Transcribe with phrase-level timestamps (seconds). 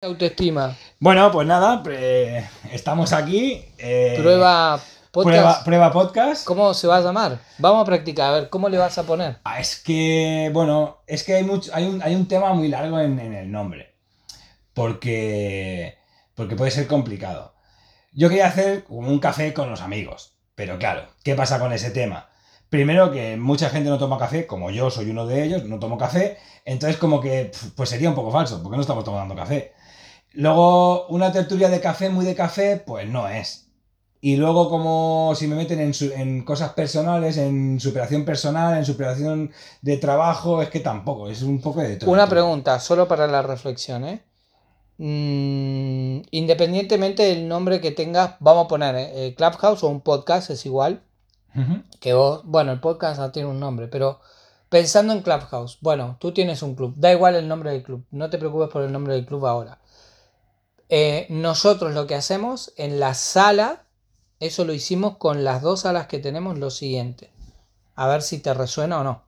[0.00, 0.76] autoestima.
[1.00, 3.64] Bueno, pues nada, eh, estamos aquí.
[3.78, 5.24] eh, Prueba podcast.
[5.34, 6.44] prueba, prueba podcast.
[6.44, 7.40] ¿Cómo se va a llamar?
[7.58, 9.38] Vamos a practicar, a ver, ¿cómo le vas a poner?
[9.44, 13.00] Ah, es que, bueno, es que hay, mucho, hay, un, hay un tema muy largo
[13.00, 13.96] en, en el nombre.
[14.72, 15.98] Porque,
[16.36, 17.54] porque puede ser complicado.
[18.12, 20.34] Yo quería hacer un café con los amigos.
[20.54, 22.28] Pero claro, ¿qué pasa con ese tema?
[22.68, 25.98] Primero que mucha gente no toma café, como yo soy uno de ellos, no tomo
[25.98, 26.38] café.
[26.64, 29.72] Entonces como que pues sería un poco falso, porque no estamos tomando café.
[30.34, 33.66] Luego, una tertulia de café, muy de café, pues no es.
[34.20, 38.84] Y luego, como si me meten en, su- en cosas personales, en superación personal, en
[38.84, 42.10] superación de trabajo, es que tampoco, es un poco de todo.
[42.10, 44.22] Una pregunta, solo para la reflexión, ¿eh?
[44.98, 49.10] Mm, independientemente del nombre que tengas, vamos a poner ¿eh?
[49.26, 51.02] Eh, Clubhouse o un podcast, es igual.
[52.00, 54.20] Que vos, bueno, el podcast no tiene un nombre, pero
[54.68, 58.30] pensando en Clubhouse, bueno, tú tienes un club, da igual el nombre del club, no
[58.30, 59.78] te preocupes por el nombre del club ahora.
[60.88, 63.84] Eh, nosotros lo que hacemos en la sala,
[64.40, 67.30] eso lo hicimos con las dos salas que tenemos, lo siguiente.
[67.94, 69.22] A ver si te resuena o no.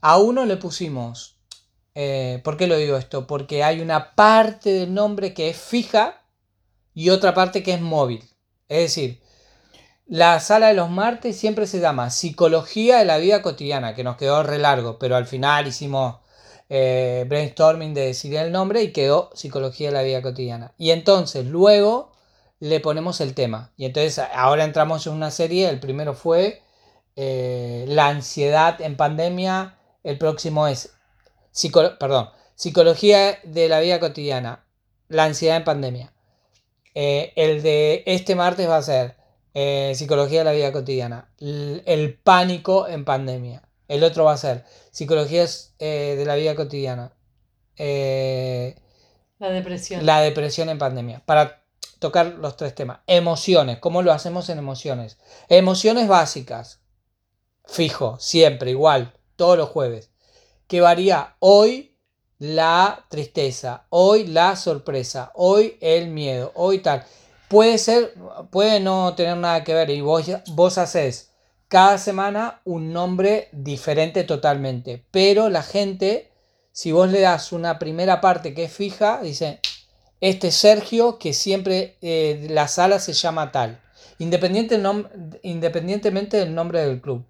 [0.00, 1.36] A uno le pusimos,
[1.94, 3.26] eh, ¿por qué lo digo esto?
[3.26, 6.22] Porque hay una parte del nombre que es fija
[6.94, 8.28] y otra parte que es móvil.
[8.68, 9.22] Es decir,
[10.06, 14.16] la sala de los martes siempre se llama Psicología de la vida cotidiana, que nos
[14.16, 16.16] quedó re largo, pero al final hicimos
[16.74, 20.72] eh, brainstorming de decidir el nombre y quedó Psicología de la vida cotidiana.
[20.78, 22.12] Y entonces luego
[22.60, 23.72] le ponemos el tema.
[23.76, 26.62] Y entonces ahora entramos en una serie, el primero fue
[27.14, 30.94] eh, La ansiedad en pandemia, el próximo es
[31.98, 34.64] perdón, Psicología de la vida cotidiana,
[35.08, 36.14] la ansiedad en pandemia.
[36.94, 39.16] Eh, el de este martes va a ser
[39.94, 43.62] Psicología de la vida cotidiana, el pánico en pandemia.
[43.88, 45.46] El otro va a ser Psicología
[45.78, 47.12] eh, de la vida cotidiana,
[47.76, 48.76] eh,
[49.38, 50.04] La depresión.
[50.06, 51.22] la depresión en pandemia.
[51.24, 51.64] Para
[51.98, 53.00] tocar los tres temas.
[53.06, 55.18] Emociones, ¿cómo lo hacemos en emociones?
[55.48, 56.80] Emociones básicas,
[57.64, 60.10] fijo, siempre, igual, todos los jueves.
[60.66, 61.96] Que varía hoy
[62.38, 67.04] la tristeza, hoy la sorpresa, hoy el miedo, hoy tal.
[67.48, 68.14] Puede ser,
[68.50, 71.31] puede no tener nada que ver y vos, vos haces
[71.74, 74.90] cada semana un nombre diferente totalmente.
[75.10, 76.06] Pero la gente,
[76.72, 79.60] si vos le das una primera parte que es fija, dice,
[80.20, 83.80] este es Sergio, que siempre eh, la sala se llama tal.
[84.18, 84.80] Independiente
[85.42, 87.24] independientemente del nombre del club.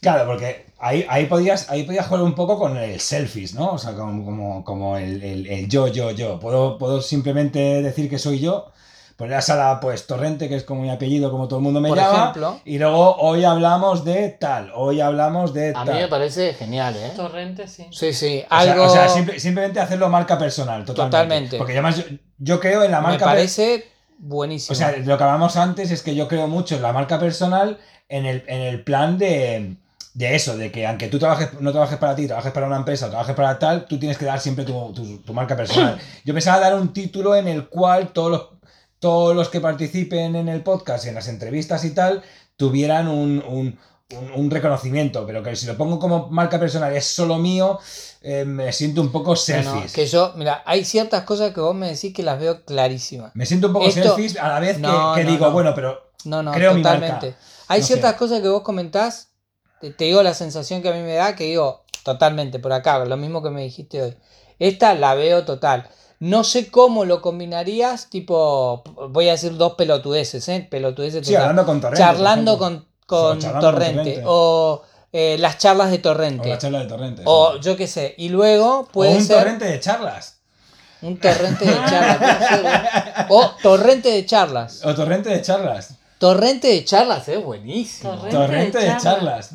[0.00, 3.72] Claro, porque ahí, ahí, podías, ahí podías jugar un poco con el selfies, ¿no?
[3.72, 6.38] O sea, como, como, como el, el- el yo, yo, yo.
[6.40, 8.72] Puedo, puedo simplemente decir que soy yo,
[9.18, 11.88] poner la sala, pues, Torrente, que es como mi apellido, como todo el mundo me
[11.88, 12.18] Por llama.
[12.20, 12.60] ejemplo.
[12.64, 15.94] Y luego hoy hablamos de tal, hoy hablamos de A tal.
[15.96, 17.10] mí me parece genial, ¿eh?
[17.16, 17.86] Torrente, sí.
[17.90, 21.16] Sí, sí, O sea- algo O sea, simple- simplemente hacerlo marca personal, totalmente.
[21.18, 21.58] Totalmente.
[21.58, 22.04] Porque además yo,
[22.38, 23.84] yo creo en la me marca per- parece
[24.18, 24.72] buenísimo.
[24.72, 27.76] O sea, lo que hablamos antes es que yo creo mucho en la marca personal
[28.08, 29.74] en el, en el plan de,
[30.14, 33.06] de eso, de que aunque tú trabajes, no trabajes para ti, trabajes para una empresa
[33.06, 35.98] o trabajes para tal, tú tienes que dar siempre tu, tu- tu marca personal.
[36.24, 38.42] Yo pensaba dar un título en el cual todos los,
[39.00, 42.22] todos los que participen en el podcast, en las entrevistas y tal,
[42.56, 43.78] tuvieran un, un-
[44.16, 47.78] un- un reconocimiento, pero que si lo pongo como marca personal es solo mío,
[48.22, 49.92] eh, me siento un poco No, selfies.
[49.92, 53.32] que yo, mira, hay ciertas cosas que vos me decís que las veo clarísimas.
[53.34, 55.52] Me siento un poco Esto- selfies a la vez que, No, que no, digo, no.
[55.52, 57.26] bueno, pero No, no, Creo mi totalmente.
[57.26, 57.38] marca.
[57.68, 58.16] Hay No ciertas sé.
[58.16, 59.28] cosas que vos comentás,
[59.80, 63.04] te, te digo la sensación que a mí me da, que digo, totalmente, por acá,
[63.04, 64.16] lo mismo que me dijiste hoy.
[64.58, 65.86] Esta la veo total.
[66.20, 70.66] No sé cómo lo combinarías, tipo, voy a decir dos pelotudeces, ¿eh?
[70.68, 72.02] Pelotudeces sí, hablando con Torrente.
[72.02, 76.58] charlando con, con Sí, charlando con Torrente, o eh, las charlas de O Torrente, la
[76.58, 77.22] charla de Torrente.
[77.24, 77.60] o sí.
[77.62, 80.40] yo qué sé, y luego puede o un ser torrente de charlas.
[81.02, 83.26] un torrente de charlas, ¿eh?
[83.28, 84.84] o torrente de charlas.
[84.84, 85.94] O torrente de charlas.
[86.18, 88.10] Torrente de charlas es buenísimo.
[88.14, 88.36] Torrente.
[88.36, 89.50] Torrente de de charlas.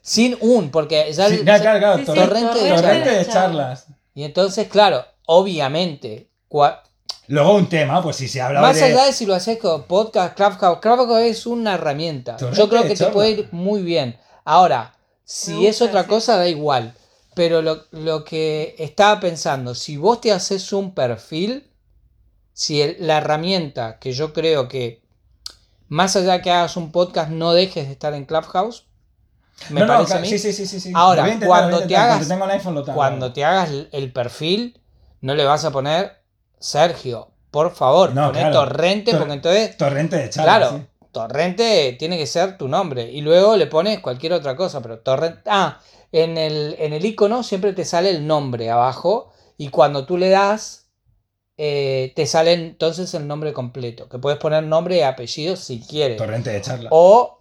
[0.00, 1.96] Sin un, porque ya Sí, claro, claro.
[1.96, 3.34] Sí, sí, torrente, torrente de torrente de charlas.
[3.34, 3.86] charlas.
[4.14, 6.80] Y entonces, claro, obviamente, cua-
[7.26, 8.84] Luego un tema, pues si se habla más de.
[8.84, 12.36] allá de si lo haces con podcast, Clubhouse, Clubhouse es una herramienta.
[12.36, 14.18] Torrente Yo creo que te puede ir muy bien.
[14.44, 14.94] Ahora,
[15.24, 16.08] si es otra sí.
[16.08, 16.94] cosa, da igual.
[17.34, 21.68] Pero lo, lo que estaba pensando, si vos te haces un perfil,
[22.52, 25.02] si el- la herramienta que yo creo que,
[25.88, 28.84] más allá que hagas un podcast, no dejes de estar en Clubhouse,
[29.70, 30.28] me no, no, parece a mí.
[30.28, 30.92] sí, sí, sí, sí.
[30.94, 32.28] Ahora, intentar, cuando te hagas-
[32.94, 33.44] cuando te
[33.92, 34.78] el perfil,
[35.24, 36.22] no le vas a poner
[36.58, 38.54] Sergio, por favor, No, poné claro.
[38.60, 40.58] torrente, Tor- porque entonces, Torrente de charlas.
[40.58, 40.86] claro, sí.
[41.12, 43.10] torrente tiene que ser tu nombre.
[43.10, 45.40] Y luego le pones cualquier otra cosa, pero torrente.
[45.46, 45.80] Ah,
[46.12, 49.32] en el, en el icono siempre te sale el nombre abajo.
[49.56, 50.88] Y cuando tú le das,
[51.56, 54.08] eh, te sale entonces el nombre completo.
[54.08, 56.16] Que puedes poner nombre y apellido si quieres.
[56.18, 56.88] Torrente de charla.
[56.92, 57.38] O.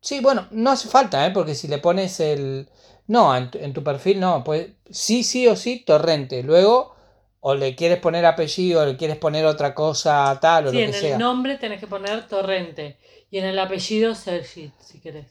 [0.00, 1.30] Sí, bueno, no hace falta, ¿eh?
[1.32, 2.68] Porque si le pones el.
[3.08, 4.42] No, en tu, en tu perfil no.
[4.44, 6.42] Pues sí, sí o sí, torrente.
[6.42, 6.94] Luego,
[7.40, 10.82] o le quieres poner apellido, o le quieres poner otra cosa tal o Sí, lo
[10.84, 11.18] en que el sea.
[11.18, 12.98] nombre tenés que poner Torrente.
[13.30, 15.26] Y en el apellido Sergi, si querés.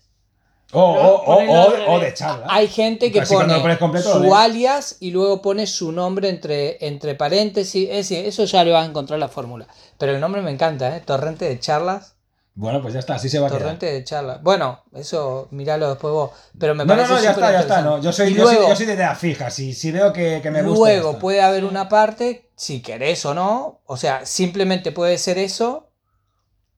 [0.74, 2.48] O, o, o, o- de charla.
[2.50, 7.16] Hay gente que Así pone completo, su alias y luego pone su nombre entre, entre
[7.16, 7.88] paréntesis.
[7.90, 9.68] Es decir, eso ya le vas a encontrar la fórmula.
[9.98, 11.02] Pero el nombre me encanta, ¿eh?
[11.02, 12.15] Torrente de charlas.
[12.58, 13.64] Bueno, pues ya está, así se va a quedar.
[13.64, 14.42] Torrente de charlas.
[14.42, 16.32] Bueno, eso míralo después vos.
[16.58, 17.82] Pero me No, no, parece no, ya está, ya está.
[17.82, 18.02] No.
[18.02, 19.50] Yo, soy, yo, soy, yo soy de idea fija.
[19.50, 20.80] Si, si veo que, que me gusta.
[20.80, 25.90] Luego puede haber una parte, si querés o no, o sea, simplemente puede ser eso,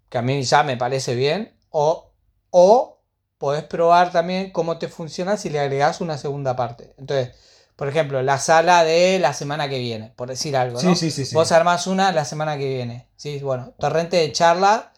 [0.09, 2.11] que a mí ya me parece bien, o,
[2.49, 3.03] o
[3.37, 6.95] podés probar también cómo te funciona si le agregás una segunda parte.
[6.97, 7.35] Entonces,
[7.75, 10.95] por ejemplo, la sala de la semana que viene, por decir algo, ¿no?
[10.95, 11.23] Sí, sí, sí.
[11.23, 11.35] sí.
[11.35, 13.09] Vos armás una la semana que viene.
[13.15, 14.91] Sí, bueno, torrente de charla,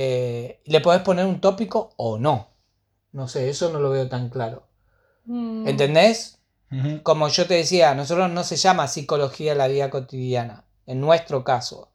[0.00, 2.50] eh, le podés poner un tópico o no.
[3.10, 4.62] No sé, eso no lo veo tan claro.
[5.24, 5.66] Mm.
[5.66, 6.38] ¿Entendés?
[7.02, 11.42] Como yo te decía, nosotros no se llama psicología de la vida cotidiana, en nuestro
[11.42, 11.90] caso.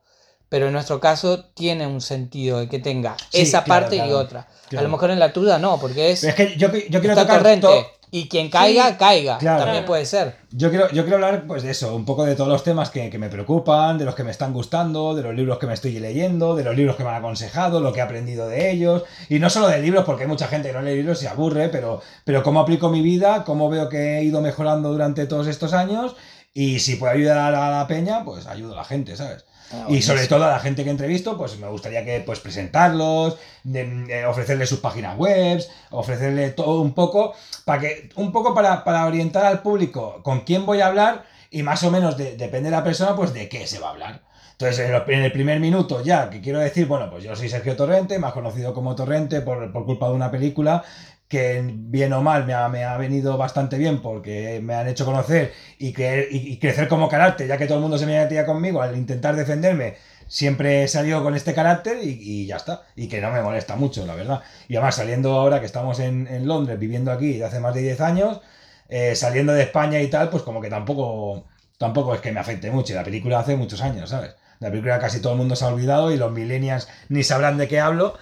[0.49, 3.99] Pero en nuestro caso tiene un sentido de que tenga Sí, esa claro, parte y
[3.99, 4.47] claro, otra.
[4.77, 7.15] A lo mejor en la tuya no, porque es, Pero es que yo, yo quiero
[7.15, 9.39] tocar to- Y quien caiga, Sí, caiga.
[9.39, 9.63] claro.
[9.63, 10.35] También puede ser.
[10.51, 13.09] Yo quiero, yo quiero hablar pues de eso, un poco de todos los temas que,
[13.09, 15.97] que me preocupan, de los que me están gustando, de los libros que me estoy
[15.99, 19.01] leyendo, de los libros que me han aconsejado, lo que he aprendido de ellos.
[19.29, 21.27] Y no solo de libros, porque hay mucha gente que no lee libros y se
[21.27, 25.47] aburre, pero, pero cómo aplico mi vida, cómo veo que he ido mejorando durante todos
[25.47, 26.15] estos años.
[26.53, 29.43] Y si puedo ayudar a la peña, pues ayudo a la gente, ¿sabes?
[29.73, 33.37] Ah, Y sobre todo a la gente que entrevisto, pues me gustaría que pues presentarlos,
[33.63, 37.33] de- de ofrecerles sus páginas web, ofrecerle todo un poco,
[37.65, 41.63] para que, un poco para, para orientar al público con quién voy a hablar y
[41.63, 44.21] más o menos de- depende de la persona, pues de qué se va a hablar.
[44.51, 47.49] Entonces, en, lo- en el primer minuto ya, que quiero decir, bueno, pues yo soy
[47.49, 50.83] Sergio Torrente, más conocido como Torrente por, por culpa de una película
[51.27, 55.05] que bien o mal me ha, me ha venido bastante bien porque me han hecho
[55.05, 58.45] conocer y, creer- y- crecer como carácter, ya que todo el mundo se me metía
[58.45, 59.95] conmigo al intentar defenderme,
[60.27, 62.83] siempre he salido con este carácter y, y ya está.
[62.95, 64.41] Y que no me molesta mucho, la verdad.
[64.67, 67.81] Y además, saliendo ahora que estamos en, en Londres, viviendo aquí de hace más de
[67.81, 68.41] 10 años,
[68.89, 71.45] eh, saliendo de España y tal, pues como que tampoco,
[71.77, 72.93] tampoco es que me afecte mucho.
[72.93, 74.35] La película hace muchos años, ¿sabes?
[74.59, 77.67] La película casi todo el mundo se ha olvidado y los millennials ni sabrán de
[77.67, 78.17] qué hablo.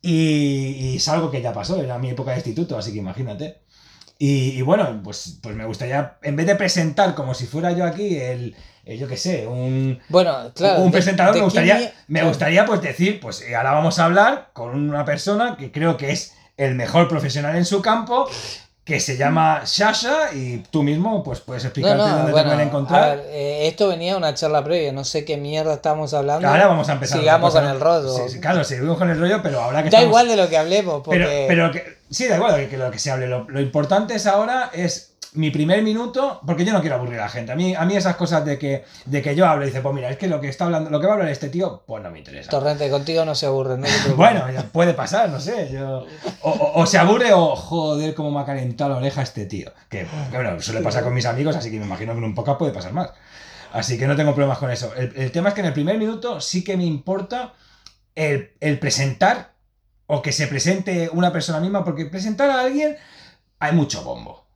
[0.00, 3.62] Y, y es algo que ya pasó, era mi época de instituto, así que imagínate.
[4.18, 7.84] Y, y bueno, pues, pues me gustaría, en vez de presentar como si fuera yo
[7.84, 10.82] aquí el, el, yo qué sé, un, Bueno, claro.
[10.82, 12.28] un presentador, de me gustaría, me claro.
[12.28, 16.10] gustaría pues decir, pues eh, ahora vamos a hablar con una persona que creo que
[16.10, 18.28] es el mejor profesional en su campo,
[18.88, 22.60] que se llama Shasha y tú mismo pues puedes explicarte no, dónde bueno, te pueden
[22.60, 23.16] a encontrar.
[23.18, 26.48] ver, eh, esto venía de una charla previa, no sé qué mierda estamos hablando.
[26.48, 27.18] Ahora vamos a empezar.
[27.20, 28.08] Sigamos con el rollo.
[28.16, 30.48] Sí, sí, claro, seguimos con el rollo, pero ahora que Da estamos- igual de lo
[30.48, 31.44] que hablemos, porque...
[31.48, 33.26] Pero, pero que, sí, da igual que, que lo que se hable.
[33.26, 37.24] Lo, lo importante es ahora es mi primer minuto, porque yo no quiero aburrir a
[37.24, 37.52] la gente.
[37.52, 39.94] A mí, a mí esas cosas de que, de que yo hablo y dice, pues
[39.94, 42.02] mira, es que lo que está hablando, lo que va a hablar este tío, pues
[42.02, 42.50] no me interesa.
[42.50, 43.86] Torrente, contigo no se aburre, no.
[44.16, 45.70] Bueno, puede pasar, no sé.
[45.72, 46.06] Yo...
[46.42, 49.70] O, o- o se aburre o joder, cómo me ha calentado la oreja este tío.
[49.88, 52.34] Que, que, bueno, suele pasar con mis amigos, así que me imagino que en un
[52.34, 53.10] podcast puede pasar más.
[53.72, 54.94] Así que no tengo problemas con eso.
[54.96, 57.52] El, el tema es que en el primer minuto sí que me importa
[58.14, 59.52] el, el presentar
[60.06, 62.96] o que se presente una persona misma, porque presentar a alguien
[63.58, 64.47] hay mucho bombo.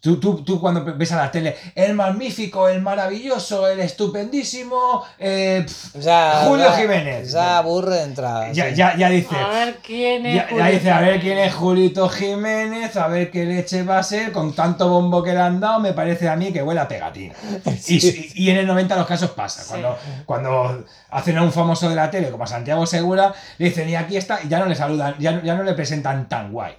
[0.00, 5.62] Tú, tú, tú cuando ves a la tele, el magnífico, el maravilloso, el estupendísimo, eh,
[5.66, 7.32] pf, Ya, Julio ya- Jiménez.
[7.32, 8.50] Ya aburre de entrada.
[8.52, 8.76] ya, sí.
[8.76, 10.48] ya, ya dice, A ver quién es.
[10.56, 14.32] ya, dice, a ver quién es Julito Jiménez, a ver qué leche va a ser,
[14.32, 17.34] con tanto bombo que le han dado, me parece a mí que huele a pegatina.
[17.86, 19.68] Y, y- y en el 90 de los casos pasa, Sí.
[19.70, 23.88] cuando, cuando hacen a un famoso de la tele como a Santiago Segura, le dicen,
[23.88, 26.72] y aquí está, y ya no le saludan, ya, ya no le presentan tan guay.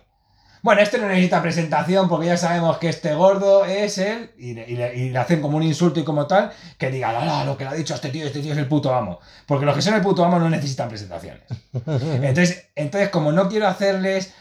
[0.64, 4.70] Bueno, este no necesita presentación porque ya sabemos que este gordo es él y le,
[4.70, 7.58] y le- y le hacen como un insulto y como tal que digan, "Ala, lo
[7.58, 9.20] que le ha dicho este tío, este tío es el puto amo.
[9.48, 11.44] Porque los que son el puto amo no necesitan presentaciones.
[12.22, 14.34] Entonces, entonces como no quiero hacerles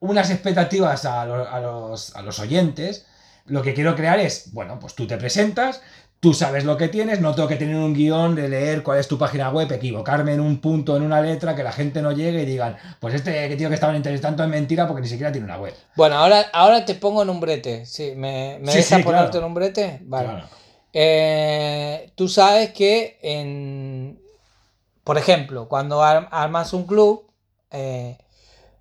[0.00, 3.06] unas expectativas a, lo- a los, a los oyentes,
[3.46, 5.80] lo que quiero crear es, bueno, pues tú te presentas,
[6.20, 9.08] tú sabes lo que tienes, no tengo que tener un guion de leer cuál es
[9.08, 12.42] tu página web, equivocarme en un punto, en una letra, que la gente no llegue
[12.42, 15.58] y digan, pues este tío que estaban entrevistando es mentira porque ni siquiera tiene una
[15.58, 15.74] web.
[15.94, 17.86] Bueno, ahora, ahora te pongo en un brete.
[17.86, 19.38] Sí, ¿Me, me Sí, dejas sí, ponerte claro.
[19.38, 20.00] en un brete?
[20.04, 20.28] Vale.
[20.28, 20.48] Claro.
[20.92, 24.20] Eh, tú sabes que en.
[25.04, 27.30] Por ejemplo, cuando ar- armas un club,
[27.70, 28.18] eh,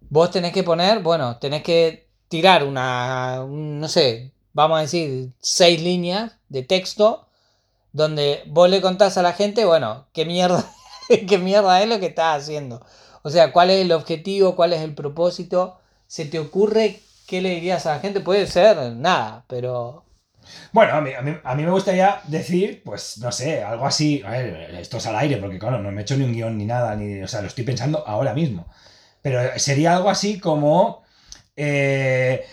[0.09, 5.31] vos tenés que poner, bueno, tenés que tirar una, un, no sé, vamos a decir,
[5.39, 7.26] seis líneas de texto
[7.93, 10.65] donde vos le contás a la gente, bueno, qué mierda,
[11.27, 12.85] qué mierda es lo que estás haciendo.
[13.23, 15.79] O sea, cuál es el objetivo, cuál es el propósito.
[16.07, 18.21] ¿Se te ocurre qué le dirías a la gente?
[18.21, 20.05] Puede ser nada, pero
[20.71, 24.21] Bueno, a mí, a, mí, a mí me gustaría decir, pues, no sé, algo así.
[24.25, 26.57] A ver, esto es al aire, porque claro, no me he hecho ni un guion
[26.57, 28.67] ni nada, ni, o sea, lo estoy pensando ahora mismo.
[29.21, 31.03] Pero sería algo así como.
[31.55, 32.45] eh,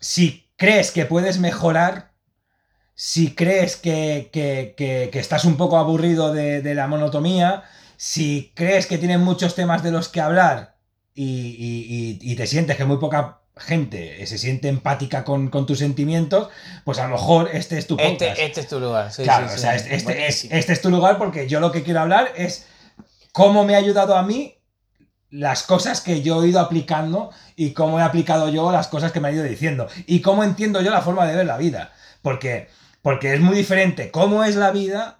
[0.00, 2.12] si crees que puedes mejorar,
[2.98, 7.62] si crees que, que- que- que estás un poco aburrido de, de la monotomía,
[7.98, 10.76] si crees que tienes muchos temas de los que hablar
[11.14, 15.64] y, y- y- y te sientes que muy poca gente se siente empática con, con
[15.66, 16.48] tus sentimientos,
[16.84, 18.12] pues a lo mejor este es tu podcast.
[18.22, 19.10] este, este es tu lugar.
[19.12, 19.60] Sí, claro, sí, o sí.
[19.62, 22.66] sea, este, este es, este es tu lugar porque yo lo que quiero hablar es
[23.32, 24.58] cómo me ha ayudado a mí
[25.30, 29.20] las cosas que yo he ido aplicando y cómo he aplicado yo las cosas que
[29.20, 31.92] me han ido diciendo y cómo entiendo yo la forma de ver la vida.
[32.22, 32.68] Porque,
[33.06, 35.18] porque es muy diferente cómo es la vida,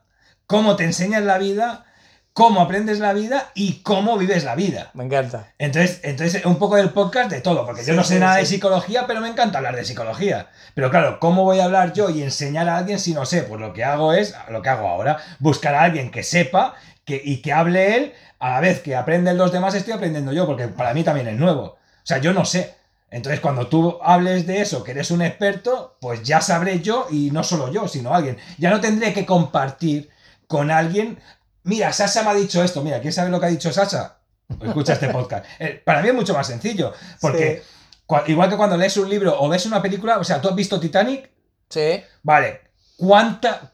[0.48, 1.84] cómo te enseñan la vida,
[2.32, 4.90] cómo aprendes la vida y cómo vives la vida.
[4.94, 5.52] Me encanta.
[5.56, 8.44] Entonces, entonces, un poco del podcast de todo, porque yo no sé sí, nada de
[8.44, 10.48] psicología, pero me encanta hablar de psicología.
[10.74, 13.44] Pero claro, ¿cómo voy a hablar yo y enseñar a alguien si no sé?
[13.44, 16.74] Pues lo que hago es, lo que hago ahora, buscar a alguien que sepa
[17.04, 20.44] que, y que hable él, a la vez que aprenden los demás, estoy aprendiendo yo,
[20.44, 21.62] porque para mí también es nuevo.
[21.62, 22.74] O sea, yo no sé.
[23.10, 27.30] Entonces, cuando tú hables de eso, que eres un experto, pues ya sabré yo, y
[27.30, 28.36] no solo yo, sino alguien.
[28.58, 30.10] Ya no tendré que compartir
[30.48, 31.18] con alguien.
[31.62, 32.82] Mira, Sasha me ha dicho esto.
[32.82, 34.18] Mira, ¿quién sabe lo que ha dicho Sasha?
[34.62, 35.44] Escucha este podcast.
[35.58, 36.92] Eh, para mí es mucho más sencillo.
[37.20, 37.62] Porque
[38.26, 40.78] igual que cuando lees un libro o ves una película, o sea, tú has visto
[40.80, 41.30] Titanic,
[41.68, 42.02] Sí.
[42.22, 42.60] vale.
[42.96, 43.70] ¿Cuánta?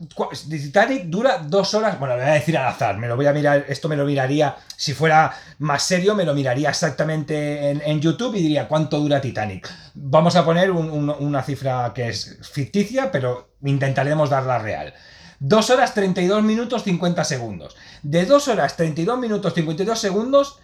[0.51, 1.97] Titanic dura dos horas.
[1.99, 2.99] Bueno, le voy a decir al azar.
[2.99, 3.65] Me lo voy a mirar.
[3.69, 4.57] Esto me lo miraría.
[4.77, 9.21] Si fuera más serio, me lo miraría exactamente en, en YouTube y diría cuánto dura
[9.21, 9.71] Titanic.
[9.95, 14.93] Vamos a poner un- un- una cifra que es ficticia, pero intentaremos darla real.
[15.39, 17.77] 2 horas 32 minutos 50 segundos.
[18.03, 20.59] De 2 horas 32 minutos 52 segundos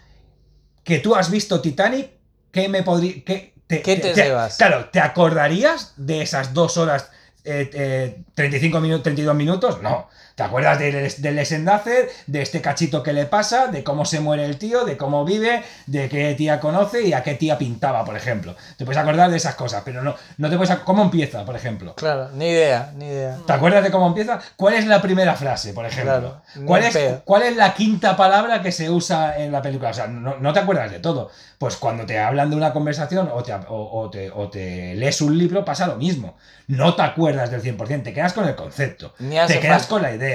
[0.83, 2.11] que tú has visto Titanic,
[2.51, 3.23] ¿qué me podría...
[3.25, 4.57] Qué te, ¿Qué te llevas?
[4.57, 7.11] Claro, ¿te acordarías de esas 2 horas
[7.49, 9.83] eh, eh, 35 minutos, 32 minutos?
[9.83, 10.09] No.
[10.39, 14.45] ¿Te acuerdas del, del desenlace, de este cachito que le pasa, de cómo se muere
[14.45, 18.17] el tío, de cómo vive, de qué tía conoce y a qué tía pintaba, por
[18.17, 18.55] ejemplo?
[18.77, 20.73] Te puedes acordar de esas cosas, pero no, no te puedes...
[20.85, 21.97] ¿Cómo empieza, por ejemplo?
[21.97, 23.37] Claro, ni idea, ni idea.
[23.49, 24.39] ¿Te acuerdas de cómo empieza?
[24.55, 26.41] ¿Cuál es la primera frase, por ejemplo?
[26.55, 27.23] Claro, ¿Cuál, es, pedo.
[27.25, 29.91] ¿Cuál es la quinta palabra que se usa en la película?
[29.91, 31.33] O sea, no, no te acuerdas de todo.
[31.59, 35.21] Pues cuando te hablan de una conversación o te, o, o te, o te lees
[35.21, 36.37] un libro, pasa lo mismo.
[36.69, 39.15] No te acuerdas del 100%, te quedas con el concepto.
[39.17, 39.89] Te quedas falta.
[39.89, 40.28] con la idea.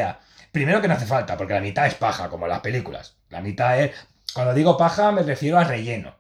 [0.52, 3.16] Primero que no hace falta, porque la mitad es paja, como las películas.
[3.30, 3.92] La mitad es...
[4.34, 6.16] Cuando digo paja me refiero a relleno.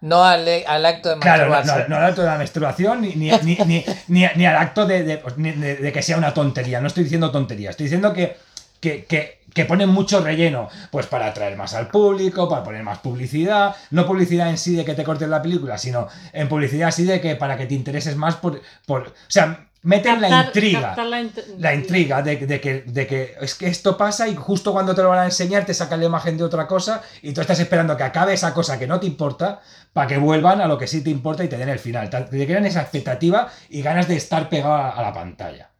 [0.00, 1.88] No al, al acto de Claro, no, masturbarse.
[1.88, 3.30] no, no al acto de la menstruación ni, ni,
[4.08, 6.80] ni, ni, al acto de, de- ni- de- de que sea una tontería.
[6.80, 8.36] No estoy diciendo tontería, estoy diciendo que,
[8.80, 12.98] que, que, que ponen mucho relleno, pues para atraer más al público, para poner más
[12.98, 13.74] publicidad.
[13.90, 17.20] No publicidad en sí de que te cortes la película, sino en publicidad así de
[17.20, 18.60] que para que te intereses más por.
[18.84, 23.34] por o sea, meten la intriga la, int- la intriga de, de que, de que
[23.40, 26.06] es que esto pasa y justo cuando te lo van a enseñar te sacan la
[26.06, 29.06] imagen de otra cosa y tú estás esperando que acabe esa cosa que no te
[29.06, 29.60] importa
[29.92, 32.10] para que vuelvan a lo que sí te importa y te den el final.
[32.10, 35.70] Te crean esa expectativa y ganas de estar pegado a, a la pantalla.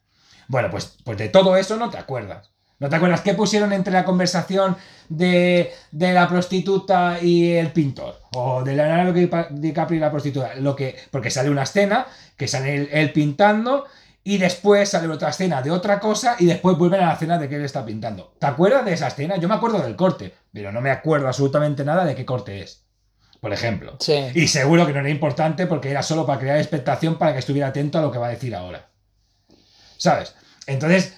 [0.48, 2.50] Bueno, pues, pues de todo eso no te acuerdas.
[2.78, 4.76] ¿No te acuerdas qué pusieron entre la conversación
[5.08, 8.20] de, de la prostituta y el pintor?
[8.36, 10.54] O de Leonardo DiCaprio y la prostituta.
[10.56, 13.86] Lo que, porque sale una escena que sale él, él pintando
[14.22, 17.48] y después sale otra escena de otra cosa y después vuelven a la escena de
[17.48, 18.34] que él está pintando.
[18.38, 19.36] ¿Te acuerdas de esa escena?
[19.36, 22.82] Yo me acuerdo del corte, pero no me acuerdo absolutamente nada de qué corte es.
[23.40, 23.96] Por ejemplo.
[24.00, 24.26] Sí.
[24.34, 27.68] Y seguro que no era importante porque era solo para crear expectación para que estuviera
[27.68, 28.88] atento a lo que va a decir ahora.
[29.96, 30.34] ¿Sabes?
[30.66, 31.14] Entonces,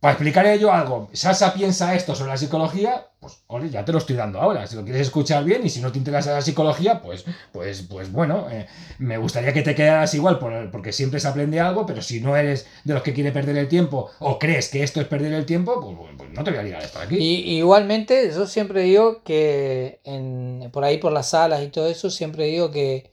[0.00, 4.16] para explicar yo algo, Sasa piensa esto sobre la psicología, pues, ya te lo estoy
[4.16, 4.66] dando ahora.
[4.66, 8.10] Si lo quieres escuchar bien y si no te interesa la psicología, pues, pues, pues
[8.10, 8.66] bueno, eh,
[8.98, 12.34] me gustaría que te quedaras igual por- porque siempre se aprende algo, pero si no
[12.34, 15.44] eres de los que quiere perder el tiempo o crees que esto es perder el
[15.44, 17.18] tiempo, pues, pues no te voy a ligar estar aquí.
[17.18, 22.08] Y, igualmente, yo siempre digo que en, por ahí por las salas y todo eso,
[22.08, 23.10] siempre digo que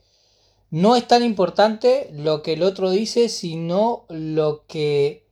[0.70, 5.27] no es tan importante lo que el otro dice, sino lo que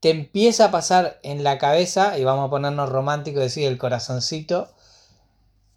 [0.00, 4.68] te empieza a pasar en la cabeza, y vamos a ponernos románticos, decir el corazoncito,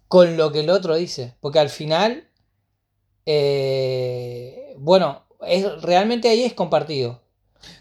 [0.08, 1.34] con lo que el otro dice.
[1.40, 2.28] Porque al final,
[3.26, 7.22] eh, bueno, es, realmente ahí es compartido.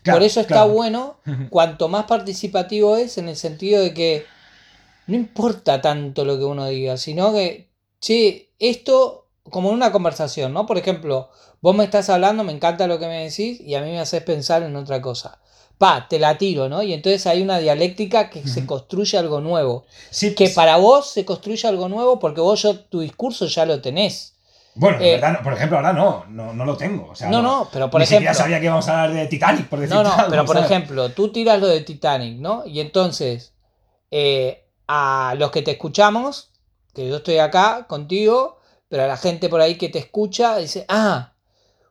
[0.02, 0.74] Claro, Por eso está claro.
[0.74, 1.18] bueno
[1.50, 4.26] cuanto más participativo es en el sentido de que
[5.08, 7.70] no importa tanto lo que uno diga, sino que,
[8.00, 10.66] che, esto como en una conversación, ¿no?
[10.66, 11.30] Por ejemplo,
[11.62, 14.24] vos me estás hablando, me encanta lo que me decís y a mí me haces
[14.24, 15.40] pensar en otra cosa.
[15.84, 16.82] Pa, te la tiro, ¿no?
[16.82, 19.84] Y entonces hay una dialéctica que se construye algo nuevo.
[20.12, 23.66] Sí, Que pues, para vos se construye algo nuevo porque vos yo, tu discurso ya
[23.66, 24.36] lo tenés.
[24.76, 27.10] Bueno, en eh, verdad, por ejemplo, ahora no, no, no lo tengo.
[27.12, 29.68] O sea, No, no, pero por ni ejemplo- sabía que íbamos a hablar de Titanic,
[29.68, 30.72] por decir No, no, algo, pero por ¿sabes?
[30.72, 32.64] ejemplo, tú tiras lo de Titanic, ¿no?
[32.66, 33.52] Y entonces,
[34.10, 36.50] eh, a los que te escuchamos,
[36.94, 40.86] que yo estoy acá contigo, pero a la gente por ahí que te escucha, dice,
[40.88, 41.34] ah,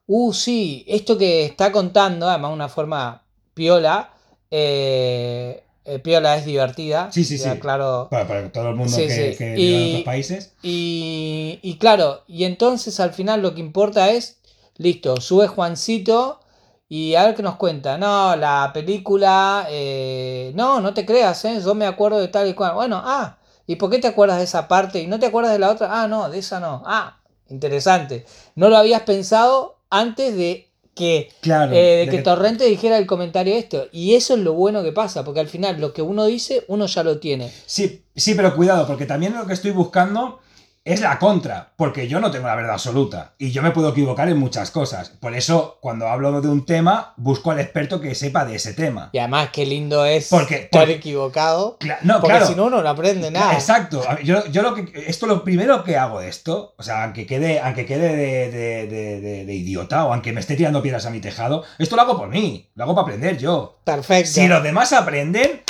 [0.06, 3.21] uh, sí, esto que está contando, además de una forma
[3.54, 4.10] piola,
[4.50, 7.10] eh, eh, piola es divertida.
[7.12, 7.60] Sí, sí, ya sí.
[7.60, 8.08] Claro.
[8.10, 9.38] Para, para todo el mundo Sí, que, sí.
[9.38, 10.52] que Y- vive en otros países.
[10.62, 14.38] Y, y claro, y entonces al final lo que importa es,
[14.76, 16.40] listo, sube Juancito
[16.88, 17.98] y a ver qué nos cuenta.
[17.98, 21.60] No, la película, eh, no, no te creas, ¿eh?
[21.64, 22.74] yo me acuerdo de tal y cual.
[22.74, 25.58] Bueno, ah, ¿y por qué te acuerdas de esa parte y no te acuerdas de
[25.58, 26.02] la otra?
[26.02, 26.82] Ah, no, de esa no.
[26.86, 27.18] Ah,
[27.48, 28.24] interesante.
[28.54, 31.72] No lo habías pensado antes de que Claro.
[31.74, 33.86] eh, de que que- Torrente dijera el comentario esto.
[33.92, 36.86] Y eso es lo bueno que pasa, porque al final lo que uno dice, uno
[36.86, 37.50] ya lo tiene.
[37.66, 40.40] Sí, sí, pero cuidado, porque también lo que estoy buscando
[40.84, 44.28] es la contra, porque yo no tengo la verdad absoluta y yo me puedo equivocar
[44.28, 45.10] en muchas cosas.
[45.10, 49.10] Por eso, cuando hablo de un tema, busco al experto que sepa de ese tema.
[49.12, 51.78] Y además, qué lindo es Porque- estar porque- equivocado.
[51.78, 52.46] Cla- no, porque claro.
[52.46, 53.52] si no, uno no aprende nada.
[53.54, 54.02] Exacto.
[54.24, 54.90] Yo, yo lo que.
[55.06, 58.86] Esto lo primero que hago de esto, o sea, aunque quede, aunque quede de, de-
[58.88, 62.02] de- de- de idiota o aunque me esté tirando piedras a mi tejado, esto lo
[62.02, 63.78] hago por mí, lo hago para aprender yo.
[63.84, 64.30] Perfecto.
[64.32, 65.62] Si los demás aprenden,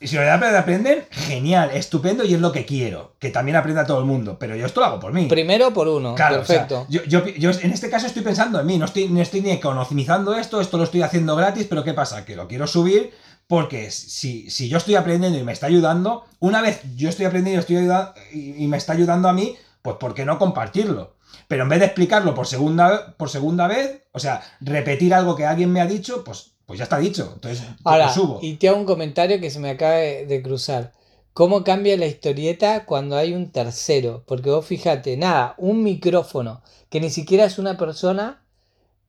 [0.00, 3.16] y si demás aprenden, genial, estupendo y es lo que quiero.
[3.18, 4.38] Que también aprenda todo el mundo.
[4.38, 5.26] Pero yo esto lo hago por mí.
[5.26, 6.14] Primero por uno.
[6.14, 6.86] Claro, o sea, Perfecto.
[6.88, 9.50] yo, yo- yo en este caso estoy pensando en mí, no estoy, no estoy ni
[9.50, 12.24] economizando esto, esto lo estoy haciendo gratis, pero ¿qué pasa?
[12.24, 13.12] Que lo quiero subir
[13.48, 17.58] porque si, si yo estoy aprendiendo y me está ayudando, una vez yo estoy aprendiendo
[17.58, 21.16] y, estoy ayuda- y, y me está ayudando a mí, pues ¿por qué no compartirlo?
[21.48, 25.46] Pero en vez de explicarlo por segunda, por segunda vez, o sea, repetir algo que
[25.46, 27.32] alguien me ha dicho, pues, pues ya está dicho.
[27.34, 28.38] Entonces, Ahora, subo.
[28.42, 30.92] y te hago un comentario que se me acaba de, de cruzar.
[31.32, 34.22] ¿Cómo cambia la historieta cuando hay un tercero?
[34.26, 38.42] Porque vos fíjate, nada, un micrófono, que ni siquiera es una persona,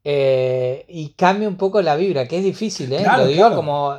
[0.03, 2.99] eh, y cambia un poco la vibra, que es difícil, ¿eh?
[3.03, 3.55] Claro, Lo digo claro.
[3.57, 3.95] como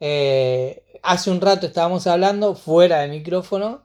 [0.00, 3.82] eh, hace un rato estábamos hablando fuera de micrófono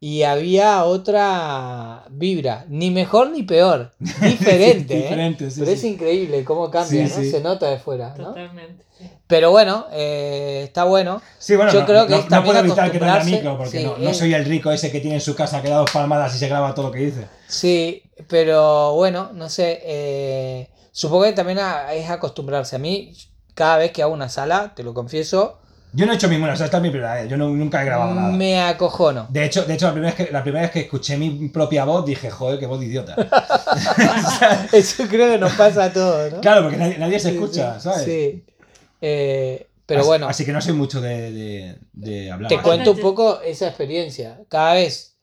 [0.00, 5.02] y había otra vibra, ni mejor ni peor, diferente, ¿eh?
[5.02, 5.88] Diferente, sí, Pero es sí.
[5.88, 7.22] increíble cómo cambia, Sí, ¿no?
[7.22, 7.30] sí.
[7.30, 8.28] Se nota de fuera, ¿no?
[8.28, 8.84] Totalmente.
[8.98, 9.10] sí.
[9.26, 11.20] Pero bueno, eh, está bueno.
[11.38, 13.58] Sí, bueno, Yo no, creo que no- es no puedo evitar que no acostumbrarse- micro,
[13.58, 15.68] porque sí, no, no es- soy el rico ese que tiene en su casa que
[15.68, 17.26] da dos palmadas y se graba todo lo que dice.
[17.48, 19.80] Sí, pero bueno, no sé.
[19.82, 22.76] eh, supongo que también a- es acostumbrarse.
[22.76, 23.12] A mí,
[23.54, 25.58] cada vez que hago una sala, te lo confieso,
[25.92, 27.80] Yo no he hecho ninguna, o sea, esta es mi primera vez, yo no- nunca
[27.82, 28.28] he grabado nada.
[28.32, 29.26] me acojono.
[29.30, 31.84] De hecho, de hecho la, primera vez que, la primera vez que escuché mi propia
[31.84, 33.16] voz dije, joder, qué voz de idiota.
[34.72, 36.40] Eso creo que nos pasa a todos, ¿no?
[36.40, 38.04] claro, porque nadie, nadie se escucha, ¿sabes?
[38.04, 38.44] Sí.
[39.00, 42.48] Eh, pero Así- bueno, Así que no soy mucho de, de, de hablar.
[42.48, 42.64] te así.
[42.64, 44.38] cuento un poco esa experiencia.
[44.50, 45.16] Cada vez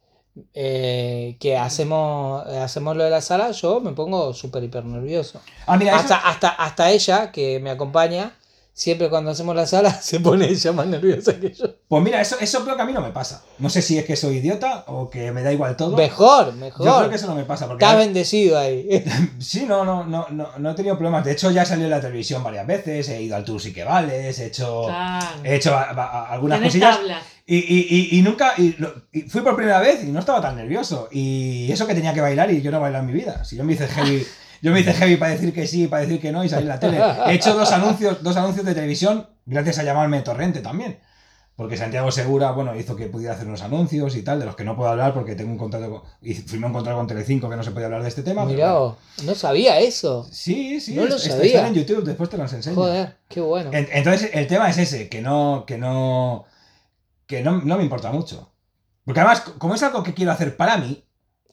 [0.54, 5.40] eh, que hacemos, hacemos lo de la sala, yo me pongo súper hiper nervioso.
[5.68, 8.32] Ah, mira, eso- Hasta, hasta, hasta ella, que me acompaña,
[8.78, 11.66] siempre cuando hacemos la sala, se pone ella más nerviosa que yo.
[11.88, 13.42] pues mira, eso, eso creo que a mí no me pasa.
[13.58, 15.96] No sé si es que soy idiota o que me da igual todo.
[15.96, 17.10] Mejor, Yo creo mejor.
[17.10, 17.68] que eso no me pasa.
[17.68, 18.88] Porque Estás bendecido ahí.
[19.40, 21.24] Sí, no, no, no, no, no he tenido problemas.
[21.24, 23.72] De hecho, ya he salido en la televisión varias veces, he ido al Tour sí
[23.72, 25.26] que vales, he hecho, Claro.
[25.44, 27.22] he hecho a- a- a- algunas Tienes cosillas.
[27.48, 30.42] Y, y, y, y nunca, y, lo- y fui por primera vez y no estaba
[30.42, 31.08] tan nervioso.
[31.12, 33.46] Y eso que tenía que bailar y yo no he bailado en mi vida.
[33.46, 34.26] Si yo me hice heavy,
[34.62, 36.80] yo me hice heavy para decir que sí, para decir que no y salir la
[36.80, 37.00] tele.
[37.28, 41.00] He hecho dos anuncios, dos anuncios de televisión gracias a llamarme Torrente también.
[41.56, 44.66] Porque Santiago Segura, bueno, hizo que pudiera hacer unos anuncios y tal, de los que
[44.66, 47.56] no puedo hablar porque tengo un contrato con, y firmé un contrato con Telecinco que
[47.56, 48.44] no se podía hablar de este tema.
[48.44, 48.98] Mirá, bueno.
[49.24, 50.28] no sabía eso.
[50.30, 51.46] Sí, sí, No lo es- sabía.
[51.46, 52.76] están en YouTube, después te los enseño.
[52.76, 53.70] Joder, qué bueno.
[53.72, 56.44] En- Entonces, el tema es ese, que no, que no,
[57.26, 58.52] que no, no me importa mucho.
[59.06, 61.05] Porque además, como es algo que quiero hacer para mí,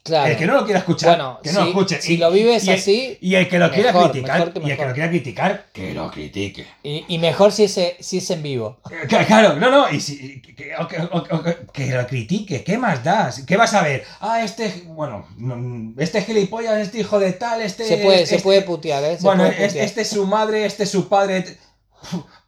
[0.04, 0.32] Claro.
[0.32, 2.02] el que no lo quiera escuchar, bueno, que no lo escuche.
[2.02, 4.76] si Y- lo vives y el- así, Y el que lo quiera criticar, y el
[4.76, 6.66] que lo quiera criticar, que lo critique.
[6.82, 8.80] y, y mejor si es, si es en vivo.
[9.08, 12.64] Que- Claro, no, no, y si, que, que- o que- o- o- que lo critique,
[12.64, 13.44] ¿qué más das?
[13.46, 14.04] ¿Qué vas a ver?
[14.20, 17.84] Ah, este, bueno, no, este gilipollas, este hijo de tal, este...
[17.86, 19.16] Se puede, se este- puede putear, ¿eh?
[19.18, 19.84] Se bueno, puede es- putear.
[19.86, 21.44] este es su madre, este es su padre.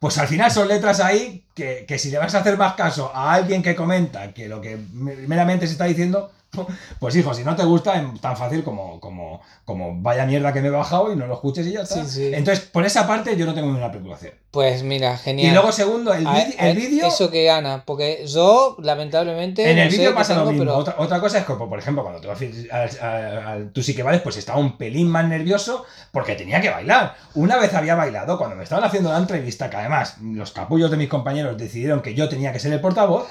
[0.01, 3.13] Pues al final son letras ahí que, que si le vas a hacer más caso
[3.15, 6.33] a alguien que comenta que lo que meramente se está diciendo,
[6.99, 10.69] Pues hijo, si no te gusta, tan fácil como, como, como vaya mierda que me
[10.69, 12.05] he bajado y no lo escuches y ya está.
[12.05, 12.31] Sí, sí.
[12.35, 14.33] Entonces, por esa parte yo no tengo ninguna preocupación.
[14.51, 15.49] Pues mira, genial.
[15.51, 17.09] Y luego, segundo, el, A- vídeo- a-.
[17.09, 19.69] Eso que gana, porque yo, lamentablemente.
[19.69, 20.61] En el vídeo pasa lo mismo.
[20.65, 23.83] pero- Otra, otra cosa es que, por ejemplo, cuando te vas al, al- al Tú
[23.83, 27.17] sí que vales, pues estaba un pelín más nervioso porque tenía que bailar.
[27.35, 30.97] Una vez había bailado, cuando me estaban haciendo la entrevista, que además los capullos de
[30.99, 33.27] mis compañeros decidieron que yo tenía que ser el portavoz,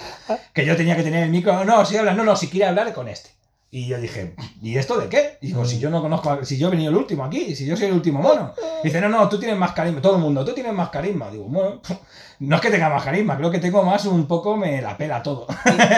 [0.54, 1.64] que yo tenía que tener el micro.
[1.64, 3.30] No, si habla, no, no, si quiere hablar con este.
[3.72, 5.40] Y yo dije, ¿y esto de qué?
[5.42, 7.66] Y digo, si yo no conozco, a- si yo he venido el último aquí, si
[7.66, 8.54] yo soy el último mono.
[8.84, 11.32] Dice, no, no, tú tienes más carisma, todo el mundo, tú tienes más carisma.
[11.32, 11.82] Digo, bueno,
[12.40, 15.24] no es que tenga más carisma, creo que tengo más un poco, me la pela
[15.24, 15.48] todo.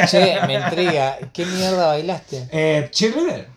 [0.09, 1.17] Che, me intriga.
[1.33, 2.47] ¿Qué mierda bailaste?
[2.51, 3.49] Eh, cheerleader.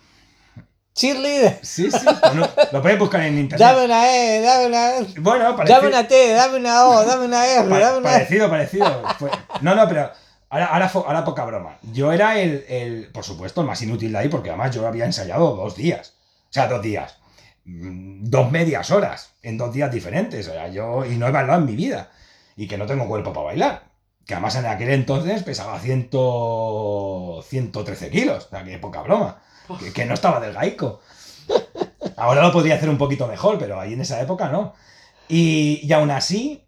[0.93, 1.59] Cheerleader.
[1.61, 2.05] Sí, sí.
[2.21, 3.65] Bueno, lo puedes buscar en internet.
[3.69, 5.05] Dame una E, dame una E.
[5.19, 8.13] Bueno, parecido, Dame una T, dame una O, dame una R, dame una E.
[8.15, 9.03] parecido, parecido.
[9.17, 10.11] Fue- No, no, pero
[10.49, 11.77] ahora, ahora, ahora poca broma.
[11.93, 15.05] Yo era el, el, por supuesto, el más inútil de ahí porque además yo había
[15.05, 16.15] ensayado dos días.
[16.49, 17.17] O sea, dos días.
[17.65, 20.47] Mm, Dos medias horas en dos días diferentes.
[20.47, 22.11] O sea, yo, y no he bailado en mi vida.
[22.55, 23.83] Y que no tengo cuerpo para bailar.
[24.25, 26.09] Que además en aquel entonces pesaba 100,
[27.43, 28.45] 113 kilos.
[28.45, 29.41] O sea, poca broma.
[29.79, 31.01] Que, que no estaba del gaico.
[32.17, 34.73] Ahora lo podría hacer un poquito mejor, pero ahí en esa época no.
[35.27, 36.65] Y, y aún así,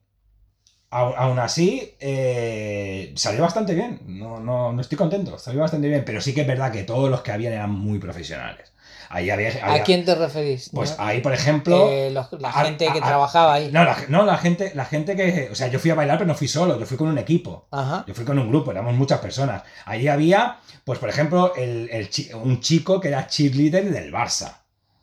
[0.91, 3.99] aún, así, eh, salió bastante bien.
[4.05, 6.03] No, no, no estoy contento, salió bastante bien.
[6.05, 8.71] Pero sí que es verdad que todos los que habían eran muy profesionales.
[9.09, 9.51] Ahí había.
[9.73, 10.69] ¿A quién te referís?
[10.73, 11.03] Pues ¿No?
[11.03, 11.89] ahí, por ejemplo.
[11.89, 13.69] Eh, los- la a- gente que a- trabajaba ahí.
[13.71, 15.49] No, la, no, la gente, la gente que.
[15.51, 17.67] O sea, yo fui a bailar, pero no fui solo, yo fui con un equipo.
[17.71, 18.05] Ajá.
[18.07, 19.63] Yo fui con un grupo, éramos muchas personas.
[19.85, 24.51] Ahí había, pues por ejemplo, el, el un chico que era cheerleader del Barça.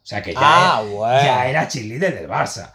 [0.02, 1.22] O sea, que ya, Ah, bueno.
[1.22, 2.72] ya era cheerleader del Barça.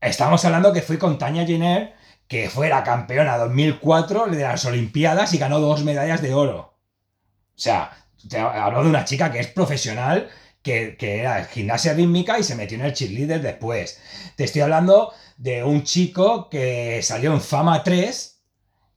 [0.00, 1.94] Estamos hablando que fui con Tania Jenner,
[2.28, 6.58] que fue la campeona 2004 de las Olimpiadas y ganó dos medallas de oro.
[6.58, 7.92] O sea,
[8.28, 10.28] te hablo de una chica que es profesional,
[10.62, 14.00] que, que era gimnasia rítmica y se metió en el cheerleader después.
[14.36, 18.40] Te estoy hablando de un chico que salió en Fama 3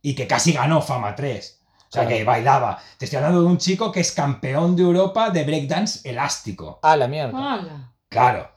[0.01, 1.53] y que casi ganó Fama 3.
[1.89, 2.09] O sea, Claro.
[2.17, 2.81] que bailaba.
[2.97, 6.79] Te estoy hablando de un chico que es campeón de Europa de breakdance elástico.
[6.83, 7.37] Ah, la mierda.
[7.37, 7.93] Hola.
[8.09, 8.51] Claro.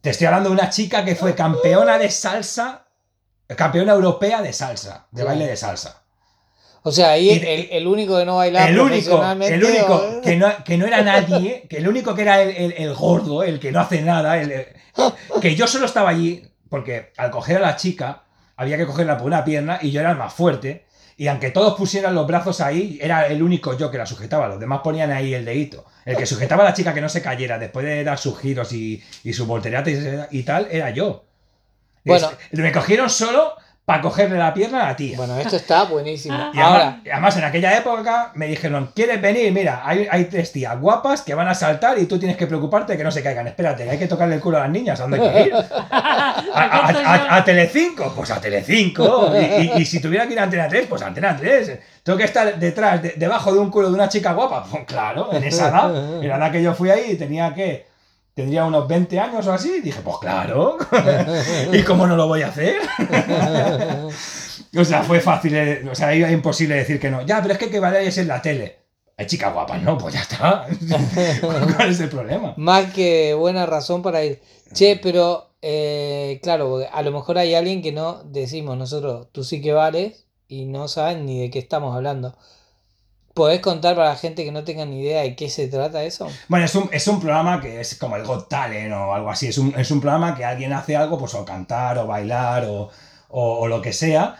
[0.00, 2.85] Te estoy hablando de una chica que fue campeona de salsa,
[3.54, 6.02] campeona europea de salsa, de baile de salsa.
[6.82, 10.20] O sea, ahí el, el único que no bailaba El único, profesionalmente, el único o-
[10.22, 13.42] que no, que no era nadie, que el único que era el, el- el gordo,
[13.42, 14.40] el que no hace nada,
[15.40, 18.22] que yo solo estaba allí porque al coger a la chica
[18.56, 20.86] había que cogerla por una pierna y yo era el más fuerte.
[21.18, 24.48] Y aunque todos pusieran los brazos ahí, era el único yo que la sujetaba.
[24.48, 25.86] Los demás ponían ahí el dedito.
[26.04, 28.72] El que sujetaba a la chica que no se cayera después de dar sus giros
[28.72, 29.48] y, y sus
[30.30, 31.25] y tal, era yo.
[32.06, 32.30] Bueno.
[32.50, 35.16] Es- me cogieron solo para cogerle la pierna a la tía.
[35.16, 36.36] Bueno, esto está buenísimo.
[36.52, 39.52] Y Ahora, además, y además, en aquella época me dijeron, ¿quieres venir?
[39.52, 42.96] Mira, hay, hay tres tías guapas que van a saltar y tú tienes que preocuparte
[42.96, 43.46] que no se caigan.
[43.46, 44.98] Espérate, hay que tocarle el culo a las niñas.
[44.98, 45.54] ¿A dónde hay que ir?
[45.90, 48.12] ¿A, a, a- Telecinco?
[48.16, 49.30] Pues a Telecinco.
[49.36, 51.78] Y, y- y si tuviera que ir a Antena 3, pues a Antena 3.
[52.02, 54.64] Tengo que estar detrás, de- debajo de un culo de una chica guapa.
[54.68, 56.22] Pues claro, en esa edad.
[56.22, 57.86] En la edad que yo fui ahí tenía que...
[58.36, 59.80] Tendría unos 20 años o así.
[59.80, 60.76] Dije, pues claro.
[61.72, 62.76] ¿Y cómo no lo voy a hacer?
[64.78, 67.22] O sea, fue fácil, eh, o sea, era imposible decir que no.
[67.24, 68.76] Ya, pero es que que vayáis en la tele.
[69.16, 70.66] Hay chicas guapas, no, pues ya está.
[71.76, 72.52] ¿Cuál es el problema?
[72.58, 74.42] más que buena razón para ir.
[74.74, 79.62] Che, pero eh, claro, a lo mejor hay alguien que no decimos nosotros, tú sí
[79.62, 82.36] que vales y no saben ni de qué estamos hablando.
[83.36, 86.42] ¿Podés contar para la gente que no tenga ni idea de qué se trata eso?
[86.48, 89.48] Bueno, es un, es un programa que es como el Got Talent o algo así.
[89.48, 92.88] Es un, es un programa que alguien hace algo, pues o cantar o bailar o,
[93.28, 94.36] o- lo que sea.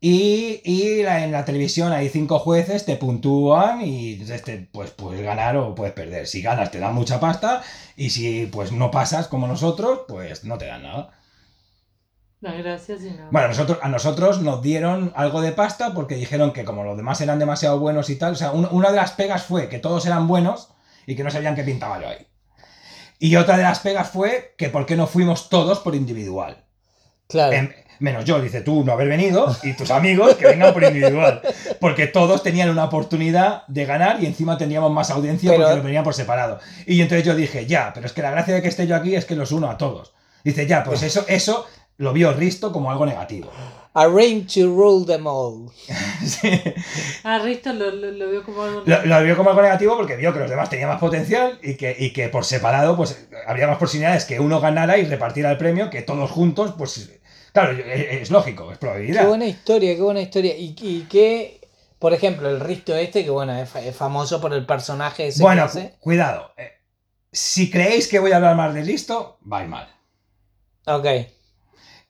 [0.00, 5.56] Y, y en la televisión hay cinco jueces, te puntúan y te, pues puedes ganar
[5.56, 6.26] o puedes perder.
[6.26, 7.62] Si ganas te dan mucha pasta
[7.96, 11.10] y si pues no pasas como nosotros, pues no te dan nada.
[12.40, 13.28] Gracias y nada.
[13.30, 17.20] Bueno, nosotros, a nosotros nos dieron algo de pasta porque dijeron que como los demás
[17.20, 20.06] eran demasiado buenos y tal, o sea, un- una de las pegas fue que todos
[20.06, 20.68] eran buenos
[21.06, 22.26] y que no sabían qué pintaba yo ahí.
[23.18, 26.64] Y otra de las pegas fue que por qué no fuimos todos por individual.
[27.28, 27.52] Claro.
[27.52, 31.42] Em, menos yo, dice tú no haber venido y tus amigos que vengan por individual.
[31.78, 35.82] Porque todos tenían una oportunidad de ganar y encima teníamos más audiencia Pero- porque lo
[35.82, 36.58] venían por separado.
[36.86, 39.14] Y entonces yo dije, ya, pero es que la gracia de que esté yo aquí
[39.14, 40.14] es que los uno a todos.
[40.42, 41.66] Dice, ya, pues eso, eso
[42.00, 43.50] lo vio Risto como algo negativo.
[43.92, 45.70] Arrange to rule them all.
[46.24, 46.48] Sí.
[47.24, 48.82] Ah, Risto lo, lo, lo vio como algo.
[48.86, 51.74] Lo, lo vio como algo negativo porque vio que los demás tenían más potencial y
[51.74, 55.56] que, y que por separado pues habría más posibilidades que uno ganara y repartiera el
[55.58, 57.10] premio que todos juntos, pues
[57.52, 59.26] claro, es, es lógico, es Qué probabilidad.
[59.28, 60.56] buena historia, qué buena historia.
[60.56, 61.60] Y, y qué
[61.98, 65.42] Por ejemplo, el Risto este, que bueno, es, fa- es famoso por el personaje ese
[65.42, 65.90] Bueno, que hace.
[65.90, 66.52] cu- cuidado.
[66.56, 66.70] eh,
[67.32, 69.86] si creéis que voy a hablar más de listo, vais mal.
[70.86, 71.06] Ok,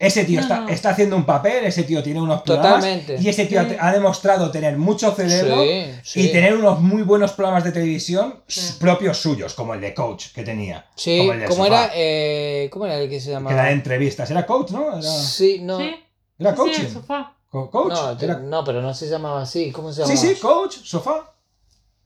[0.00, 0.68] Ese tío No, está, no.
[0.70, 3.16] está haciendo un papel, ese tío tiene unos programas totalmente.
[3.20, 3.76] y ese tío Sí.
[3.78, 6.20] ha, ha demostrado tener mucho cerebro Sí, sí.
[6.22, 8.76] y tener unos muy buenos programas de televisión Sí.
[8.80, 10.86] propios suyos, como el de Coach que tenía.
[10.96, 11.92] Sí, como el del ¿cómo sofá, era?
[11.94, 13.52] Eh, ¿Cómo era el que se Que llamaba?
[13.54, 14.30] era de entrevistas.
[14.30, 14.88] Era Coach, ¿no?
[14.98, 15.78] Era, Sí, no.
[15.78, 15.94] ¿Sí?
[16.38, 16.74] era Sí, Coaching.
[16.80, 17.36] sí, el sofá.
[17.50, 17.92] Coach.
[17.92, 19.70] No, te- era- no, pero no se llamaba así.
[19.70, 20.28] ¿Cómo se Sí, llamaba?
[20.34, 21.34] sí, Coach, sofá.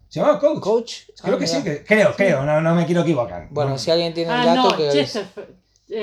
[0.08, 0.58] Se llamaba Coach.
[0.60, 0.92] Coach.
[1.22, 3.46] Creo Ah, que sí, que- creo, creo, no, no me quiero equivocar.
[3.50, 3.78] Bueno, No.
[3.78, 5.06] si alguien tiene el Ah, dato no, que.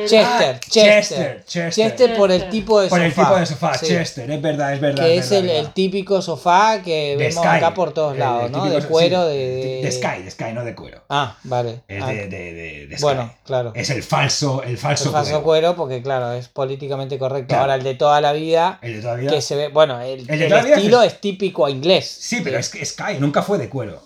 [0.08, 0.22] Chester.
[0.24, 0.60] Ah, Chester.
[0.70, 1.72] Chester, Chester.
[1.72, 3.06] Chester por el tipo de Por sofá.
[3.08, 3.88] el tipo de sofá, Sí.
[3.88, 5.04] Chester, es verdad, es verdad.
[5.04, 7.58] Que es es verdad, el, típico sofá que De vemos Sky.
[7.58, 8.64] acá por todos lados, el ¿no?
[8.64, 11.02] típico- De cuero, sí, de, de Sky, de Sky, no de cuero.
[11.10, 11.82] Ah, vale.
[11.88, 13.04] Es Ah, de, de, de, de Sky.
[13.04, 13.72] bueno, claro.
[13.76, 15.44] Es el falso, el falso, el falso cuero.
[15.44, 17.48] cuero porque, claro, es políticamente correcto.
[17.50, 17.62] Claro.
[17.64, 19.30] Ahora, el de toda la vida, El de todavía.
[19.30, 19.68] que se ve...
[19.70, 22.08] Bueno, el, El de el toda la vida estilo es- es típico inglés.
[22.08, 24.02] Sí, pero es que Sky nunca fue de cuero.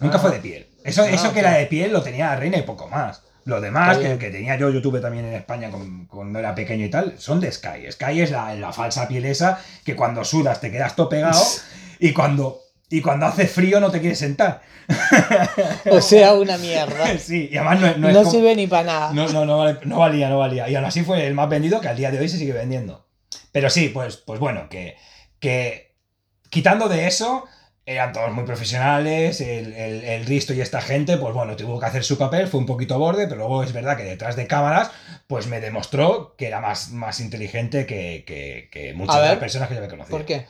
[0.00, 0.20] Nunca Ah.
[0.20, 0.66] fue de piel.
[0.84, 3.22] Eso, Ah, eso que era de piel lo tenía la reina y poco más.
[3.46, 6.90] Lo demás, que, tenía yo, yo tuve también en España con- cuando era pequeño y
[6.90, 7.90] tal, son de Sky.
[7.92, 11.42] Sky es la, la falsa piel esa que cuando sudas te quedas todo pegado
[11.98, 14.62] y cuando, y cuando hace frío no te quieres sentar.
[15.90, 17.18] O sea, una mierda.
[17.18, 19.12] Sí, y además no, no No, es como- sirve ni para nada.
[19.12, 20.68] No, no, no, vale- no valía, no valía.
[20.68, 23.06] Y aún así fue el más vendido que al día de hoy se sigue vendiendo.
[23.52, 24.96] Pero sí, pues, pues bueno, que,
[25.38, 25.94] que
[26.50, 27.44] quitando de eso,
[27.86, 31.84] eran todos muy profesionales, el, el, el Risto y esta gente, pues bueno, tuvo que
[31.84, 34.90] hacer su papel, fue un poquito borde, pero luego es verdad que detrás de cámaras,
[35.26, 39.68] pues me demostró que era más, más inteligente que, que, que muchas de las personas
[39.68, 40.16] que yo había conocido.
[40.16, 40.46] ¿Por qué?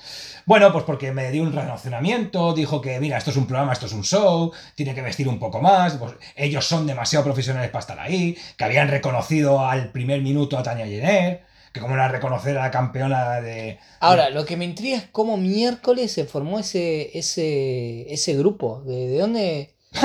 [0.47, 3.87] Bueno, pues porque me dio un relacionamiento, dijo que, mira, esto es un programa, esto
[3.87, 7.81] es un show, tiene que vestir un poco más, pues ellos son demasiado profesionales para
[7.81, 11.43] estar ahí, que habían reconocido al primer minuto a Tania Jenner,
[11.75, 13.79] que como era reconocer a la campeona de...
[13.99, 18.83] Ahora, lo que me intriga es cómo miércoles se formó ese, ese, ese grupo.
[18.87, 19.75] ¿De, de dónde?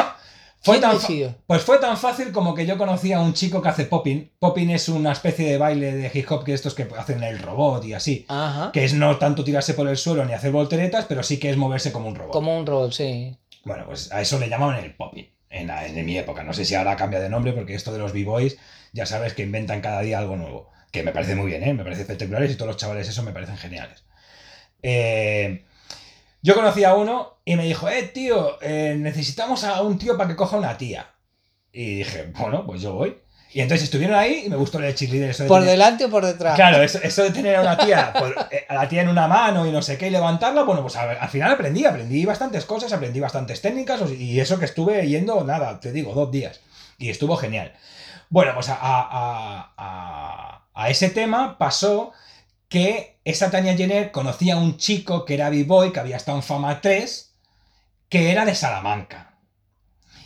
[0.62, 3.70] Fue ¿Quién tan, pues fue tan fácil como que yo conocía a un chico que
[3.70, 4.30] hace popping.
[4.40, 7.86] Popping es una especie de baile de hip hop que estos que hacen el robot
[7.86, 8.26] y así.
[8.28, 8.72] Ajá.
[8.74, 11.56] Que es no tanto tirarse por el suelo ni hacer volteretas, pero sí que es
[11.56, 12.34] moverse como un robot.
[12.34, 13.38] Como un rol, sí.
[13.64, 16.44] Bueno, pues a eso le llamaban el popping en, la- en mi época.
[16.44, 18.58] No sé si ahora cambia de nombre porque esto de los b-boys
[18.92, 20.70] ya sabes que inventan cada día algo nuevo.
[20.92, 21.74] Que me parece muy bien, ¿eh?
[21.74, 24.04] Me parece espectaculares y todos los chavales eso me parecen geniales.
[24.82, 25.64] Eh,
[26.42, 30.30] yo conocí a uno y me dijo, eh, tío, eh, necesitamos a un tío para
[30.30, 31.08] que coja una tía.
[31.72, 33.18] Y dije, bueno, pues yo voy.
[33.52, 35.32] Y entonces estuvieron ahí y me gustó el cheerleader.
[35.32, 36.56] Eso de ¿Por tener- delante o por detrás?
[36.56, 38.14] Claro, eso, eso de tener a una tía,
[38.70, 41.10] a la tía en una mano y no sé qué y levantarla, bueno, pues a
[41.12, 45.80] al final aprendí, aprendí bastantes cosas, aprendí bastantes técnicas y eso que estuve yendo, nada,
[45.80, 46.62] te digo, dos días.
[47.00, 47.74] Y estuvo genial.
[48.30, 52.12] Bueno, pues a, a- a- a- ese tema pasó
[52.68, 56.44] que esa Tania Jenner conocía a un chico que era B-Boy, que había estado en
[56.44, 57.34] Fama 3,
[58.10, 59.34] que era de Salamanca.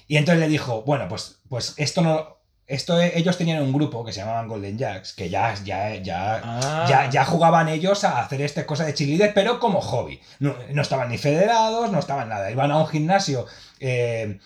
[0.08, 2.34] Y entonces le dijo, bueno, pues, pues esto no...
[2.66, 6.86] Esto, ellos tenían un grupo que se llamaban Golden Jacks, que ya, ya, ya, Ah.
[6.90, 10.22] ya, ya jugaban ellos a hacer esta cosa de cheerleader, pero como hobby.
[10.40, 12.50] No, no estaban ni federados, no estaban nada.
[12.50, 13.46] Iban a un gimnasio.
[13.82, 14.40] eh,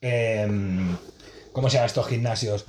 [0.00, 0.96] em,
[1.52, 2.64] ¿Cómo se llaman estos gimnasios?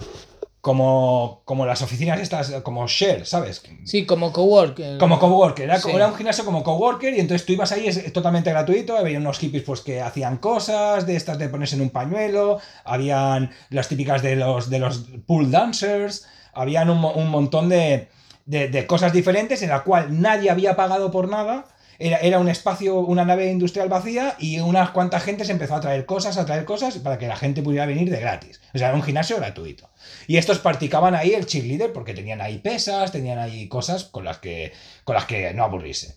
[0.61, 3.63] Como, como las oficinas estas, como Share, ¿sabes?
[3.83, 4.77] Sí, como cowork.
[4.79, 5.89] eh, Como coworker, era, Sí.
[5.89, 9.39] era un gimnasio como coworker y entonces tú ibas ahí, es totalmente gratuito, había unos
[9.39, 14.21] hippies pues que hacían cosas, de estas de ponerse en un pañuelo, habían las típicas
[14.21, 18.09] de los, de los pool dancers, habían un, un montón de,
[18.45, 21.65] de- de cosas diferentes en la cual nadie había pagado por nada,
[22.01, 25.81] era, era un espacio, una nave industrial vacía y unas cuantas gente se empezó a
[25.81, 28.59] traer cosas, a traer cosas para que la gente pudiera venir de gratis.
[28.73, 29.89] O sea, era un gimnasio gratuito.
[30.27, 34.39] Y estos practicaban ahí el cheerleader porque tenían ahí pesas, tenían ahí cosas con las
[34.39, 36.15] que, con las que no aburrirse.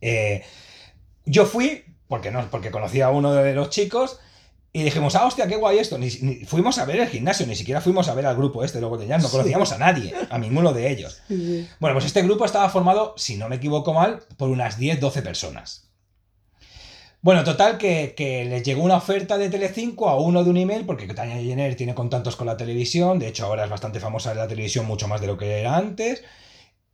[0.00, 0.42] Eh,
[1.24, 4.20] yo fui, porque, no, porque conocía a uno de los chicos,
[4.72, 5.98] y dijimos, ah, hostia, qué guay esto.
[5.98, 8.80] Ni, ni- fuimos a ver el gimnasio, ni siquiera fuimos a ver al grupo este,
[8.80, 11.20] luego de Jazz, no conocíamos a nadie, a ninguno de ellos.
[11.80, 15.86] Bueno, pues este grupo estaba formado, si no me equivoco mal, por unas 10-12 personas.
[17.22, 20.86] Bueno, total que, que les llegó una oferta de Telecinco a uno de un email,
[20.86, 24.38] porque Tania Jenner tiene contactos con la televisión, de hecho ahora es bastante famosa en
[24.38, 26.22] la televisión, mucho más de lo que era antes,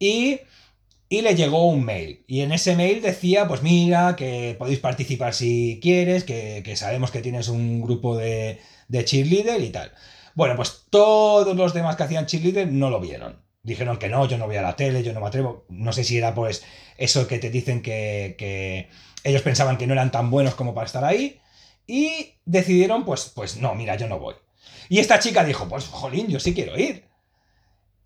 [0.00, 0.40] y,
[1.08, 2.24] y le llegó un mail.
[2.26, 7.10] Y en ese mail decía, pues mira, que podéis participar si quieres, que, que sabemos
[7.10, 9.92] que tienes un grupo de, de cheerleader y tal.
[10.34, 13.42] Bueno, pues todos los demás que hacían cheerleader no lo vieron.
[13.62, 15.64] Dijeron que no, yo no voy a la tele, yo no me atrevo.
[15.68, 16.64] No sé si era pues
[16.98, 18.88] eso que te dicen que, que
[19.24, 21.40] ellos pensaban que no eran tan buenos como para estar ahí.
[21.86, 24.34] Y decidieron, pues, pues no, mira, yo no voy.
[24.88, 27.04] Y esta chica dijo, pues, jolín, yo sí quiero ir.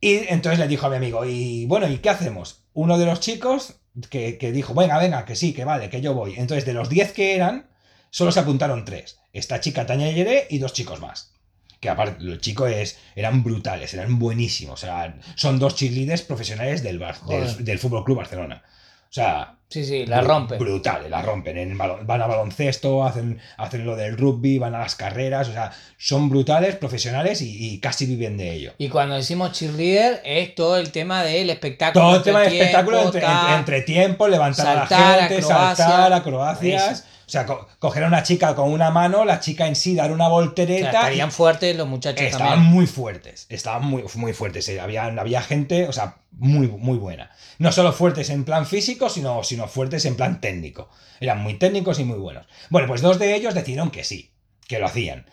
[0.00, 2.59] Y entonces le dijo a mi amigo, y bueno, ¿y qué hacemos?
[2.74, 3.74] Uno de los chicos
[4.10, 6.34] que, que dijo, venga, venga, que sí, que vale, que yo voy.
[6.36, 7.66] Entonces, de los 10 que eran,
[8.10, 9.18] solo se apuntaron tres.
[9.32, 11.32] Esta chica Tania Yeré y dos chicos más.
[11.80, 14.82] Que aparte, los chicos es, eran brutales, eran buenísimos.
[14.82, 17.20] O sea, son dos cheerleaders profesionales del, Bar-
[17.58, 18.62] del Fútbol Club Barcelona.
[19.10, 20.56] O sea, Sí, sí, la bru- rompe.
[20.58, 21.56] Brutales, la rompen.
[21.56, 25.48] En van a baloncesto, hacen, hacen lo del rugby, van a las carreras.
[25.48, 28.72] O sea, son brutales, profesionales y, y casi viven de ello.
[28.78, 32.04] Y cuando decimos cheerleader es todo el tema del espectáculo.
[32.04, 35.34] Todo el tema de entre espectáculo entre, entre, entre tiempo, levantar Saltar, a la gente,
[35.44, 35.84] acrobacia.
[35.84, 37.06] saltar, acrobacias.
[37.30, 40.10] O sea, co- coger a una chica con una mano, la chica en sí dar
[40.10, 40.80] una O sea, voltereta.
[40.82, 42.72] y- estarían fuertes los muchachos Estaban también.
[42.72, 44.68] muy fuertes, estaban muy, muy fuertes.
[44.68, 47.30] eh, Había, había gente, o sea, muy, muy buena.
[47.60, 50.90] No solo fuertes en plan físico, sino, sino fuertes en plan técnico.
[51.20, 52.46] Eran muy técnicos y muy buenos.
[52.68, 54.32] Bueno, pues dos de ellos decidieron que sí,
[54.66, 55.26] que lo hacían.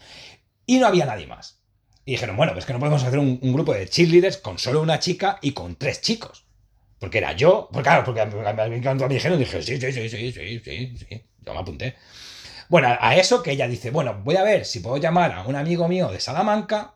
[0.67, 1.62] Y no había nadie más.
[2.05, 4.81] Y dijeron, bueno, pues que no podemos hacer un, un grupo de cheerleaders con solo
[4.81, 6.45] una chica y con tres chicos.
[6.99, 10.10] Porque era yo, pues claro, porque a mí cuando me dijeron dije, sí, sí, sí,
[10.10, 11.95] sí, sí, sí, sí, yo me apunté.
[12.69, 15.55] Bueno, a- eso que ella dice, bueno, voy a ver si puedo llamar a un
[15.55, 16.95] amigo mío de Salamanca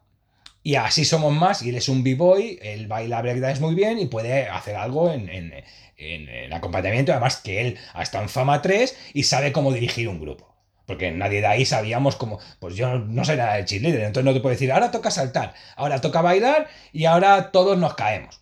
[0.63, 4.05] y así somos más y él es un b-boy, él baila breakdance muy bien y
[4.07, 5.53] puede hacer algo en, en-
[5.97, 10.07] en- en acompañamiento, además que él ha estado en Fama 3 y sabe cómo dirigir
[10.09, 10.49] un grupo.
[10.85, 12.39] Porque nadie de ahí sabíamos cómo.
[12.59, 15.53] Pues yo no sé nada de cheerleader, entonces no te puedo decir, ahora toca saltar,
[15.77, 18.37] ahora toca bailar y ahora todos nos caemos.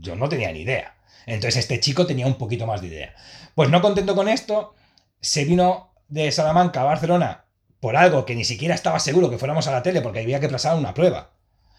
[0.00, 0.94] Yo no tenía ni idea.
[1.28, 3.14] Entonces este chico tenía un poquito más de idea.
[3.54, 4.74] Pues no contento con esto,
[5.20, 7.44] se vino de Salamanca a Barcelona
[7.80, 10.48] por algo que ni siquiera estaba seguro que fuéramos a la tele porque había que
[10.48, 11.32] pasar una prueba.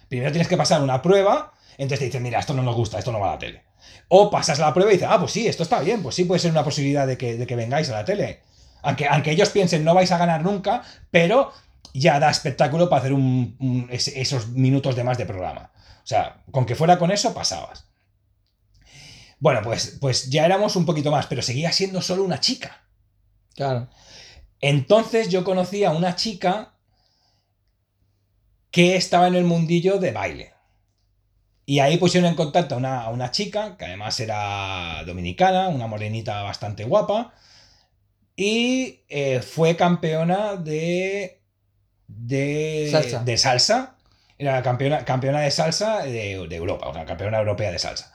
[0.07, 3.11] Primero tienes que pasar una prueba, entonces te dicen, mira, esto no nos gusta, esto
[3.11, 3.63] no va a la tele.
[4.07, 6.39] O pasas la prueba y dices, ah, pues sí, esto está bien, pues sí puede
[6.39, 8.41] ser una posibilidad de que, de que vengáis a la tele.
[8.83, 11.51] Aunque, ellos piensen, no vais a ganar nunca, pero
[11.93, 15.71] ya da espectáculo para hacer un- esos minutos de más de programa.
[16.03, 17.88] O sea, con que fuera con eso, pasabas.
[19.39, 22.83] Bueno, pues, pues ya éramos un poquito más, pero seguía siendo solo una chica.
[23.55, 23.89] Claro.
[24.61, 26.73] Entonces yo conocí a una chica
[28.71, 30.53] que estaba en el mundillo de baile.
[31.65, 35.87] Y ahí pusieron en contacto a una, a una chica, que además era dominicana, una
[35.87, 37.33] morenita bastante guapa,
[38.35, 41.41] y eh, fue campeona de,
[42.07, 43.23] de Salsa.
[43.23, 43.95] de salsa.
[44.37, 48.13] Era campeona, campeona de salsa de, de Europa, o sea, campeona europea de salsa.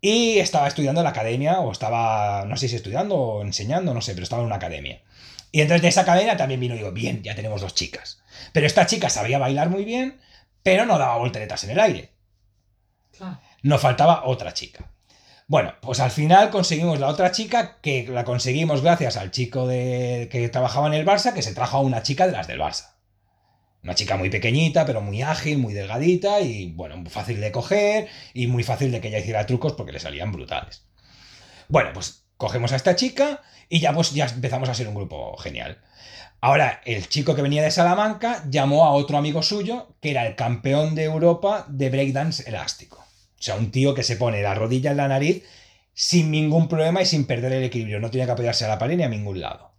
[0.00, 4.00] Y estaba estudiando en la academia, o estaba, no sé si estudiando o enseñando, no
[4.00, 5.02] sé, pero estaba en una academia.
[5.52, 8.22] Y entonces de esa academia también vino y digo, bien, ya tenemos dos chicas.
[8.52, 10.20] Pero esta chica sabía bailar muy bien,
[10.62, 12.12] pero no daba volteretas en el aire.
[13.16, 13.40] Claro.
[13.62, 14.90] Nos faltaba otra chica.
[15.50, 20.28] Bueno, pues al final conseguimos la otra chica, que la conseguimos gracias al chico de,
[20.30, 22.92] que trabajaba en el Barça, que se trajo a una chica de las del Barça.
[23.82, 28.46] Una chica muy pequeñita, pero muy ágil, muy delgadita y, bueno, fácil de coger y
[28.46, 30.84] muy fácil de que ella hiciera trucos porque le salían brutales.
[31.68, 35.36] Bueno, pues cogemos a esta chica y ya pues ya empezamos a ser un grupo
[35.38, 35.78] genial.
[36.42, 40.36] Ahora, el chico que venía de Salamanca llamó a otro amigo suyo, que era el
[40.36, 42.98] campeón de Europa de breakdance elástico.
[42.98, 45.44] O sea, un tío que se pone la rodilla en la nariz
[45.94, 48.00] sin ningún problema y sin perder el equilibrio.
[48.00, 49.69] No tiene que apoyarse a la pared ni a ningún lado.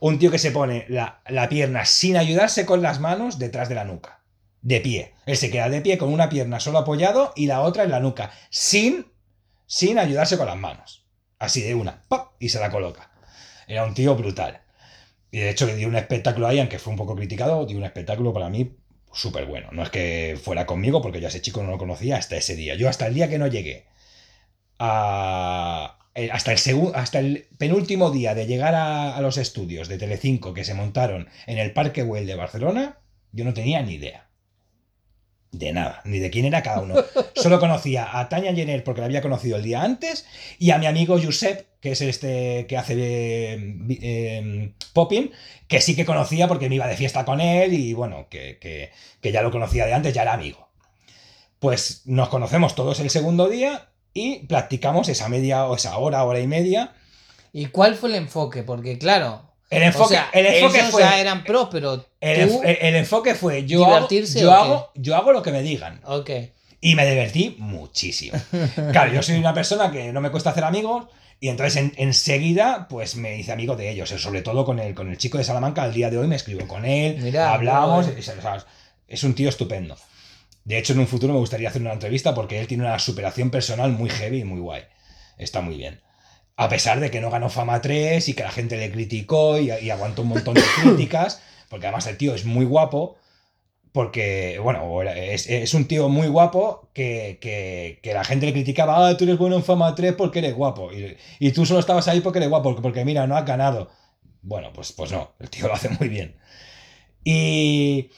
[0.00, 3.76] Un tío que se pone la, la pierna sin ayudarse con las manos detrás de
[3.76, 4.24] la nuca.
[4.60, 5.14] De pie.
[5.26, 8.00] Él se queda de pie con una pierna solo apoyado y la otra en la
[8.00, 8.32] nuca.
[8.50, 9.06] Sin,
[9.66, 11.06] sin ayudarse con las manos.
[11.38, 12.02] Así de una.
[12.08, 12.32] ¡pap!
[12.38, 13.10] Y se la coloca.
[13.66, 14.62] Era un tío brutal.
[15.30, 18.32] Y de hecho dio un espectáculo ahí, aunque fue un poco criticado, dio un espectáculo
[18.32, 18.76] para mí
[19.12, 19.68] súper bueno.
[19.72, 22.74] No es que fuera conmigo, porque yo ese chico no lo conocía hasta ese día.
[22.74, 23.86] Yo hasta el día que no llegué
[24.78, 25.98] a...
[26.14, 26.58] eh, Hasta el,
[26.94, 31.28] hasta el penúltimo día de llegar a, a los estudios de Telecinco que se montaron
[31.46, 32.98] en el Parque Güell de Barcelona,
[33.32, 34.28] yo no tenía ni idea.
[35.52, 36.94] De nada, ni de quién era cada uno.
[37.34, 40.24] Solo conocía a Tania Jenner porque la había conocido el día antes
[40.58, 45.30] y a mi amigo Josep, que es este que hace eh, eh, popping,
[45.68, 48.92] que sí que conocía porque me iba de fiesta con él y bueno, que, que-
[49.20, 50.70] que ya lo conocía de antes, ya era amigo.
[51.58, 56.40] Pues nos conocemos todos el segundo día y practicamos esa media o esa hora, hora
[56.40, 56.92] y media.
[57.52, 58.62] ¿Y cuál fue el enfoque?
[58.62, 61.02] Porque claro, El enfoque, o sea, el enfoque ellos fue.
[61.02, 62.60] ya eran pros, pero El, tú...
[62.60, 65.62] enf- el- el enfoque fue yo, hago, ¿Divertirse yo, hago, yo hago lo que me
[65.62, 66.00] digan.
[66.04, 66.30] Ok.
[66.80, 68.38] Y me divertí muchísimo.
[68.92, 71.06] Claro, yo soy una persona que no me cuesta hacer amigos.
[71.40, 74.10] Y entonces en- enseguida, pues me hice amigo de ellos.
[74.10, 75.82] Sobre todo con el, con el chico de Salamanca.
[75.82, 77.18] Al día de hoy me escribo con él.
[77.20, 78.06] Mirá, hablamos.
[78.06, 78.64] muy es, o sea,
[79.08, 79.96] es un tío estupendo.
[80.64, 83.50] De hecho, en un futuro me gustaría hacer una entrevista porque él tiene una superación
[83.50, 84.82] personal muy heavy y muy guay.
[85.38, 86.00] Está muy bien.
[86.56, 89.70] A pesar de que no ganó Fama 3 y que la gente le criticó y,
[89.72, 93.16] y aguantó un montón de críticas, porque además el tío es muy guapo,
[93.92, 99.08] porque, bueno, es, es un tío muy guapo que, que- que la gente le criticaba,
[99.08, 100.90] ah, tú eres bueno en Fama 3 porque eres guapo.
[100.92, 103.90] Y, y tú solo estabas ahí porque eres guapo, porque, porque mira, no has ganado.
[104.42, 106.36] Bueno, pues, pues no, el tío lo hace muy bien.
[107.24, 108.10] Y,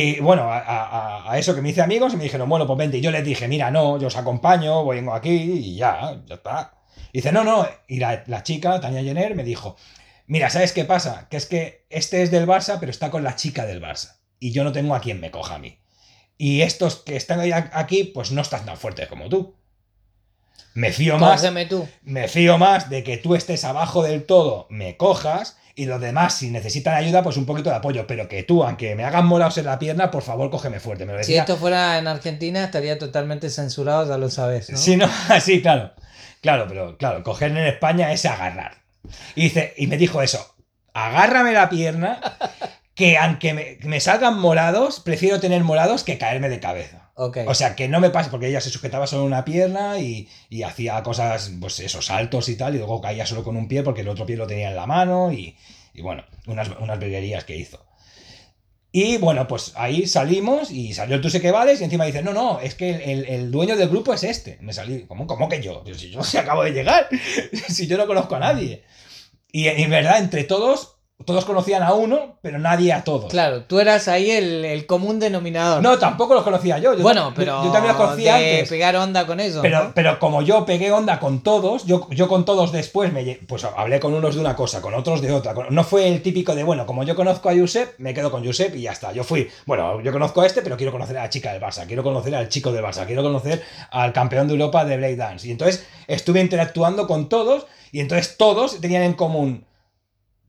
[0.00, 2.78] y bueno, a, a- a eso que me hice amigos y me dijeron, bueno, pues
[2.78, 2.98] vente.
[2.98, 6.74] Y yo les dije, mira, no, yo os acompaño, vengo aquí y ya, ya está.
[7.12, 7.66] Y dice, no, no.
[7.86, 9.76] Y la, la chica, Tania Jenner, me dijo,
[10.26, 11.28] mira, ¿sabes qué pasa?
[11.30, 14.16] Que es que este es del Barça, pero está con la chica del Barça.
[14.40, 15.78] Y yo no tengo a quien me coja a mí.
[16.36, 17.40] Y estos que están
[17.72, 19.54] aquí, pues no están tan fuertes como tú.
[20.74, 21.88] Me fío más tú.
[22.02, 26.38] me fío más de que tú estés abajo del todo, me cojas, y los demás,
[26.38, 28.06] si necesitan ayuda, pues un poquito de apoyo.
[28.06, 31.04] Pero que tú, aunque me hagan molados en la pierna, por favor, cógeme fuerte.
[31.04, 34.76] Me lo Si esto fuera en Argentina estaría totalmente censurado, ya lo sabes, ¿no?
[34.76, 35.08] Sí, no,
[35.40, 35.92] sí, claro.
[36.40, 38.76] Claro, pero claro, coger en España es agarrar.
[39.34, 40.54] Y, dice, y me dijo eso,
[40.92, 42.20] agárrame la pierna,
[42.94, 47.03] que aunque me, me salgan morados, prefiero tener morados que caerme de cabeza.
[47.46, 50.62] O sea, que no me pase, porque ella se sujetaba solo una pierna y, y
[50.64, 54.00] hacía cosas, pues esos saltos y tal, y luego caía solo con un pie porque
[54.00, 55.56] el otro pie lo tenía en la mano y,
[55.94, 57.84] y bueno, unas, unas virguerías que hizo.
[58.92, 62.22] Y bueno, pues ahí salimos y salió el tú sé que vales y encima dice,
[62.22, 64.56] no, no, es que el, el- el dueño del grupo es este.
[64.60, 65.82] Me salí, ¿cómo, cómo que yo?
[65.96, 67.08] Si yo si acabo de llegar,
[67.68, 68.84] si yo no conozco a nadie.
[69.50, 70.93] Y en verdad, entre todos,
[71.24, 73.30] todos conocían a uno, pero nadie a todos.
[73.30, 75.80] Claro, tú eras ahí el, el común denominador.
[75.80, 76.92] No, tampoco los conocía yo.
[76.94, 78.68] yo bueno, pero yo, también los conocía de antes.
[78.68, 79.62] pegar onda con eso.
[79.62, 79.92] Pero, ¿no?
[79.94, 84.00] pero como yo pegué onda con todos, yo, yo con todos después me pues hablé
[84.00, 85.54] con unos de una cosa, con otros de otra.
[85.54, 88.44] con- No fue el típico de, bueno, como yo conozco a Josep, me quedo con
[88.44, 89.12] Josep y ya está.
[89.12, 91.86] Yo fui, bueno, yo conozco a este, pero quiero conocer a la chica del Barça,
[91.86, 93.62] quiero conocer al chico del Barça, quiero conocer
[93.92, 95.46] al campeón de Europa de Blade Dance.
[95.48, 99.64] Y entonces estuve interactuando con todos y entonces todos tenían en común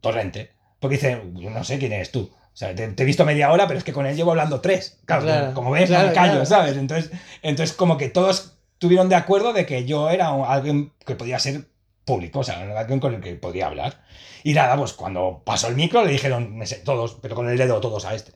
[0.02, 0.55] Torrente.
[0.80, 2.32] Porque dicen, yo no sé quién eres tú.
[2.32, 4.62] O sea, te, te he visto media hora, pero es que con él llevo hablando
[4.62, 5.00] tres.
[5.06, 6.46] Claro, Claro, como ves, claro, me callo, claro.
[6.46, 6.78] ¿sabes?
[6.78, 7.12] Entonces,
[7.42, 11.68] entonces, como que todos tuvieron de acuerdo de que yo era alguien que podía ser
[12.06, 14.04] público, o sea, alguien con el que podía hablar.
[14.44, 17.58] Y nada, pues cuando pasó el micro le dijeron, me sé, todos, pero con el
[17.58, 18.32] dedo todos a este.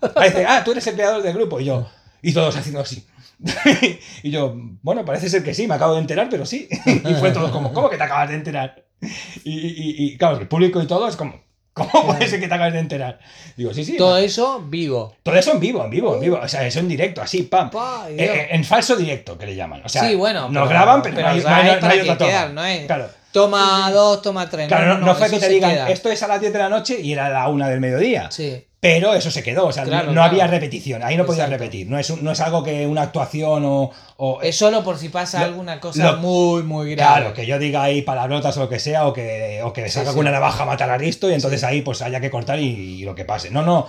[0.14, 1.60] Parece, ah, tú eres el creador del grupo.
[1.60, 1.86] Y yo,
[2.22, 3.06] y todos haciendo así.
[4.22, 6.68] y yo, bueno, parece ser que sí, me acabo de enterar, pero sí.
[6.86, 8.85] y fue todo como, ¿cómo que te acabas de enterar?
[9.00, 11.40] Y, y- y, claro, el público y todo es como,
[11.72, 13.18] ¿cómo puede ser que te acabas de enterar?
[13.56, 13.96] Digo, sí, sí.
[13.96, 15.14] Todo eso vivo.
[15.22, 16.40] Todo eso en vivo, en vivo, en vivo.
[16.42, 17.70] O sea, eso en directo, así, pam.
[17.70, 19.82] Pa, Eh, eh, en falso directo, que le llaman.
[19.84, 20.48] O sea, sí, bueno.
[20.48, 22.30] nos graban, pero, no hay, no hay- no hay otra toma.
[22.30, 22.86] quedar, no es.
[22.86, 24.66] Claro, Toma dos, toma tres.
[24.66, 25.90] claro, no, no fue que te digan, queda.
[25.90, 28.30] esto es a las 10 de la noche y era la 1 del mediodía.
[28.30, 28.65] Sí.
[28.78, 30.30] Pero eso se quedó, o sea, Claro, no, claro.
[30.30, 31.88] había repetición, ahí no podías repetir.
[31.88, 33.90] No es, un- no es algo que una actuación o.
[34.18, 37.20] o- Es solo por si pasa Lo- alguna cosa lo- muy, muy grave.
[37.20, 40.10] Claro, que yo diga ahí palabrotas o lo que sea, o que, o que salga
[40.10, 40.14] sí.
[40.16, 42.66] con una navaja a matar a Risto y entonces ahí pues haya que cortar y,
[42.66, 43.50] y lo que pase.
[43.50, 43.88] No, no.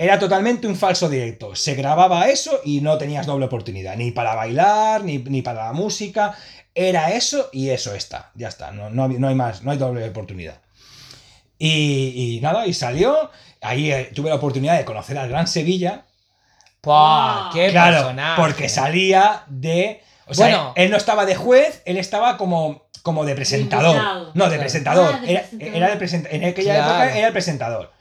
[0.00, 1.56] Era totalmente un falso directo.
[1.56, 3.96] Se grababa eso y no tenías doble oportunidad.
[3.96, 6.36] Ni para bailar, ni, ni para la música.
[6.76, 8.30] Era eso y eso está.
[8.36, 8.70] Ya está.
[8.70, 10.60] No, no, hay- no hay más, no hay doble oportunidad.
[11.58, 13.30] Y, y nada, y salió.
[13.60, 16.04] Ahí eh, tuve la oportunidad de conocer al Gran Sevilla.
[16.80, 17.50] ¡Pah!
[17.52, 18.40] ¡Qué claro, personaje!
[18.40, 20.02] porque salía de.
[20.26, 20.72] O sea, Bueno.
[20.76, 23.96] él no estaba de juez, él estaba como, como de presentador.
[23.96, 24.30] invitado.
[24.34, 25.14] No, de presentador.
[25.16, 25.76] Ah, de era, presentador.
[25.76, 26.90] era de presenta- En aquella Claro.
[27.04, 27.92] época era el presentador.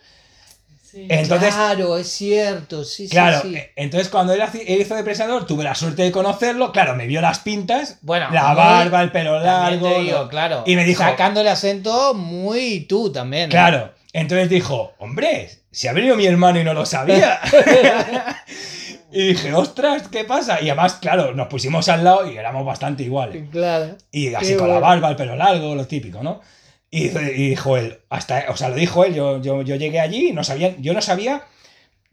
[0.84, 1.06] Sí.
[1.10, 3.56] Entonces, claro, es cierto, sí, sí, claro, sí.
[3.56, 6.72] eh, entonces cuando él, hizo de presentador, tuve la suerte de conocerlo.
[6.72, 10.00] Claro, me vio las pintas, Bueno, la barba, el pelo largo.
[10.00, 10.64] digo, claro.
[10.66, 13.50] y me dijo- Sacando el acento muy tú también.
[13.50, 13.52] ¿eh?
[13.52, 13.94] Claro.
[14.18, 17.40] Entonces dijo, hombre, si ha venido mi hermano y no lo sabía.
[19.12, 20.60] y dije, ostras, ¿qué pasa?
[20.60, 23.48] Y además, claro, nos pusimos al lado y éramos bastante iguales.
[23.52, 23.96] Claro.
[24.12, 26.42] Y así con la barba, el pelo largo, lo típico, ¿no?
[26.90, 30.34] Y, dijo él, hasta, o sea, lo dijo él, yo, yo, yo llegué allí y
[30.34, 31.44] no sabía, yo no sabía,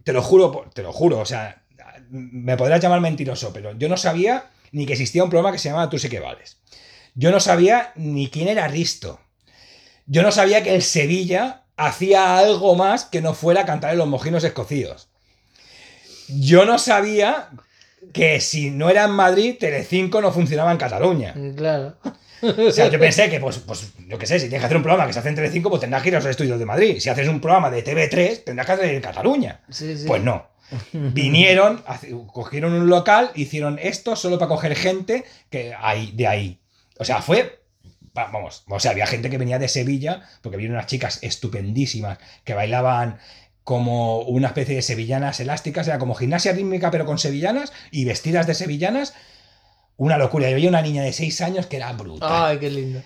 [0.03, 1.63] te lo juro, te lo juro, o sea,
[2.11, 5.71] me podrás llamar mentiroso, pero yo no sabía ni que existía un programa que se
[5.71, 6.59] llamaba Tú sé que vales.
[7.15, 9.21] Yo no sabía ni quién era Risto.
[10.05, 14.09] Yo no sabía que el Sevilla hacía algo más que no fuera cantar en los
[14.09, 15.09] mojinos escocíos.
[16.29, 17.51] Yo no sabía
[18.13, 21.35] que si no era en Madrid, Telecinco no funcionaba en Cataluña.
[21.57, 21.97] Claro.
[22.43, 24.83] O sea, yo pensé que, pues, pues, yo qué sé, si tienes que hacer un
[24.83, 26.97] programa que se hace en Telecinco, pues tendrás que ir a los estudios de Madrid.
[26.99, 29.61] Si haces un programa de TV3, tendrás que hacer en Cataluña.
[29.71, 30.07] Sí, sí.
[30.07, 30.49] Pues no.
[30.93, 31.83] Vinieron,
[32.33, 36.61] cogieron un local, hicieron esto solo para coger gente que hay de ahí.
[36.99, 37.64] O sea, fue.
[38.17, 42.19] Va- Vamos, o sea, había gente que venía de Sevilla, porque vieron unas chicas estupendísimas
[42.45, 43.19] que bailaban
[43.63, 48.47] como una especie de sevillanas elásticas, era como gimnasia rítmica, pero con sevillanas y vestidas
[48.47, 49.15] de sevillanas.
[49.97, 50.49] Una locura.
[50.51, 52.29] Yo veía una niña de 6 años que era brutal.
[52.31, 53.01] Ay, qué lindo.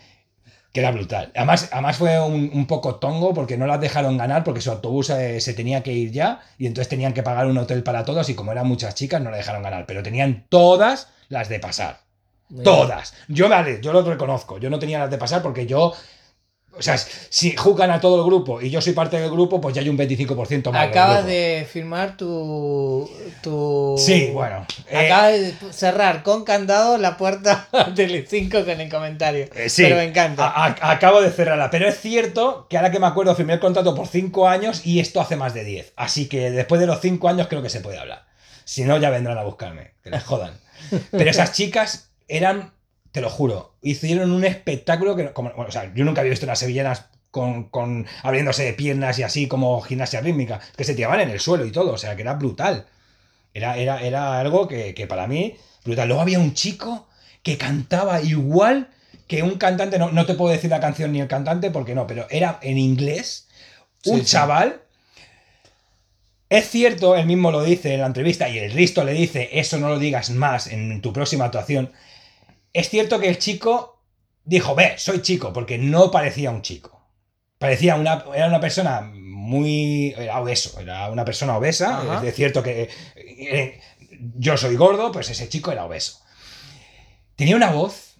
[0.73, 1.31] Que era brutal.
[1.37, 5.11] Además, además fue un, un poco tongo porque no las dejaron ganar porque su autobús
[5.11, 8.29] eh, se tenía que ir ya y entonces tenían que pagar un hotel para todos
[8.29, 12.01] y como eran muchas chicas no la dejaron ganar, pero tenían todas las de pasar.
[12.51, 13.15] Muy Todas.
[13.29, 14.59] Yo, vale, yo lo reconozco.
[14.59, 15.93] Yo no tenía las de pasar porque yo.
[16.77, 19.75] O sea, si juzgan a todo el grupo y yo soy parte del grupo, pues
[19.75, 20.87] ya hay un 25% más.
[20.89, 23.11] Acabas de firmar tu.
[23.43, 23.97] tu...
[23.99, 24.65] Sí, bueno.
[24.89, 29.47] eh, Acabas de cerrar con candado la puerta del 5 con el comentario.
[29.57, 30.47] eh, sí, Pero me encanta.
[30.47, 31.69] a- a- acabo de cerrarla.
[31.71, 35.01] Pero es cierto que ahora que me acuerdo, firmé el contrato por 5 años y
[35.01, 35.95] esto hace más de 10.
[35.97, 38.25] Así que después de los 5 años creo que se puede hablar.
[38.65, 39.95] Si no, ya vendrán a buscarme.
[40.05, 40.53] Que les jodan.
[41.11, 42.72] Pero esas chicas eran,
[43.12, 46.47] te lo juro, hicieron un espectáculo que, como, bueno, o sea, yo nunca había visto
[46.47, 51.20] unas sevillanas con, con abriéndose de piernas y así como gimnasia rítmica, que se tiraban
[51.20, 52.87] en el suelo y todo, o sea, que era brutal.
[53.55, 56.09] Era, era, era algo que, que para mí, brutal.
[56.09, 57.09] Luego había un chico
[57.43, 58.89] que cantaba igual
[59.26, 62.07] que un cantante, no, no te puedo decir la canción ni el cantante porque no,
[62.07, 63.49] pero era en inglés,
[64.05, 64.24] un Sí, sí.
[64.24, 64.83] chaval.
[66.51, 69.79] Es cierto, él mismo lo dice en la entrevista y el Risto le dice, eso
[69.79, 71.93] no lo digas más en tu próxima actuación.
[72.73, 74.01] Es cierto que el chico
[74.45, 77.01] dijo, ve, soy chico, porque no parecía un chico.
[77.59, 80.14] Parecía una, era una persona muy...
[80.16, 81.99] Era obeso, era una persona obesa.
[81.99, 82.27] Ajá.
[82.27, 83.81] Es cierto que eh,
[84.37, 86.21] yo soy gordo, pues ese chico era obeso.
[87.37, 88.14] Tenía una voz,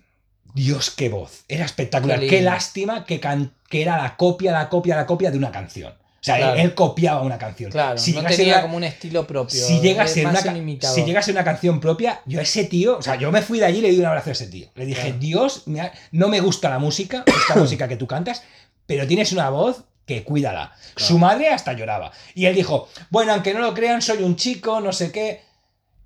[0.55, 1.45] Dios, qué voz.
[1.49, 2.19] Era espectacular.
[2.21, 5.95] Qué lástima que, can- que era la copia, la copia, la copia de una canción.
[6.21, 6.61] O sea, él- Claro.
[6.61, 7.71] él, copiaba una canción.
[7.71, 9.65] Claro, Si no llegase tenía una- como un estilo propio.
[9.65, 12.65] si llega a ser una, si llega a ser una canción propia, yo a ese
[12.65, 14.49] tío, o sea, yo me fui de allí y le di un abrazo a ese
[14.49, 14.69] tío.
[14.75, 15.19] Le dije, Claro.
[15.21, 18.43] Dios, me ha- no me gusta la música, esta música que tú cantas,
[18.87, 20.73] pero tienes una voz que cuídala.
[20.97, 22.11] Su madre hasta lloraba.
[22.35, 25.43] Y él dijo, bueno, aunque no lo crean, soy un chico, no sé qué.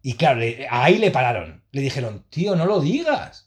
[0.03, 1.63] Y claro, le- ahí le pararon.
[1.71, 3.47] Le dijeron, tío, no lo digas.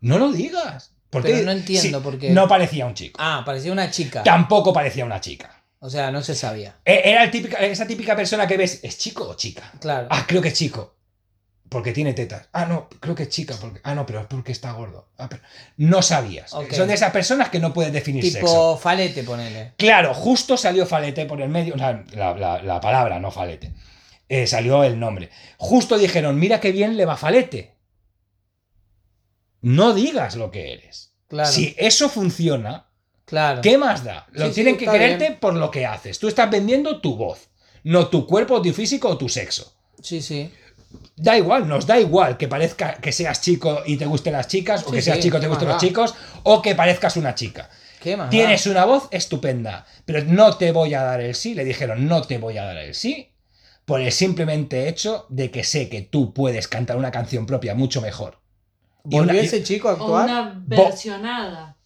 [0.00, 0.92] No lo digas.
[1.08, 2.30] ¿Por Pero no entiendo Sí, por qué.
[2.30, 3.18] No parecía un chico.
[3.22, 4.22] Ah, parecía una chica.
[4.22, 5.59] Tampoco parecía una chica.
[5.80, 6.76] O sea, no se sabía.
[6.84, 9.72] E- Era el típica, esa típica persona que ves, ¿es chico o chica?
[9.80, 10.08] Claro.
[10.10, 10.96] Ah, creo que es chico.
[11.70, 12.48] Porque tiene tetas.
[12.52, 13.54] Ah, no, creo que es chica.
[13.60, 13.80] Porque...
[13.84, 15.08] Ah, no, pero es porque está gordo.
[15.16, 15.42] Ah, pero-
[15.76, 16.52] No sabías.
[16.52, 16.72] Ok.
[16.72, 18.76] Son de esas personas que no puedes definir tipo sexo.
[18.76, 19.72] falete, ponele.
[19.78, 21.76] Claro, justo salió Falete por el medio.
[21.76, 23.72] la, la- la palabra, no Falete.
[24.28, 25.30] Eh, salió el nombre.
[25.58, 27.76] Justo dijeron, mira qué bien le va Falete.
[29.62, 31.14] No digas lo que eres.
[31.28, 31.50] Claro.
[31.52, 32.89] Si eso funciona,
[33.30, 33.62] Claro.
[33.62, 34.26] ¿Qué más da?
[34.32, 35.38] Lo Sí, sí, tienen que quererte bien.
[35.40, 36.18] por lo que haces.
[36.18, 37.48] Tú estás vendiendo tu voz,
[37.84, 39.72] no tu cuerpo, tu físico o tu sexo.
[40.02, 40.52] Sí, sí.
[41.16, 44.82] Da igual, nos da igual que parezca que seas chico y te gusten las chicas,
[44.84, 45.80] o Sí, que seas sí, chico y ¿qué te gusten los da?
[45.80, 47.70] chicos, o que parezcas una chica.
[48.02, 48.30] ¿Qué más?
[48.30, 48.70] Tienes da?
[48.72, 51.54] una voz estupenda, pero no te voy a dar el sí.
[51.54, 53.32] Le dijeron, no te voy a dar el sí,
[53.84, 58.00] por el simplemente hecho de que sé que tú puedes cantar una canción propia mucho
[58.00, 58.38] mejor.
[59.08, 60.24] Y ¿Volvió ese chico a O actuar?
[60.24, 61.76] una versionada.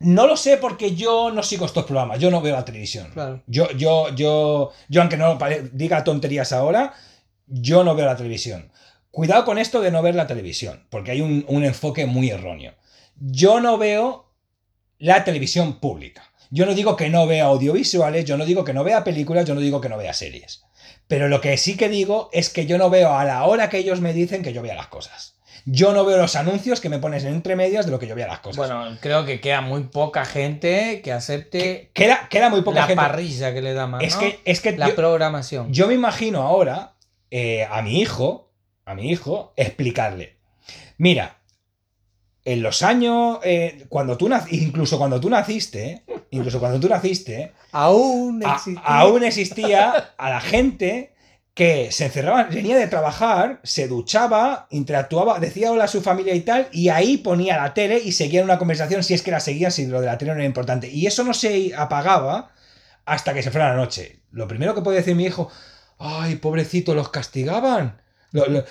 [0.00, 3.10] No lo sé porque yo no sigo estos programas, yo no veo la televisión.
[3.12, 3.42] Claro.
[3.46, 5.38] Yo, yo, yo, yo, aunque no
[5.72, 6.94] diga tonterías ahora,
[7.46, 8.72] yo no veo la televisión.
[9.10, 12.74] Cuidado con esto de no ver la televisión, porque hay un, un enfoque muy erróneo.
[13.16, 14.32] Yo no veo
[14.98, 16.22] la televisión pública.
[16.50, 19.54] Yo no digo que no vea audiovisuales, yo no digo que no vea películas, yo
[19.54, 20.64] no digo que no vea series.
[21.08, 23.78] Pero lo que sí que digo es que yo no veo a la hora que
[23.78, 25.34] ellos me dicen que yo vea las cosas.
[25.66, 28.26] Yo no veo los anuncios que me pones entre medias de lo que yo vea
[28.26, 28.56] las cosas.
[28.56, 32.96] Bueno, creo que queda muy poca gente que acepte queda, queda muy poca la gente.
[33.02, 34.20] parrilla que le llaman, Es ¿no?
[34.20, 35.72] que, es que La yo, programación.
[35.72, 36.94] yo me imagino ahora
[37.30, 38.50] eh, a mi hijo,
[38.84, 40.36] a mi hijo, explicarle.
[40.98, 41.36] Mira,
[42.44, 48.42] en los años, eh, cuando tú incluso cuando tú naciste, incluso cuando tú naciste, Aún
[48.44, 48.80] a- existe.
[48.84, 51.12] aún existía a la gente
[51.60, 56.40] que se encerraba, venía de trabajar, se duchaba, interactuaba, decía hola a su familia y
[56.40, 59.70] tal, y ahí ponía la tele y seguía una conversación si es que la seguía,
[59.70, 60.88] si lo de la tele no era importante.
[60.88, 62.52] Y eso no se apagaba
[63.04, 64.20] hasta que se fuera la noche.
[64.32, 65.50] Lo primero que puede decir mi hijo,
[65.98, 68.00] ay, pobrecito, los castigaban.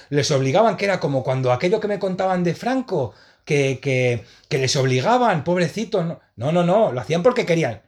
[0.09, 3.13] Les obligaban, que era como cuando aquello que me contaban de Franco,
[3.45, 6.03] que, que, que les obligaban, pobrecito.
[6.03, 7.83] No, no, no, no, lo hacían porque querían.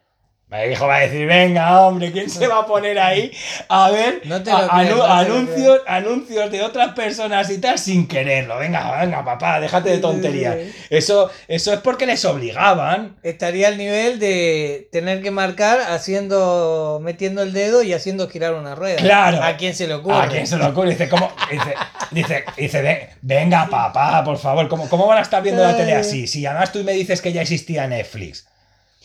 [0.52, 3.32] Mi hijo va a decir, venga, hombre, ¿quién se va a poner ahí
[3.70, 8.58] a ver No a- anu- no anuncios, anuncios de otras personas y tal sin quererlo?
[8.58, 10.58] Venga, venga, papá, déjate de tonterías.
[10.90, 13.16] Eso, eso es porque les obligaban.
[13.24, 18.76] Estaría al nivel de tener que marcar haciendo, metiendo el dedo y haciendo girar una
[18.76, 18.98] rueda.
[18.98, 19.42] Claro.
[19.42, 20.18] ¿A quién se le ocurre?
[20.18, 20.90] ¿A quién se le ocurre?
[20.90, 21.32] Dice, ¿cómo?
[21.50, 21.74] Dice,
[22.12, 25.96] dice, dice, "Ven- venga, papá, por favor, ¿cómo, ¿cómo van a estar viendo la tele
[25.96, 26.28] así?
[26.28, 28.48] Si además tú me dices que ya existía Netflix.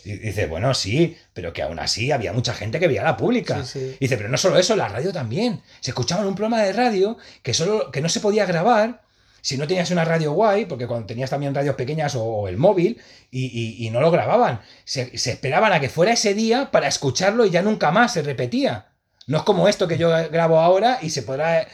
[0.09, 3.65] Y Dice, bueno, sí, pero que aún así había mucha gente que veía la pública.
[3.65, 3.97] Sí, sí.
[4.01, 5.61] Dice, pero no solo eso, la radio también.
[5.81, 9.03] Se escuchaba en un programa de radio que, solo, que no se podía grabar
[9.41, 12.57] si no tenías una radio guay, porque cuando tenías también radios pequeñas o, o el
[12.57, 13.01] móvil,
[13.31, 16.89] y, y- y no lo grababan, se, se esperaban a que fuera ese día para
[16.89, 18.89] escucharlo y ya nunca más se repetía.
[19.29, 21.67] No es como esto que yo grabo ahora y se podrá...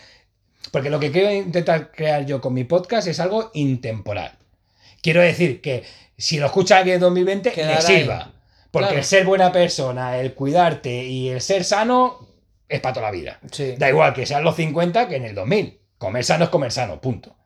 [0.71, 4.39] Porque lo que quiero intentar crear yo con mi podcast es algo intemporal.
[5.03, 5.83] Quiero decir que
[6.17, 8.19] si lo escucha alguien en 2020, Quedará le sirva.
[8.19, 8.33] ahí.
[8.71, 8.99] Porque Claro.
[8.99, 12.27] el ser buena persona, el cuidarte y el ser sano
[12.69, 13.39] es para toda la vida.
[13.51, 13.75] Sí.
[13.77, 15.79] Da igual que sean los 50 que en el 2000.
[15.99, 17.37] Comer sano es comer sano, punto.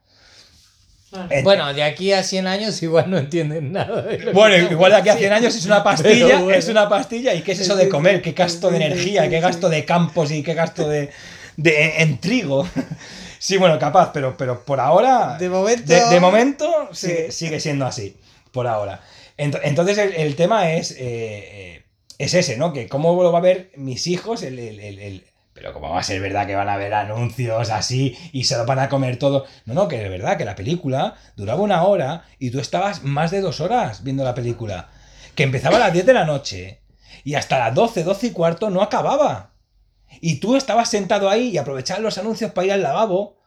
[1.10, 1.28] Claro.
[1.44, 4.02] Bueno, de aquí a 100 años igual no entienden nada.
[4.02, 5.36] de Bueno, igual de aquí a 100 diciendo.
[5.36, 6.58] años es una pastilla, bueno.
[6.58, 7.34] es una pastilla.
[7.34, 8.22] ¿Y qué es eso de comer?
[8.22, 9.28] ¿Qué gasto de energía?
[9.28, 11.10] ¿Qué gasto de campos y qué gasto de,
[11.56, 12.68] de- en trigo?
[13.38, 15.36] Sí, bueno, capaz, pero, pero por ahora.
[15.38, 17.08] De momento- De, de momento Sí.
[17.08, 18.16] sigue, sigue siendo así.
[18.57, 19.00] Por ahora.
[19.36, 20.92] Ent- Entonces el, tema es.
[20.92, 21.82] eh, eh,
[22.18, 22.72] es ese, ¿no?
[22.72, 24.59] Que cómo lo va a ver mis hijos el.
[24.59, 28.44] el- el- pero cómo va a ser verdad que van a ver anuncios así y
[28.44, 29.44] se lo van a comer todo.
[29.66, 33.30] No, no, que es verdad que la película duraba una hora y tú estabas más
[33.30, 34.88] de dos horas viendo la película.
[35.34, 36.80] Que empezaba a las 10 de la noche
[37.24, 39.52] y hasta las 12, 12 y cuarto no acababa.
[40.20, 43.38] Y tú estabas sentado ahí y aprovechabas los anuncios para ir al lavabo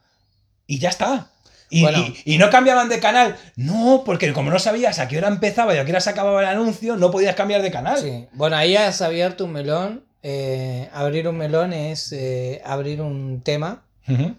[0.68, 1.30] y ya está.
[1.70, 1.98] Y, Bueno.
[2.24, 3.36] y- y no cambiaban de canal.
[3.56, 6.40] No, porque como no sabías a qué hora empezaba y a qué hora se acababa
[6.42, 7.98] el anuncio, no podías cambiar de canal.
[7.98, 8.26] Sí.
[8.32, 10.04] Bueno, ahí has abierto un melón.
[10.22, 13.84] Eh, abrir un melón es eh, abrir un tema.
[14.08, 14.34] Ujú.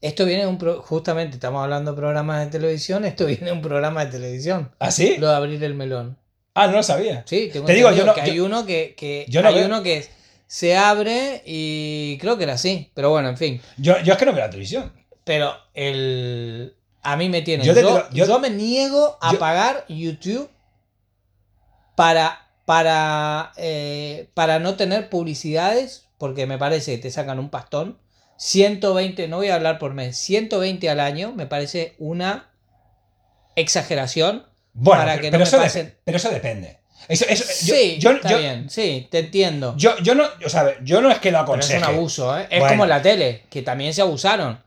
[0.00, 3.52] Esto viene de un pro- justamente estamos hablando de programas de televisión, esto viene de
[3.52, 4.70] un programa de televisión.
[4.78, 5.16] ¿Ah, sí?
[5.18, 6.16] Lo de abrir el melón.
[6.54, 7.22] Ah, no lo sabía.
[7.26, 9.54] Sí, tengo Te digo, yo no- que hay yo- uno que, que yo no hay
[9.56, 10.04] veo- uno que
[10.48, 13.60] se abre y creo que era así, pero bueno, en fin.
[13.76, 14.90] Yo, yo es que no veo la televisión.
[15.24, 17.64] Pero el a mí me tiene.
[17.64, 20.50] Yo Yo, yo- yo me niego a pagar YouTube
[21.96, 27.98] para para eh, para no tener publicidades, porque me parece que te sacan un pastón.
[28.36, 32.48] 120, no voy a hablar por mes, 120 al año me parece una
[33.56, 34.46] exageración.
[34.72, 36.78] Bueno, Para pero, que no pero me eso, de- pasen- pero eso depende.
[37.08, 39.74] Eso, eso- sí, yo, está yo- bien, sí, te entiendo.
[39.76, 41.78] Yo, yo no, o sea, yo no es que lo Pero es aconseje.
[41.78, 42.46] un abuso, ¿eh?
[42.50, 42.74] Es Bueno.
[42.74, 44.62] como la tele, que también se abusaron.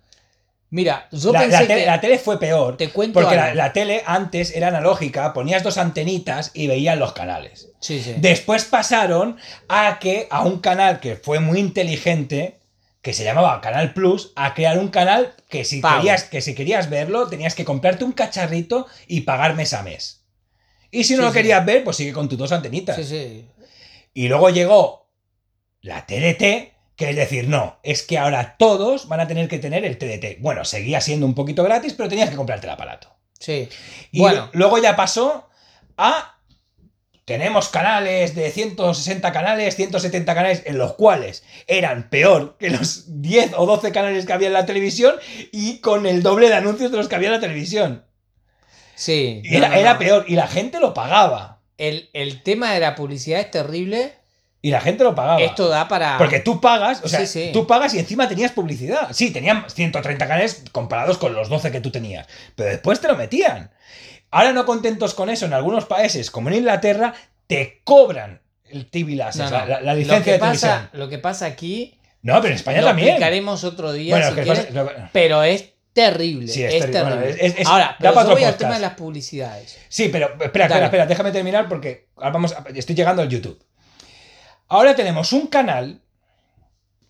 [0.73, 1.85] Mira, yo La, pensé la tele, que...
[1.85, 2.77] la tele fue peor.
[2.77, 7.69] Te cuento Porque la, tele antes era analógica, ponías dos antenitas y veías los canales.
[7.79, 8.15] Sí, sí.
[8.17, 9.37] Después pasaron
[9.69, 12.59] a que a un canal que fue muy inteligente,
[13.03, 15.97] que se llamaba Canal Plus, a crear un canal que si Pago.
[15.97, 20.23] querías, que si querías verlo, tenías que comprarte un cacharrito y pagar mes a mes.
[20.89, 22.95] Y si no Sí, lo querías ver, pues sigue con tus dos antenitas.
[22.95, 23.45] Sí, sí.
[24.15, 25.07] Y luego llegó
[25.81, 26.72] la TDT,
[27.05, 30.39] que es decir, no, es que ahora todos van a tener que tener el TDT.
[30.41, 33.09] Bueno, seguía siendo un poquito gratis, pero tenías que comprarte el aparato.
[33.39, 33.67] Sí.
[34.11, 34.49] Y Bueno.
[34.53, 35.49] luego ya pasó
[35.97, 36.29] a.
[37.25, 43.53] Tenemos canales de 160 canales, 170 canales, en los cuales eran peor que los 10
[43.55, 45.15] o 12 canales que había en la televisión
[45.53, 48.05] y con el doble de anuncios de los que había en la televisión.
[48.95, 49.41] Sí.
[49.45, 51.61] No, era, no, era peor y la gente lo pagaba.
[51.77, 54.13] El, el tema de la publicidad es terrible.
[54.65, 55.41] Y la gente lo pagaba.
[55.41, 56.17] Esto da para.
[56.17, 57.49] Porque tú pagas, o sea, Sí, sí.
[57.51, 59.09] tú pagas y encima tenías publicidad.
[59.11, 62.25] Sí, tenían 130 canales comparados con los 12 que tú tenías.
[62.55, 63.71] Pero después te lo metían.
[64.31, 67.13] Ahora no contentos con eso, en algunos países, como en Inglaterra,
[67.45, 69.49] te cobran el TV No, la, no.
[69.51, 70.89] la- la lo, licencia que de pasa, televisión.
[70.93, 71.99] lo que pasa aquí.
[72.21, 73.09] No, pero en España lo también.
[73.09, 76.47] explicaremos otro día Bueno, si que quieres, pasa- lo- pero es terrible.
[76.47, 77.01] Sí, es es, terrible.
[77.01, 77.27] terrible.
[77.33, 79.77] Bueno, es- es- Ahora, da pero yo voy al tema de las publicidades.
[79.89, 83.61] Sí, pero espera, espera, espera, déjame terminar porque vamos estoy llegando al YouTube.
[84.67, 86.01] Ahora tenemos un canal,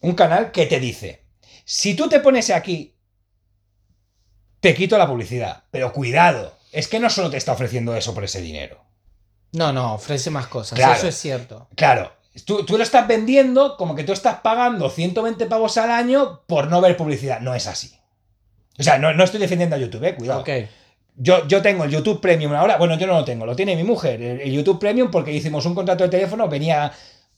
[0.02, 1.24] un canal que te dice,
[1.66, 2.96] si tú te pones aquí,
[4.60, 8.24] te quito la publicidad, pero cuidado, es que no solo te está ofreciendo eso por
[8.24, 8.84] ese dinero.
[9.54, 10.78] No, no, ofrece más cosas.
[10.78, 10.94] Claro.
[10.96, 11.68] Eso es cierto.
[11.76, 12.12] Claro,
[12.46, 16.68] tú, tú lo estás vendiendo como que tú estás pagando 120 pavos al año por
[16.68, 17.40] no ver publicidad.
[17.40, 17.94] No es así.
[18.80, 20.42] O sea, no, no estoy defendiendo a YouTube, eh, cuidado.
[20.42, 20.50] Ok.
[21.16, 22.78] Yo, yo tengo el YouTube Premium ahora.
[22.78, 24.20] Bueno, yo no lo tengo, lo tiene mi mujer.
[24.20, 26.92] El, el YouTube Premium, porque hicimos un contrato de teléfono, venía,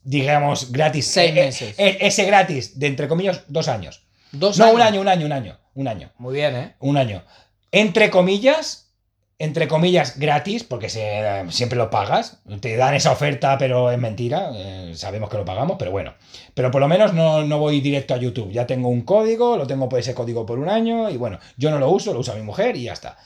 [0.05, 1.05] digamos, gratis.
[1.07, 1.75] Seis Eh, eh, meses.
[1.77, 4.05] eh, ese gratis, de entre comillas, dos años.
[4.31, 4.75] Dos No, años.
[4.75, 5.59] un año, un año, un año.
[5.73, 6.11] Un año.
[6.17, 6.75] Muy bien, ¿eh?
[6.79, 7.23] Un año.
[7.71, 8.93] Entre comillas,
[9.39, 12.39] entre comillas, gratis, porque se, siempre lo pagas.
[12.61, 14.51] Te dan esa oferta, pero es mentira.
[14.53, 16.13] eh, sabemos que lo pagamos, pero bueno.
[16.53, 18.51] Pero por lo menos no, no voy directo a YouTube.
[18.53, 21.69] Ya tengo un código, lo tengo por ese código por un año, y bueno, yo
[21.71, 23.17] no lo uso, lo usa mi mujer y ya está.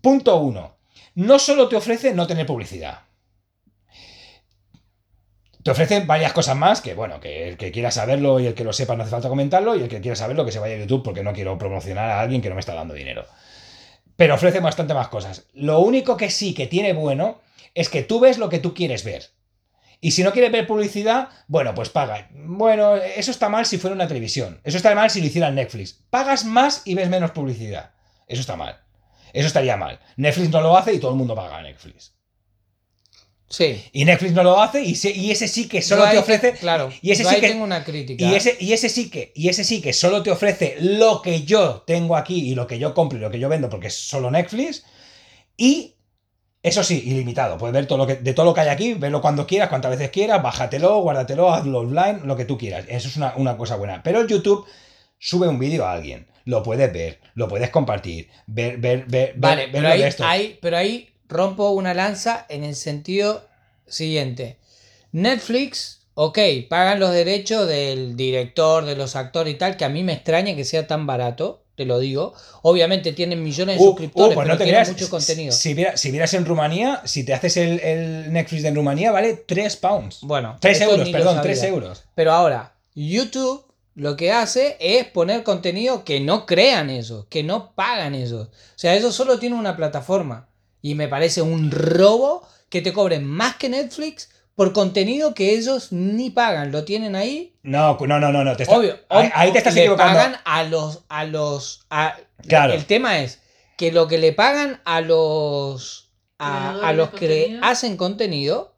[0.00, 0.76] Punto uno.
[1.16, 3.00] No solo te ofrece no tener publicidad.
[5.62, 8.64] Te ofrecen varias cosas más que, bueno, que el que quiera saberlo y el que
[8.64, 10.78] lo sepa no hace falta comentarlo y el que quiera saberlo que se vaya a
[10.78, 13.26] YouTube porque no quiero promocionar a alguien que no me está dando dinero.
[14.16, 15.46] Pero ofrece bastante más cosas.
[15.52, 17.40] Lo único que sí que tiene bueno
[17.74, 19.30] es que tú ves lo que tú quieres ver.
[20.00, 22.28] Y si no quieres ver publicidad, bueno, pues paga.
[22.32, 24.60] Bueno, eso está mal si fuera una televisión.
[24.62, 26.04] Eso está mal si lo hiciera Netflix.
[26.10, 27.90] Pagas más y ves menos publicidad.
[28.28, 28.80] Eso está mal.
[29.32, 29.98] Eso estaría mal.
[30.16, 32.17] Netflix no lo hace y todo el mundo paga a Netflix.
[33.50, 33.82] Sí.
[33.92, 36.52] Y Netflix no lo hace y, se- y ese sí que solo Yo te ofrece.
[36.52, 36.90] claro.
[37.00, 38.22] y ese yo sí ahí que- tengo una crítica.
[38.24, 41.42] Y ese, y ese sí que, y ese sí que solo te ofrece lo que
[41.44, 43.94] yo tengo aquí y lo que yo compro y lo que yo vendo, porque es
[43.94, 44.84] solo Netflix.
[45.56, 45.94] Y
[46.62, 47.56] eso sí, ilimitado.
[47.56, 49.92] Puedes ver todo lo que, de todo lo que hay aquí, verlo cuando quieras, cuantas
[49.92, 52.84] veces quieras, bájatelo, guárdatelo, hazlo online, lo que tú quieras.
[52.88, 54.02] Eso es una, una cosa buena.
[54.02, 54.66] Pero el YouTube
[55.18, 56.26] sube un vídeo a alguien.
[56.44, 60.24] Lo puedes ver, lo puedes compartir, ver, ver, ver, Vale, ver- pero ahí, esto.
[60.26, 63.44] ahí- pero ahí rompo una lanza en el sentido
[63.86, 64.58] siguiente.
[65.12, 70.02] Netflix, ok, pagan los derechos del director, de los actores y tal, que a mí
[70.02, 72.34] me extraña que sea tan barato, te lo digo.
[72.62, 74.88] Obviamente tienen millones de Uh, suscriptores, uh, pues pero no te creas.
[74.90, 75.52] mucho contenido.
[75.52, 79.34] Si, viera- si vieras en Rumanía, si te haces el, el Netflix de Rumanía, vale
[79.34, 80.18] 3 pounds.
[80.22, 81.42] Bueno, 3 esto euros, perdón, sabía.
[81.42, 82.04] 3 euros.
[82.14, 83.64] Pero ahora, YouTube
[83.94, 88.42] lo que hace es poner contenido que no crean eso, que no pagan eso.
[88.42, 88.48] O
[88.78, 90.47] sea, eso solo tiene una plataforma.
[90.82, 95.92] Y me parece un robo que te cobren más que Netflix por contenido que ellos
[95.92, 96.72] ni pagan.
[96.72, 97.54] Lo tienen ahí.
[97.62, 98.56] No, no, no, no, no.
[98.56, 98.98] Te está- Obvio.
[99.08, 100.14] ahí, te estás le equivocando.
[100.18, 101.04] pagan a los.
[101.08, 102.16] A los a-
[102.46, 102.72] Claro.
[102.72, 103.40] El tema es
[103.76, 106.10] que lo que le pagan a los.
[106.40, 107.60] A, a los que contenido.
[107.64, 108.74] hacen contenido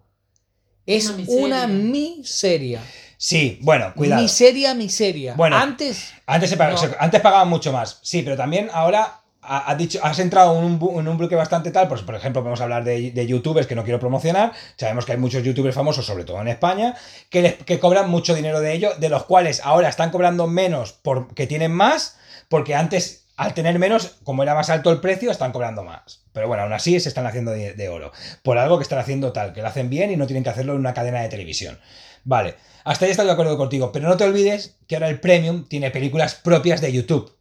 [0.86, 1.44] es Una miseria.
[1.44, 2.80] una miseria.
[3.18, 4.22] Sí, bueno, cuidado.
[4.22, 5.34] Miseria, miseria.
[5.34, 5.56] Bueno.
[5.56, 6.10] Antes.
[6.26, 6.78] Antes, se pag- No.
[6.78, 7.98] se- antes pagaban mucho más.
[8.02, 9.19] Sí, pero también ahora
[9.56, 11.88] ha- dicho, has entrado en un, en un bloque bastante tal.
[11.88, 14.52] Pues, por ejemplo, podemos hablar de, de youtubers que no quiero promocionar.
[14.76, 16.94] Sabemos que hay muchos youtubers famosos, sobre todo en España,
[17.30, 20.92] que, les- que cobran mucho dinero de ello, de los cuales ahora están cobrando menos
[20.92, 22.16] porque tienen más,
[22.48, 26.24] porque antes, al tener menos, como era más alto el precio, están cobrando más.
[26.32, 28.12] Pero bueno, aún así se están haciendo de, de oro.
[28.42, 30.74] Por algo que están haciendo tal, que lo hacen bien y no tienen que hacerlo
[30.74, 31.78] en una cadena de televisión.
[32.22, 35.66] Vale, hasta ahí estoy de acuerdo contigo, pero no te olvides que ahora el Premium
[35.68, 37.36] tiene películas propias de YouTube.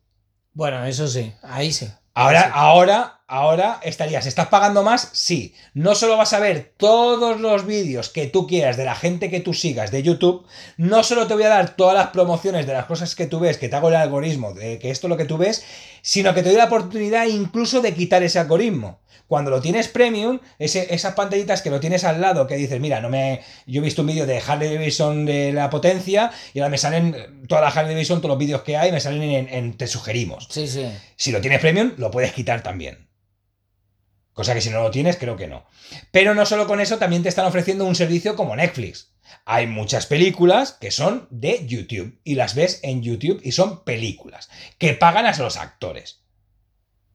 [0.54, 1.88] Bueno, eso sí, ahí sí.
[2.20, 2.50] Ahora, Sí.
[2.54, 5.10] ahora, ahora estarías, ¿estás pagando más?
[5.14, 5.54] Sí.
[5.74, 9.40] No solo vas a ver todos los vídeos que tú quieras de la gente que
[9.40, 10.46] tú sigas de YouTube,
[10.78, 13.58] no solo te voy a dar todas las promociones de las cosas que tú ves,
[13.58, 15.64] que te hago el algoritmo, de que esto es lo que tú ves,
[16.02, 19.00] sino que te doy la oportunidad incluso de quitar ese algoritmo.
[19.30, 23.00] Cuando lo tienes premium, ese- esas pantallitas que lo tienes al lado, que dices, mira,
[23.00, 23.42] no me.
[23.68, 27.16] Yo he visto un vídeo de Harley Davidson de la potencia y ahora me salen
[27.16, 29.86] eh, toda la Harley Davidson, todos los vídeos que hay, me salen en, en Te
[29.86, 30.48] sugerimos.
[30.50, 30.84] Sí, sí.
[31.16, 33.08] Si lo tienes premium, lo puedes quitar también.
[34.34, 35.66] Cosa que si no lo tienes, creo que no.
[36.12, 39.14] Pero no solo con eso, también te están ofreciendo un servicio como Netflix.
[39.46, 44.50] Hay muchas películas que son de YouTube y las ves en YouTube y son películas
[44.80, 46.24] que pagan a los actores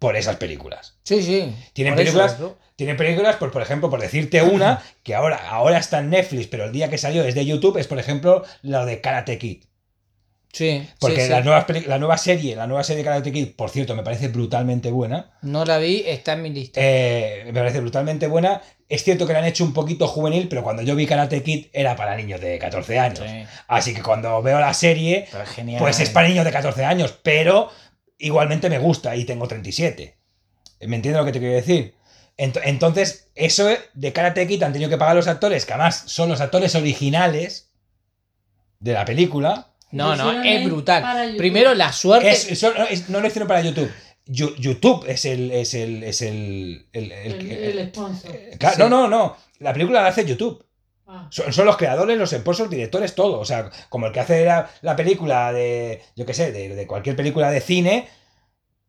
[0.04, 0.98] por esas películas.
[1.02, 1.50] Sí, sí.
[1.72, 2.58] Tienen Por eso, películas, eso.
[2.76, 6.66] tienen películas, pues por ejemplo, por decirte una, que ahora, ahora está en Netflix, pero
[6.66, 9.64] el día que salió es de YouTube, es por ejemplo lo de Karate Kid.
[10.52, 11.30] Sí, Porque sí, sí.
[11.30, 14.28] La, nueva, la nueva serie, la nueva serie de Karate Kid, por cierto, me parece
[14.28, 15.32] brutalmente buena.
[15.40, 16.80] No la vi, está en mi lista.
[16.82, 18.60] Eh, me parece brutalmente buena.
[18.86, 21.68] Es cierto que la han hecho un poquito juvenil, pero cuando yo vi Karate Kid
[21.72, 23.20] era para niños de 14 años.
[23.26, 25.26] Sí, Así que cuando veo la serie,
[25.78, 27.70] pues es para niños de 14 años, pero
[28.26, 30.16] igualmente me gusta y tengo 37.
[30.86, 31.94] ¿Me entiendes lo que te quiero decir?
[32.36, 36.28] Ent- Entonces, eso de Karate Kid han tenido que pagar los actores, que además son
[36.28, 37.70] los actores originales
[38.80, 39.70] de la película.
[39.92, 41.02] No, no, es brutal.
[41.36, 42.30] Primero la suerte.
[42.30, 43.90] Es- eso no, es- no lo hicieron para YouTube.
[44.26, 45.50] YouTube es el.
[45.52, 48.36] Es el, es el, el- el- El, el- el sponsor.
[48.58, 48.80] Claro, Sí.
[48.82, 49.36] No, no, no.
[49.60, 50.64] La película la hace YouTube.
[51.06, 51.26] Ah.
[51.30, 53.38] Son, son los creadores, los sponsors, directores, todo.
[53.38, 56.02] O sea, como el que hace la, la película de.
[56.16, 58.08] Yo qué sé, de, de cualquier película de cine.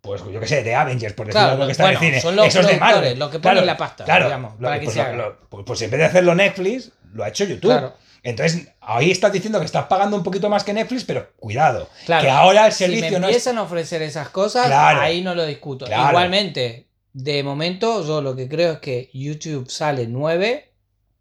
[0.01, 2.09] Pues yo qué sé, de Avengers, por decir Claro, algo que está bueno, en el
[2.11, 2.21] cine.
[2.21, 3.17] son los Eso es de Marvel.
[3.17, 5.13] los que ponen Claro, la pasta, Claro, digamos, lo- para que pues, se haga.
[5.13, 7.71] lo- pues- pues en vez de hacerlo Netflix, lo ha hecho YouTube.
[7.71, 11.89] Claro, Entonces, ahí estás diciendo que estás pagando un poquito más que Netflix, pero cuidado.
[12.05, 12.21] claro.
[12.23, 13.31] Que ahora el si me servicio no es.
[13.31, 15.01] empiezan a ofrecer esas cosas, Claro.
[15.01, 15.85] ahí no lo discuto.
[15.85, 16.09] Claro.
[16.09, 20.71] Igualmente, de momento, yo lo que creo es que YouTube sale 9,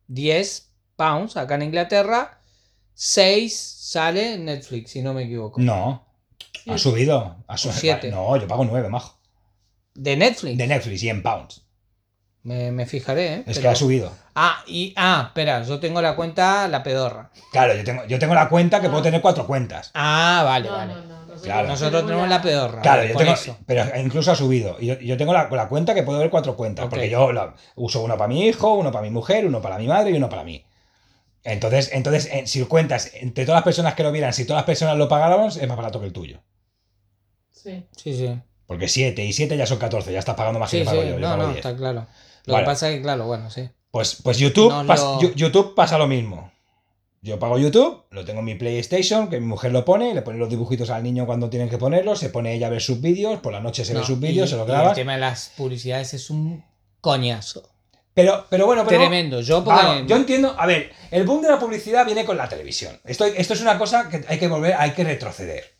[0.08, 0.72] 10
[1.04, 2.38] pounds acá en Inglaterra,
[2.94, 5.60] 6 sale en Netflix, si no me equivoco.
[5.60, 6.06] No.
[6.68, 7.36] Ha subido.
[7.46, 7.78] Ha subido.
[7.80, 8.10] Siete.
[8.10, 9.18] No, yo pago 9, majo.
[9.94, 10.56] De Netflix.
[10.56, 11.62] De Netflix y en pounds.
[12.42, 13.42] Me, me fijaré, ¿eh?
[13.46, 14.12] Es que ha subido.
[14.34, 14.92] Ah, y.
[14.96, 17.30] Ah, espera, yo tengo la cuenta La Pedorra.
[17.52, 18.90] Claro, yo tengo, yo tengo la cuenta que Ah.
[18.90, 19.90] puedo tener cuatro cuentas.
[19.94, 20.94] Ah, vale, No, vale.
[20.94, 21.08] no, no.
[21.20, 21.68] nosotros- Claro.
[21.68, 22.82] Nosotros tenemos la Pedorra.
[22.82, 23.32] Claro, yo tengo.
[23.32, 23.56] eso.
[23.66, 24.76] Pero incluso ha subido.
[24.78, 26.86] Y yo, yo tengo la, la cuenta que puedo ver cuatro cuentas.
[26.90, 29.86] Porque yo la- uso uno para mi hijo, uno para mi mujer, uno para mi
[29.86, 30.64] madre y uno para mí.
[31.44, 34.66] Entonces, entonces eh, si cuentas entre todas las personas que lo vieran, si todas las
[34.66, 36.40] personas lo pagáramos, es más barato que el tuyo.
[37.50, 37.84] Sí.
[37.96, 38.38] Sí, sí.
[38.66, 41.02] Porque 7 y 7 ya son 14, ya estás pagando más que Sí, yo pago
[41.02, 41.08] sí.
[41.08, 41.14] yo.
[41.14, 41.56] yo No, pago no, 10.
[41.58, 42.06] está claro.
[42.46, 42.64] Lo Vale.
[42.64, 43.68] que pasa es que, claro, bueno, sí.
[43.90, 46.50] Pues, pues YouTube, No pas- lo- Yu- YouTube pasa lo mismo.
[47.22, 50.36] Yo pago YouTube, lo tengo en mi PlayStation, que mi mujer lo pone, le pone
[50.38, 53.40] los dibujitos al niño cuando tienen que ponerlos, se pone ella a ver sus vídeos,
[53.40, 54.90] por la noche se ve sus vídeos, y- se lo graba.
[54.90, 56.64] El tema de las publicidades es un
[57.00, 57.70] coñazo.
[58.14, 59.00] Pero, pero bueno, pero.
[59.00, 59.40] Tremendo.
[59.40, 60.54] Yo porque- yo entiendo.
[60.58, 62.98] A ver, el boom de la publicidad viene con la televisión.
[63.04, 65.74] Esto, esto es una cosa que hay que volver, hay que retroceder.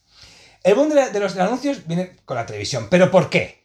[0.65, 2.89] El boom de, la- de los anuncios viene con la televisión.
[2.91, 3.65] ¿Pero por qué?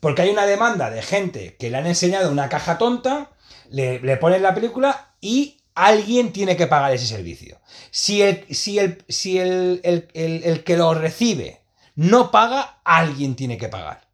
[0.00, 3.30] Porque hay una demanda de gente que le han enseñado una caja tonta,
[3.70, 7.60] le, le ponen la película y alguien tiene que pagar ese servicio.
[7.90, 11.60] Si el, si el, si el- el- el que lo recibe
[11.96, 14.07] no paga, alguien tiene que pagar.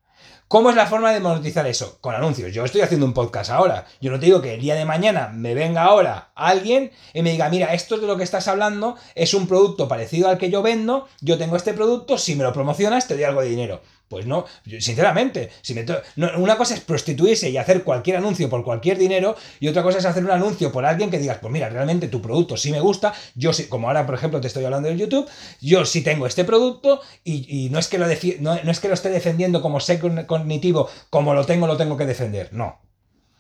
[0.46, 1.98] ¿Cómo es la forma de monetizar eso?
[2.02, 2.52] Con anuncios.
[2.52, 3.86] Yo estoy haciendo un podcast ahora.
[4.00, 7.32] Yo no te digo que el día de mañana me venga ahora alguien y me
[7.32, 10.62] diga, mira, esto de lo que estás hablando es un producto parecido al que yo
[10.62, 13.80] vendo, yo tengo este producto, si me lo promocionas te doy algo de dinero.
[14.08, 15.84] Pues no, yo, sinceramente, si me
[16.16, 19.98] no, una cosa es prostituirse y hacer cualquier anuncio por cualquier dinero y otra cosa
[19.98, 22.80] es hacer un anuncio por alguien que digas, pues mira, realmente tu producto sí me
[22.80, 25.28] gusta, yo sí, como ahora por ejemplo te estoy hablando del YouTube,
[25.60, 28.06] yo sí tengo este producto y, y no, es que lo
[28.40, 31.96] no, no es que lo esté defendiendo como sé cognitivo, como lo tengo, lo tengo
[31.96, 32.80] que defender, no.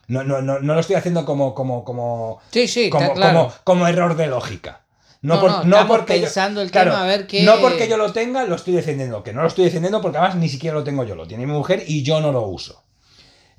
[0.06, 3.38] No, no, no, no lo estoy haciendo como, como, como, Sí, sí, como, está claro.
[3.38, 4.83] como, como error de lógica.
[5.24, 7.42] No, No, por- no, no estamos porque yo- pensando el claro, tema, a ver qué-
[7.44, 9.22] No porque yo lo tenga, lo estoy defendiendo.
[9.22, 11.14] Que no lo estoy defendiendo porque además ni siquiera lo tengo yo.
[11.14, 12.84] Lo tiene mi mujer y yo no lo uso.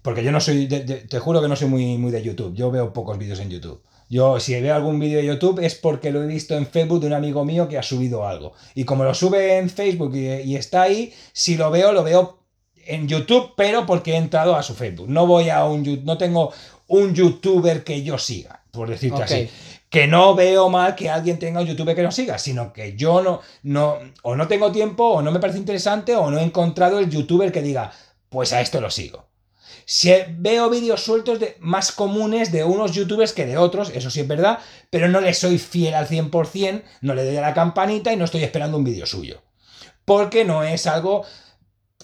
[0.04, 2.54] Porque yo no soy, de- de- te juro que no soy muy, muy de YouTube.
[2.56, 3.82] Yo veo pocos vídeos en YouTube.
[4.08, 7.08] Yo, si veo algún vídeo de YouTube es porque lo he visto en Facebook de
[7.08, 8.54] un amigo mío que ha subido algo.
[8.76, 12.38] Y como lo sube en Facebook y, y está ahí, si lo veo, lo veo
[12.86, 15.10] en YouTube, pero porque he entrado a su Facebook.
[15.10, 16.54] No voy a un no tengo
[16.88, 19.24] un youtuber que yo siga, por decirte Ok.
[19.24, 19.50] así.
[19.90, 23.22] Que no veo mal que alguien tenga un youtuber que no siga, sino que yo
[23.22, 27.00] no, no, o no tengo tiempo, o no me parece interesante, o no he encontrado
[27.00, 27.92] el youtuber que diga,
[28.30, 29.28] pues a esto lo sigo.
[29.86, 34.22] Si veo vídeos sueltos de, más comunes de unos youtubers que de otros, eso sí
[34.22, 34.60] es verdad,
[34.90, 38.26] pero no le soy fiel al 100%, no le doy a la campanita y no
[38.26, 39.44] estoy esperando un vídeo suyo.
[40.04, 41.24] Porque no es algo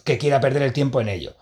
[0.03, 1.36] que quiera perder el tiempo en ello.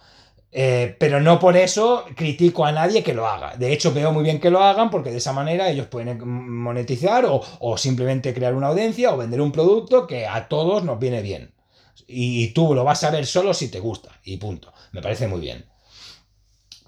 [0.52, 3.56] Eh, pero no por eso critico a nadie que lo haga.
[3.56, 7.26] De hecho, veo muy bien que lo hagan porque de esa manera ellos pueden monetizar
[7.26, 11.22] o, o simplemente crear una audiencia o vender un producto que a todos nos viene
[11.22, 11.54] bien.
[12.08, 14.10] Y tú lo vas a ver solo si te gusta.
[14.24, 14.74] Y punto.
[14.92, 15.66] Me parece muy bien.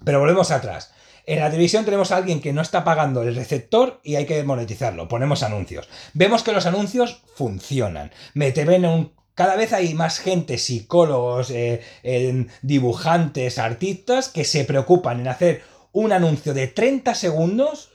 [0.04, 0.92] Pero volvemos atrás.
[1.24, 4.42] En la televisión tenemos a alguien que no está pagando el receptor y hay que
[4.42, 5.06] monetizarlo.
[5.06, 5.88] Ponemos anuncios.
[6.14, 8.10] Vemos que los anuncios funcionan.
[8.34, 11.82] Me te ven un cada vez hay más gente, psicólogos, eh,
[12.62, 15.62] dibujantes, artistas, que se preocupan en hacer
[15.92, 17.90] un anuncio de 30 segundos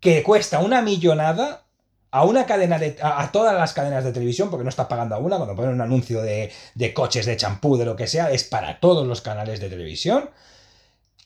[0.00, 1.64] que cuesta una millonada
[2.10, 2.96] a una cadena de.
[3.02, 5.80] a todas las cadenas de televisión, porque no estás pagando a una, cuando ponen un
[5.80, 9.60] anuncio de, de coches, de champú, de lo que sea, es para todos los canales
[9.60, 10.30] de televisión,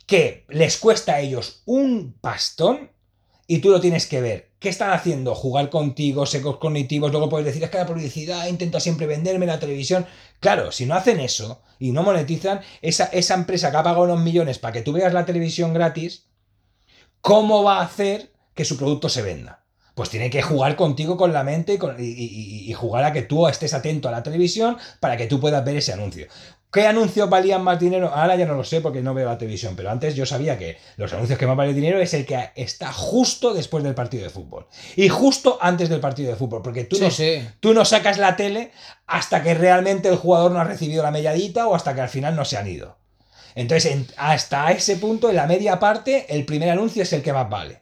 [0.07, 2.91] que les cuesta a ellos un pastón
[3.47, 4.51] y tú lo tienes que ver.
[4.62, 5.34] ¿Qué están haciendo?
[5.34, 9.58] Jugar contigo, secos cognitivos, luego puedes decir, es que la publicidad intenta siempre venderme la
[9.58, 10.06] televisión.
[10.38, 14.20] Claro, si no hacen eso y no monetizan, esa, esa empresa que ha pagado unos
[14.20, 16.28] millones para que tú veas la televisión gratis,
[17.20, 19.64] ¿cómo va a hacer que su producto se venda?
[19.96, 24.08] Pues tiene que jugar contigo con la mente y, jugar a que tú estés atento
[24.08, 26.28] a la televisión para que tú puedas ver ese anuncio.
[26.73, 28.09] ¿Qué anuncios valían más dinero?
[28.14, 30.79] Ahora ya no lo sé porque no veo la televisión, pero antes yo sabía que
[30.97, 34.31] los anuncios que más valen dinero es el que está justo después del partido de
[34.31, 34.66] fútbol.
[34.97, 37.47] Y justo antes del partido de fútbol, porque tú, Sí, no, sí.
[37.61, 38.73] tú no sacas la tele
[39.07, 42.35] hasta que realmente el jugador no ha recibido la melladita o hasta que al final
[42.37, 42.97] no se han ido.
[43.55, 47.35] Entonces, en- hasta ese punto, en la media parte, el primer anuncio es el que
[47.35, 47.82] más vale.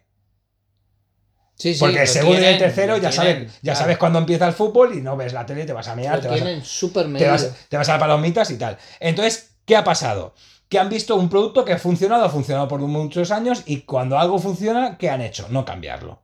[1.61, 3.79] Sí, sí, Porque el segundo y el tercero ya, tienen, sabes, ya claro.
[3.79, 6.27] sabes cuándo empieza el fútbol y no ves la tele, te vas a mirar, te
[6.27, 6.45] vas a,
[7.19, 8.77] te vas, te vas a palomitas y tal.
[8.99, 10.33] Entonces, ¿qué ha pasado?
[10.69, 14.17] Que han visto un producto que ha funcionado, ha funcionado por muchos años y cuando
[14.17, 15.47] algo funciona, ¿qué han hecho?
[15.49, 16.23] No cambiarlo.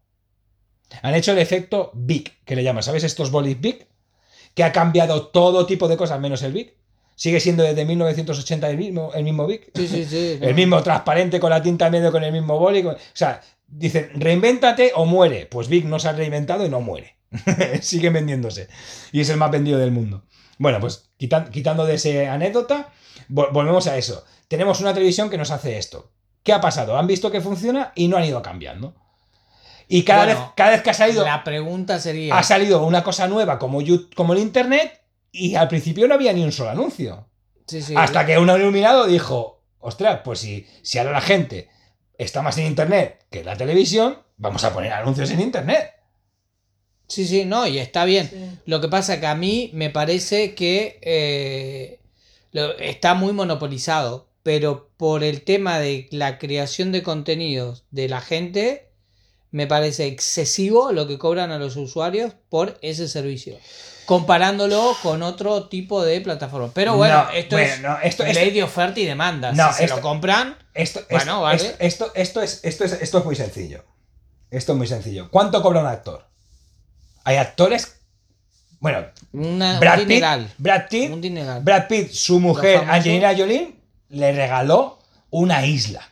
[1.03, 3.03] Han hecho el efecto Big, que le llaman, ¿sabes?
[3.03, 3.87] Estos bolis Big,
[4.55, 6.75] que ha cambiado todo tipo de cosas menos el Big.
[7.15, 9.71] Sigue siendo desde 1980 el mismo, el mismo Big.
[9.75, 10.37] Sí, sí, sí.
[10.41, 12.83] El mismo transparente con la tinta medio con el mismo boli.
[12.83, 15.45] con- O sea, dicen, reinvéntate o muere.
[15.45, 17.17] Pues Vic no se ha reinventado y no muere.
[17.81, 18.67] Sigue vendiéndose.
[19.11, 20.25] Y es el más vendido del mundo.
[20.57, 22.89] Bueno, pues quitan- quitando de esa anécdota,
[23.29, 24.23] vol- volvemos a eso.
[24.47, 26.11] Tenemos una televisión que nos hace esto.
[26.43, 26.97] ¿Qué ha pasado?
[26.97, 28.95] Han visto que funciona y no han ido cambiando.
[29.89, 32.37] Y cada, Bueno, vez, cada vez que ha salido, La pregunta sería.
[32.37, 35.01] ha salido una cosa nueva como, You- como el Internet
[35.31, 37.27] y al principio no había ni un solo anuncio.
[37.67, 37.93] Sí, sí.
[37.97, 41.69] Hasta que un iluminado dijo, ostras, pues si, si ahora la gente
[42.17, 45.91] está más en Internet que en la televisión, vamos a poner anuncios en Internet.
[47.07, 48.27] Sí, sí, no, y está bien.
[48.29, 48.59] Sí.
[48.65, 51.99] Lo que pasa que a mí me parece que eh,
[52.51, 58.19] lo- está muy monopolizado, pero por el tema de la creación de contenidos de la
[58.21, 58.89] gente,
[59.51, 63.57] me parece excesivo lo que cobran a los usuarios por ese servicio.
[64.07, 66.71] Comparándolo con otro tipo de plataforma.
[66.73, 69.51] Pero bueno, No, esto bueno, es no, esto- ley esto- de oferta y demanda.
[69.51, 71.75] No, si se lo compran, Esto, Bueno, esto, vale.
[71.79, 73.83] esto, esto, es, esto, es, esto es muy sencillo.
[74.49, 75.29] Esto es muy sencillo.
[75.29, 76.25] ¿Cuánto cobra un actor?
[77.25, 77.99] Hay actores.
[78.79, 80.23] Bueno, una, Brad un Pitt.
[80.57, 81.65] Brad Pitt, Un.
[81.65, 82.85] Brad Pitt, su mujer.
[82.87, 83.75] Angelina Jolie,
[84.09, 84.99] le regaló
[85.31, 86.07] una isla.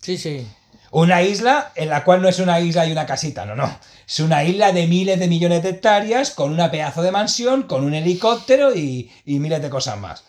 [0.00, 0.46] Sí, sí.
[0.92, 3.78] Una isla en la cual no es una isla y una casita, no, no.
[4.08, 7.84] Es una isla de miles de millones de hectáreas, con una pedazo de mansión, con
[7.84, 10.24] un helicóptero y, y miles de cosas más.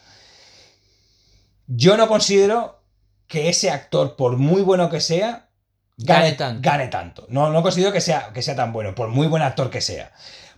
[1.68, 2.84] Yo no considero
[3.28, 5.48] que ese actor, por muy bueno que sea,
[5.98, 6.70] gane, Gane tanto.
[6.70, 7.26] gane tanto.
[7.30, 10.12] No, no considero que sea, que sea tan bueno, por muy buen actor que sea.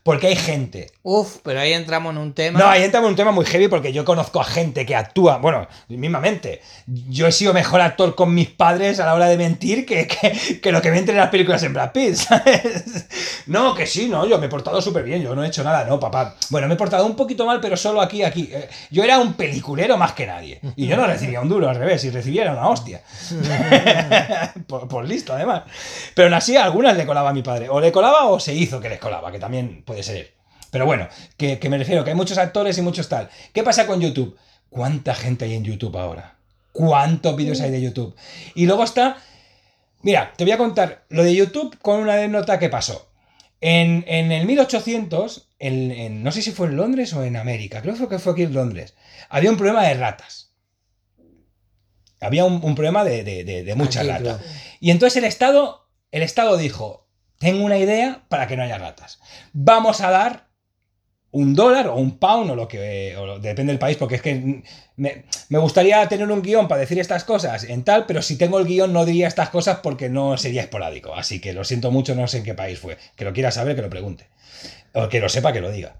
[0.04, 2.60] Porque hay gente Uf, pero ahí entramos en un tema.
[2.60, 5.38] no, ahí entra en un tema muy heavy porque yo conozco a gente que actúa,
[5.38, 6.62] bueno, mismamente.
[6.88, 10.62] Yo he sido mejor actor con mis padres a la hora de mentir que, que,
[10.62, 13.08] que lo que ven en las películas en Brad Pitt, ¿sabes?
[13.48, 15.84] No, que sí, no, yo me he portado súper bien, yo no he hecho nada,
[15.84, 16.36] no, papá.
[16.50, 18.50] Bueno, me he portado un poquito mal, pero solo aquí, aquí.
[18.50, 20.62] Eh, Yo era un peliculero más que nadie.
[20.78, 23.02] Y yo no recibía un duro, al revés, si recibiera una hostia.
[24.68, 25.64] por, por listo, además.
[26.16, 27.68] Pero aún así, a algunas le colaba a mi padre.
[27.70, 30.34] O le colaba o se hizo que les colaba, que también puede ser.
[30.72, 33.30] Pero bueno, que, que me refiero, que hay muchos actores y muchos tal.
[33.54, 34.36] ¿Qué pasa con YouTube?
[34.70, 36.38] ¿Cuánta gente hay en YouTube ahora?
[36.72, 38.16] ¿Cuántos vídeos hay de YouTube?
[38.56, 39.18] Y luego está...
[40.02, 43.08] Mira, te voy a contar lo de YouTube con una anécdota que pasó.
[43.62, 47.82] En, en el 1800, en- en- no sé si fue en Londres o en América,
[47.84, 48.96] creo que fue aquí en Londres,
[49.30, 50.52] había un problema de ratas.
[52.20, 54.38] Había un, un problema de, de, de- de muchas Aquí, ratas.
[54.42, 54.52] creo.
[54.80, 57.03] Y entonces el Estado, el Estado dijo,
[57.44, 59.20] tengo una idea para que no haya ratas.
[59.52, 60.48] Vamos a dar
[61.32, 64.64] un dólar o un pound o lo que o depende del país, porque es que
[64.96, 68.66] me, gustaría tener un guion para decir estas cosas en tal, pero si tengo el
[68.66, 71.16] guion no diría estas cosas porque no sería esporádico.
[71.16, 72.98] Así que lo siento mucho, no sé en qué país fue.
[73.18, 74.28] Que lo quiera saber, que lo pregunte.
[74.94, 75.98] O que lo sepa, que lo diga.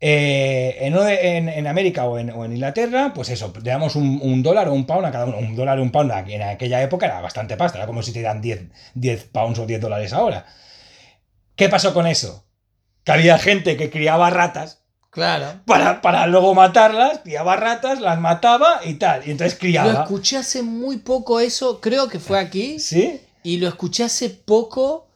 [0.00, 4.84] Eh, en, América o en, Inglaterra, pues eso, le damos un, un dólar o un
[4.84, 5.38] pound a cada uno.
[5.38, 8.20] Un dólar o un pound en aquella época era bastante pasta, era como si te
[8.20, 8.62] dan 10,
[8.94, 10.44] 10 pounds o 10 dólares ahora.
[11.62, 12.44] ¿Qué pasó con eso?
[13.04, 14.78] Que había gente que criaba ratas
[15.10, 15.60] Claro.
[15.66, 19.26] para, para luego matarlas, criaba ratas, las mataba y tal.
[19.26, 20.02] Y entonces Lo criaba.
[20.04, 23.20] escuché hace muy poco eso, creo que fue aquí, ¿Sí?
[23.42, 25.08] y lo escuché hace poco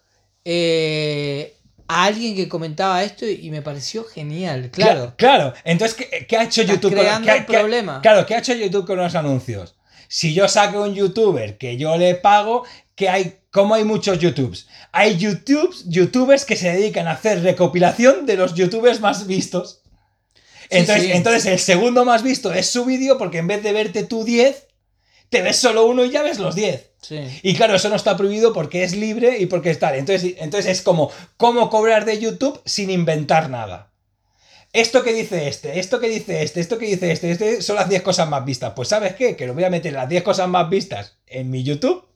[0.45, 1.55] eh,
[1.89, 5.07] a alguien que comentaba esto y me pareció genial, claro.
[5.07, 5.55] Cla- Claro.
[5.65, 6.93] Entonces, ¿qué, qué ha hecho Estás YouTube?
[6.95, 8.01] con- creando qué- el qué- problema.
[8.03, 9.75] Claro, ¿qué ha hecho YouTube con los anuncios?
[10.09, 12.65] Si yo saco un youtuber que yo le pago,
[12.97, 14.67] que hay, ¿cómo hay muchos YouTubes?
[14.91, 19.83] Hay YouTubes, youtubers que se dedican a hacer recopilación de los youtubers más vistos.
[20.35, 20.41] Sí,
[20.71, 21.13] Entonces, sí.
[21.13, 24.67] entonces el segundo más visto es su vídeo porque en vez de verte tú 10,
[25.29, 26.91] te ves solo uno y ya ves los 10.
[27.03, 27.21] Sí.
[27.43, 29.95] Y claro, eso no está prohibido porque es libre y porque es tal.
[29.95, 33.93] Entonces, entonces es como cómo cobrar de YouTube sin inventar nada.
[34.73, 37.89] Esto que dice este, esto que dice este, esto que dice este, este son las
[37.89, 38.73] 10 cosas más vistas.
[38.75, 39.37] Pues ¿sabes qué?
[39.37, 42.07] Que lo voy a meter las 10 cosas más vistas en mi YouTube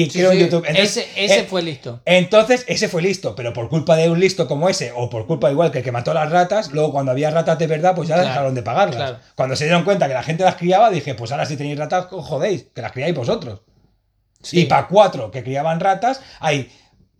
[0.00, 0.64] y Sí, creo sí, YouTube.
[0.66, 2.00] Entonces, ese ese eh, fue listo.
[2.04, 5.50] entonces, ese fue listo, pero por culpa de un listo como ese, o por culpa
[5.50, 8.08] igual que el que mató a las ratas, luego cuando había ratas de verdad, pues
[8.08, 8.96] ya Claro, dejaron de pagarlas.
[8.96, 9.18] claro.
[9.34, 12.06] Cuando se dieron cuenta que la gente las criaba, dije, pues ahora si tenéis ratas,
[12.10, 13.60] jodéis, que las criáis vosotros.
[14.42, 14.60] Sí.
[14.60, 16.70] Y para cuatro que criaban ratas, hay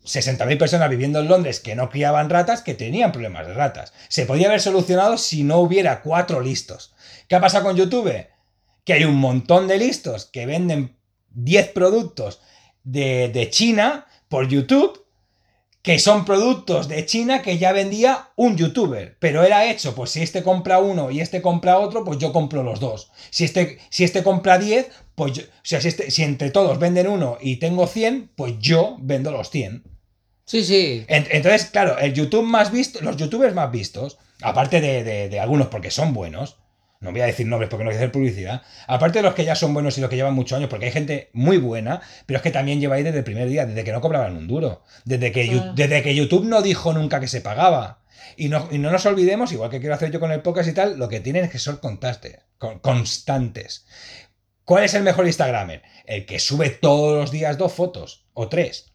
[0.04, 3.92] 60.000 personas viviendo en Londres que no criaban ratas, que tenían problemas de ratas.
[4.08, 6.94] Se podía haber solucionado si no hubiera cuatro listos.
[7.28, 8.26] ¿Qué ha pasado con YouTube?
[8.84, 10.96] Que hay un montón de listos que venden
[11.34, 12.40] 10 productos
[12.84, 15.04] de, de China por YouTube,
[15.82, 20.22] que son productos de China que ya vendía un youtuber, pero era hecho, pues si
[20.22, 23.10] este compra uno y este compra otro, pues yo compro los dos.
[23.30, 26.78] Si este, si este compra 10, pues yo, o sea, si, este- si entre todos
[26.78, 29.82] venden uno y tengo 100, pues yo vendo los 100.
[30.44, 31.04] Sí, sí.
[31.08, 35.40] En- Entonces, claro, el YouTube más visto, los youtubers más vistos, aparte de, de- de
[35.40, 36.58] algunos porque son buenos,
[37.02, 39.54] no voy a decir nombres porque no a hacer publicidad, aparte de los que ya
[39.54, 42.42] son buenos y los que llevan muchos años, porque hay gente muy buena, pero es
[42.42, 45.32] que también lleva ahí desde el primer día, desde que no cobraban un duro, desde
[45.32, 47.98] que, desde que YouTube no dijo nunca que se pagaba.
[48.36, 50.72] Y no, y no nos olvidemos, igual que quiero hacer yo con el podcast y
[50.72, 52.38] tal, lo que tienen es que ser constantes.
[52.56, 53.84] con- constantes.
[54.64, 55.82] ¿Cuál es el mejor Instagramer?
[56.06, 58.92] El que sube todos los días dos fotos o tres.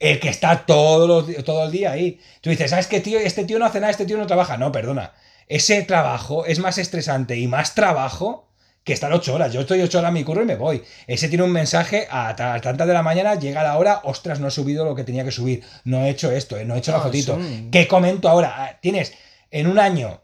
[0.00, 2.18] El que está todos los todo el día ahí.
[2.40, 3.20] Tú dices, ¿sabes qué tío?
[3.20, 4.56] Este tío no hace nada, este tío no trabaja.
[4.56, 5.12] No, perdona.
[5.54, 8.48] Ese trabajo es más estresante y más trabajo
[8.84, 9.52] que estar ocho horas.
[9.52, 10.82] Yo estoy ocho horas en mi curro y me voy.
[11.06, 14.48] Ese tiene un mensaje a ta- tantas de la mañana, llega la hora, ostras, no
[14.48, 15.62] he subido lo que tenía que subir.
[15.84, 17.36] No he hecho esto, eh, no he hecho la fotito.
[17.70, 18.54] ¿Qué comento ahora?
[18.56, 19.12] Ah, Tienes
[19.50, 20.22] en un año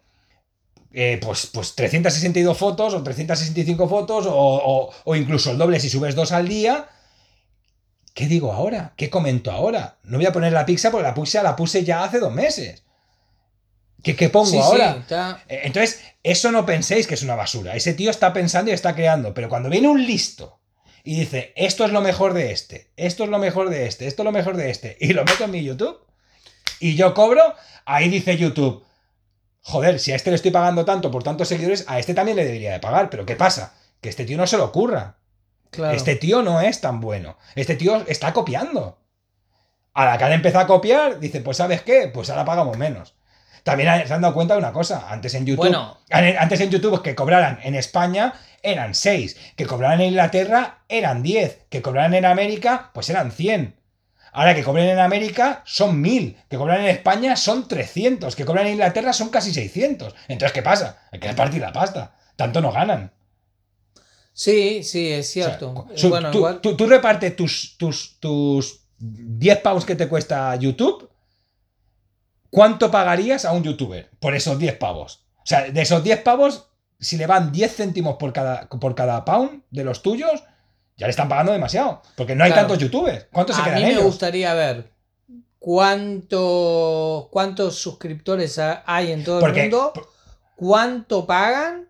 [0.93, 5.91] eh, pues, pues 362 fotos o 365 fotos o, o- o incluso el doble si
[5.91, 6.89] subes dos al día.
[8.14, 8.95] ¿qué digo ahora?
[8.97, 9.99] ¿Qué comento ahora?
[10.03, 12.83] No voy a poner la pizza porque la pizza la puse ya hace dos meses.
[14.03, 15.05] ¿Qué, qué pongo Sí, ahora?
[15.49, 17.75] Eh, Entonces, eso no penséis que es una basura.
[17.75, 19.35] Ese tío está pensando y está creando.
[19.35, 20.61] Pero cuando viene un listo
[21.05, 24.23] y dice, esto es lo mejor de este, esto es lo mejor de este, esto
[24.23, 25.99] es lo mejor de este, y lo meto en mi YouTube,
[26.81, 27.43] y yo cobro,
[27.87, 28.85] ahí dice YouTube,
[29.63, 32.45] joder, si a este le estoy pagando tanto por tantos seguidores, a este también le
[32.45, 33.11] debería de pagar.
[33.11, 33.75] Pero ¿qué pasa?
[34.01, 35.19] Que este tío no se lo ocurra.
[35.71, 35.97] claro.
[35.97, 37.37] Este tío no es tan bueno.
[37.55, 38.99] Este tío está copiando.
[39.95, 42.11] A la que han empezado a copiar, dice, pues ¿sabes qué?
[42.13, 43.15] Pues ahora pagamos menos.
[43.63, 45.07] También se han dado cuenta de una cosa.
[45.11, 45.67] Antes en YouTube.
[45.69, 45.99] Bueno.
[46.11, 48.33] Antes en YouTube que cobraran en España
[48.63, 49.37] eran 6.
[49.57, 51.67] Que cobraran en Inglaterra eran 10.
[51.69, 53.77] Que cobraran en América, pues eran 100.
[54.33, 56.37] Ahora que cobren en América son 1000.
[56.51, 58.37] Que cobran en España son 300.
[58.37, 60.15] Que cobran en Inglaterra son casi 600.
[60.29, 60.99] Entonces, ¿qué pasa?
[61.11, 62.15] Hay que repartir la pasta.
[62.37, 63.11] Tanto no ganan.
[64.33, 65.87] Sí, sí, es O sea, cierto.
[65.97, 66.61] su- bueno, tú, igual.
[66.61, 71.08] tú- tú repartes tus, tus, tus 10 pounds que te cuesta YouTube.
[72.51, 75.25] ¿Cuánto pagarías a un youtuber por esos 10 pavos?
[75.39, 76.69] O sea, de esos 10 pavos,
[76.99, 80.43] si le van 10 céntimos por cada, por cada pound de los tuyos,
[80.97, 82.03] ya le están pagando demasiado.
[82.17, 82.69] Porque no hay Claro.
[82.69, 83.27] tantos youtubers.
[83.33, 84.91] ¿Cuántos se A quedan mí me gustaría ver
[85.59, 89.93] cuánto, cuántos suscriptores ha- hay en todo Porque- el mundo,
[90.57, 91.89] cuánto pagan,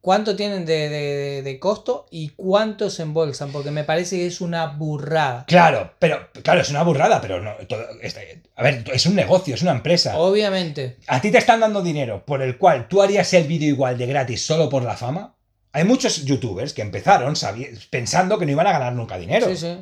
[0.00, 4.40] cuánto tienen de, de- de- costo y cuánto se embolsan, porque me parece que es
[4.40, 5.44] una burrada.
[5.46, 7.52] Claro, pero claro, es una burrada, pero no.
[7.68, 10.16] todo- este- a ver, es un negocio, es una empresa.
[10.18, 10.96] Obviamente.
[11.06, 14.06] ¿A ti te están dando dinero por el cual tú harías el vídeo igual de
[14.06, 15.34] gratis solo por la fama?
[15.72, 17.34] Hay muchos youtubers que empezaron
[17.90, 19.46] pensando que no iban a ganar nunca dinero.
[19.48, 19.76] Sí, sí.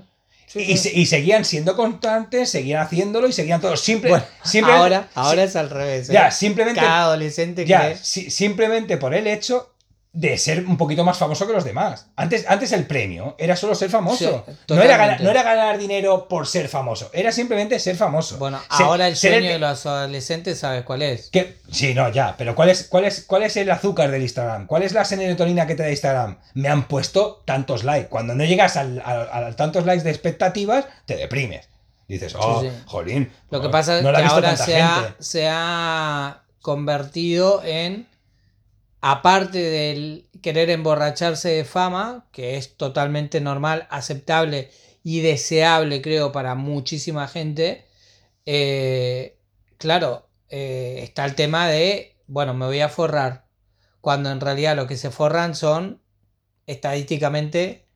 [0.49, 0.91] Sí, Y, sí.
[0.91, 3.81] se- y seguían siendo constantes, seguían haciéndolo y seguían todos.
[3.81, 6.09] Simple, Bueno, simple- ahora, si- ahora es al revés.
[6.09, 6.13] ¿eh?
[6.13, 9.75] ya, simplemente, Cada adolescente ya, si- simplemente por el hecho
[10.19, 12.07] de ser un poquito más famoso que los demás.
[12.17, 14.45] Antes, antes el premio era solo ser famoso.
[14.47, 18.39] Sí, no, era ganar, no era ganar dinero por ser famoso, era simplemente ser famoso.
[18.39, 21.29] Bueno, Ser- ahora el sueño de los adolescentes, ¿sabes cuál es?
[21.31, 24.67] Que, sí, no, ya, pero ¿cuál es, cuál, es, ¿cuál es el azúcar del Instagram?
[24.67, 26.39] ¿Cuál es la serotonina que te da Instagram?
[26.55, 28.09] Me han puesto tantos likes.
[28.09, 31.69] Cuando no llegas al- a, a tantos likes de expectativas, te deprimes.
[32.09, 32.71] Dices, oh, sí.
[32.87, 33.31] jolín.
[33.51, 35.15] Lo que pasa es no que ahora se ha, gente".
[35.19, 38.07] se ha convertido en,
[39.13, 44.71] aparte del querer emborracharse de fama, que es totalmente normal, aceptable
[45.03, 47.87] y deseable, creo, para muchísima gente,
[48.47, 49.39] eh,
[49.79, 53.47] claro, eh, está el tema de, bueno, me voy a forrar,
[54.01, 56.03] cuando en realidad lo que se forran son
[56.67, 57.87] estadísticamente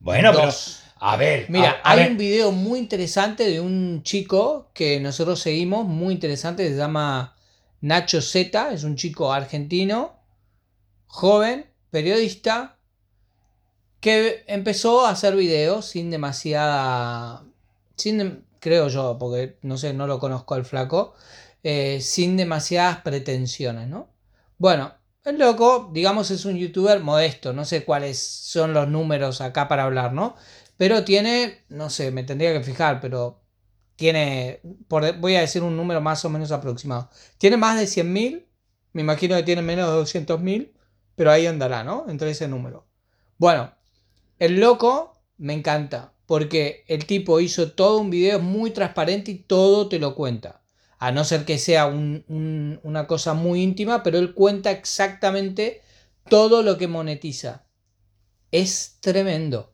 [0.00, 0.44] Bueno, pero.
[0.46, 0.82] dos.
[0.96, 1.46] A ver.
[1.50, 5.86] Mira, a- a hay ver, un video muy interesante de un chico que nosotros seguimos,
[5.86, 7.36] muy interesante, se llama
[7.80, 10.23] Nacho Z, es un chico argentino,
[11.14, 12.76] joven, periodista,
[14.00, 17.44] que empezó a hacer videos sin demasiada,
[17.96, 21.14] sin, creo yo, porque no sé, no lo conozco al flaco,
[21.62, 24.08] eh, sin demasiadas pretensiones, ¿no?
[24.58, 24.92] Bueno,
[25.24, 29.84] el loco, digamos, es un youtuber modesto, no sé cuáles son los números acá para
[29.84, 30.34] hablar, ¿no?
[30.76, 33.40] Pero tiene, no sé, me tendría que fijar, pero
[33.94, 34.60] tiene,
[35.20, 37.08] voy a decir un número más o menos aproximado.
[37.38, 38.46] Tiene más de 100.000,
[38.92, 40.73] me imagino que tiene menos de 200.000,
[41.16, 42.06] pero ahí andará, ¿no?
[42.08, 42.86] Entre ese número.
[43.38, 43.72] Bueno,
[44.38, 49.88] el loco me encanta, porque el tipo hizo todo un video muy transparente y todo
[49.88, 50.62] te lo cuenta.
[50.98, 55.82] A no ser que sea un- un- una cosa muy íntima, pero él cuenta exactamente
[56.28, 57.66] todo lo que monetiza.
[58.50, 59.72] Es tremendo.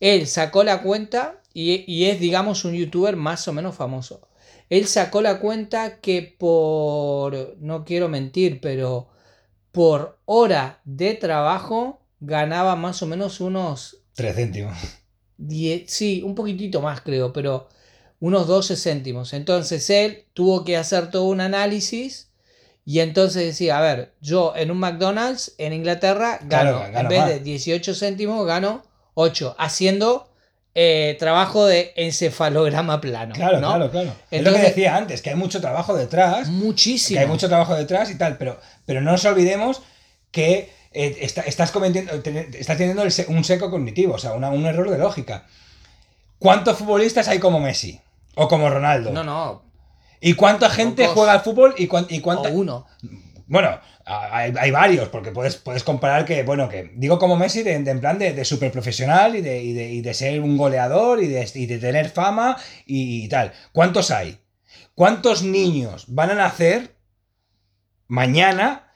[0.00, 4.28] Él sacó la cuenta y es, digamos, un youtuber más o menos famoso.
[4.70, 9.08] Él sacó la cuenta que por, no quiero mentir, pero
[9.74, 14.78] por hora de trabajo ganaba más o menos unos Tres céntimos.
[15.38, 17.68] 10, sí, un poquitito más creo, pero
[18.20, 19.32] unos 12 céntimos.
[19.32, 22.30] Entonces él tuvo que hacer todo un análisis
[22.84, 27.08] y entonces decía, a ver, yo en un McDonald's en Inglaterra Claro, gano, gano en
[27.08, 27.28] vez más.
[27.30, 30.30] de 18 céntimos, gano 8, haciendo
[30.74, 33.34] eh, trabajo de encefalograma plano.
[33.34, 33.68] Claro, ¿no?
[33.68, 34.12] claro, claro.
[34.30, 36.48] es lo que decía antes, que hay mucho trabajo detrás.
[36.48, 37.16] Muchísimo.
[37.18, 39.82] Que hay mucho trabajo detrás y tal, pero, pero no nos olvidemos
[40.30, 44.90] que eh, está- estás, cometiendo, estás teniendo un seco cognitivo, o sea, una- un error
[44.90, 45.46] de lógica.
[46.38, 48.00] ¿Cuántos futbolistas hay como Messi?
[48.34, 49.10] O como Ronaldo.
[49.12, 49.62] No, no,
[50.20, 51.74] ¿Y cuánta gente juega al fútbol?
[51.76, 52.86] ¿Y, o uno.
[53.46, 58.00] Bueno, hay, varios, porque puedes, puedes comparar que, bueno, que digo como Messi de, en
[58.00, 61.50] plan de, de súper profesional y de, y, y de ser un goleador y de,
[61.54, 62.56] y tener fama
[62.86, 63.52] y, tal.
[63.72, 64.38] ¿Cuántos hay?
[64.94, 66.94] ¿Cuántos niños van a nacer
[68.06, 68.92] mañana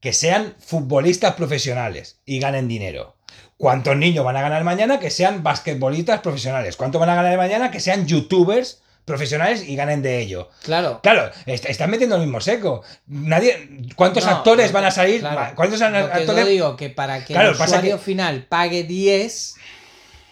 [0.00, 3.16] que sean futbolistas profesionales y ganen dinero?
[3.56, 6.76] ¿Cuántos niños van a ganar mañana que sean basquetbolistas profesionales?
[6.76, 10.48] ¿Cuántos van a ganar mañana que sean youtubers profesionales y ganen de ello?
[10.62, 11.00] Claro.
[11.02, 12.82] Claro, est- están metiendo el mismo seco.
[13.06, 15.20] Nadie, ¿Cuántos No, actores van a salir?
[15.20, 16.26] claro, ¿Cuántos actores?
[16.44, 19.54] yo digo que para que Claro, el usuario que- final pague 10,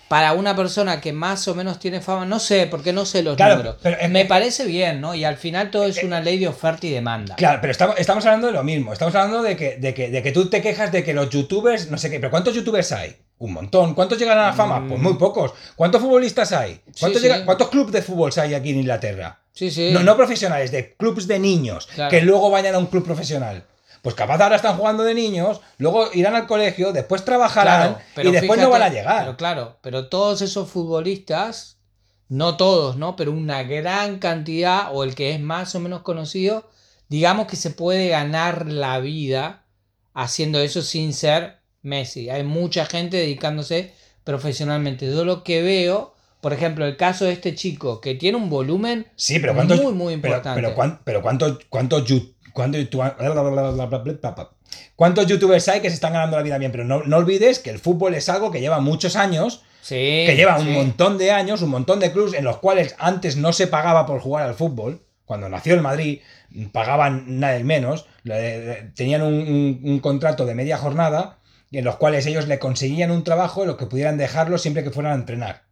[0.09, 3.36] para una persona que más o menos tiene fama, no sé, porque no sé los
[3.36, 3.77] Claro, números.
[3.82, 5.15] pero, eh, Me eh, parece bien, ¿no?
[5.15, 7.36] Y al final todo es una ley de oferta y demanda.
[7.36, 8.95] Claro, pero estamos, estamos hablando de lo mismo.
[8.95, 11.90] Estamos hablando de que, de, que, de que tú te quejas de que los youtubers,
[11.90, 13.16] no sé qué, pero ¿cuántos youtubers hay?
[13.39, 13.94] Un montón.
[13.94, 14.85] ¿Cuántos llegan a la fama?
[14.89, 15.52] Pues muy pocos.
[15.77, 16.81] ¿Cuántos futbolistas hay?
[16.98, 17.15] ¿Cuántos, Mm.
[17.15, 17.44] Sí, llegan- sí.
[17.44, 19.40] ¿cuántos clubes de fútbol hay aquí en Inglaterra?
[19.52, 19.90] Sí, sí.
[19.93, 22.10] No, no profesionales, de clubes de niños, Claro.
[22.10, 23.65] que luego vayan a un club profesional.
[24.02, 28.28] Pues capaz ahora están jugando de niños, luego irán al colegio, después trabajarán Claro, pero
[28.28, 29.24] y después no van a llegar.
[29.24, 31.78] Pero claro, pero todos esos futbolistas,
[32.28, 33.16] no todos, ¿no?
[33.16, 36.69] Pero una gran cantidad, o el que es más o menos conocido,
[37.09, 39.65] digamos que se puede ganar la vida
[40.15, 41.57] haciendo eso sin ser
[41.89, 42.31] Messi.
[42.31, 43.93] Hay mucha gente dedicándose
[44.24, 45.06] profesionalmente.
[45.10, 49.06] Yo lo que veo, por ejemplo, el caso de este chico que tiene un volumen
[49.16, 50.60] Sí, pero ¿cuántos, muy, muy pero- importante.
[50.62, 52.35] Pero, cuán- pero ¿cuántos, cuántos, cuántos, youtu-
[54.94, 56.70] cuántos youtubers hay que se están ganando la vida bien?
[56.70, 59.94] Pero no, no olvides que el fútbol es algo que lleva muchos años, sí,
[60.27, 63.52] que lleva un montón de años, un montón de clubes en los cuales antes no
[63.52, 65.02] se pagaba por jugar al fútbol.
[65.24, 66.20] Cuando nació el Madrid,
[66.73, 71.39] pagaban nada menos, le- le- tenían un, un- un contrato de media jornada
[71.70, 74.90] en los cuales ellos le conseguían un trabajo en lo que pudieran dejarlo siempre que
[74.90, 75.62] fueran a entrenar.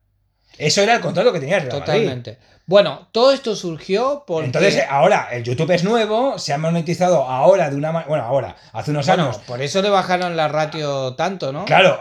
[0.58, 1.92] Eso era el contrato que tenía el Real Madrid.
[1.92, 2.38] Totalmente.
[2.64, 4.46] Bueno, todo esto surgió porque...
[4.46, 8.08] Entonces, ahora el YouTube es nuevo, se ha monetizado ahora de una manera.
[8.08, 9.38] Bueno, ahora, hace unos Bueno, años.
[9.38, 11.64] por eso le bajaron la ratio tanto, ¿no?
[11.66, 12.00] Claro,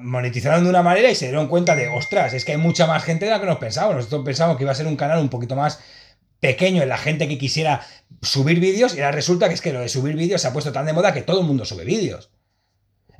[0.00, 3.04] monetizaron de una manera y se dieron cuenta de, ostras, es que hay mucha más
[3.04, 3.96] gente de la que nos pensábamos.
[3.96, 5.80] Nosotros pensábamos que iba a ser un canal un poquito más
[6.40, 7.86] pequeño en la gente que quisiera
[8.20, 10.72] subir vídeos y ahora resulta que es que lo de subir vídeos se ha puesto
[10.72, 12.30] tan de moda que todo el mundo sube vídeos.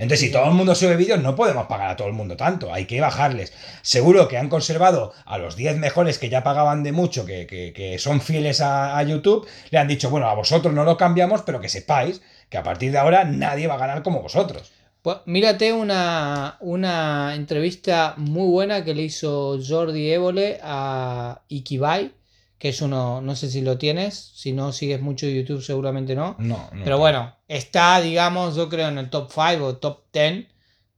[0.00, 2.72] Entonces, si todo el mundo sube vídeos, no podemos pagar a todo el mundo tanto,
[2.72, 3.52] hay que bajarles.
[3.82, 7.98] Seguro que han conservado a los 10 mejores que ya pagaban de mucho, que, que-
[7.98, 11.60] son fieles a, a YouTube, le han dicho, bueno, a vosotros no lo cambiamos, pero
[11.60, 14.72] que sepáis que a partir de ahora nadie va a ganar como vosotros.
[15.02, 22.12] Pues mírate una, una entrevista muy buena que le hizo Jordi Évole a Ikibai,
[22.60, 26.36] que es uno, no sé si lo tienes, si no sigues mucho YouTube seguramente no.
[26.38, 26.84] No, no.
[26.84, 30.46] Pero bueno, está, digamos, yo creo en el top 5 o top 10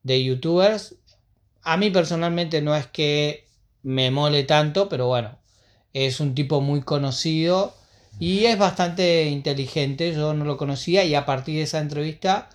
[0.02, 0.96] de youtubers.
[1.62, 3.46] A mí personalmente no es que
[3.84, 5.38] me mole tanto, pero bueno,
[5.92, 7.76] es un tipo muy conocido
[8.18, 10.12] y es bastante inteligente.
[10.12, 12.50] Yo no lo conocía y a partir de esa entrevista,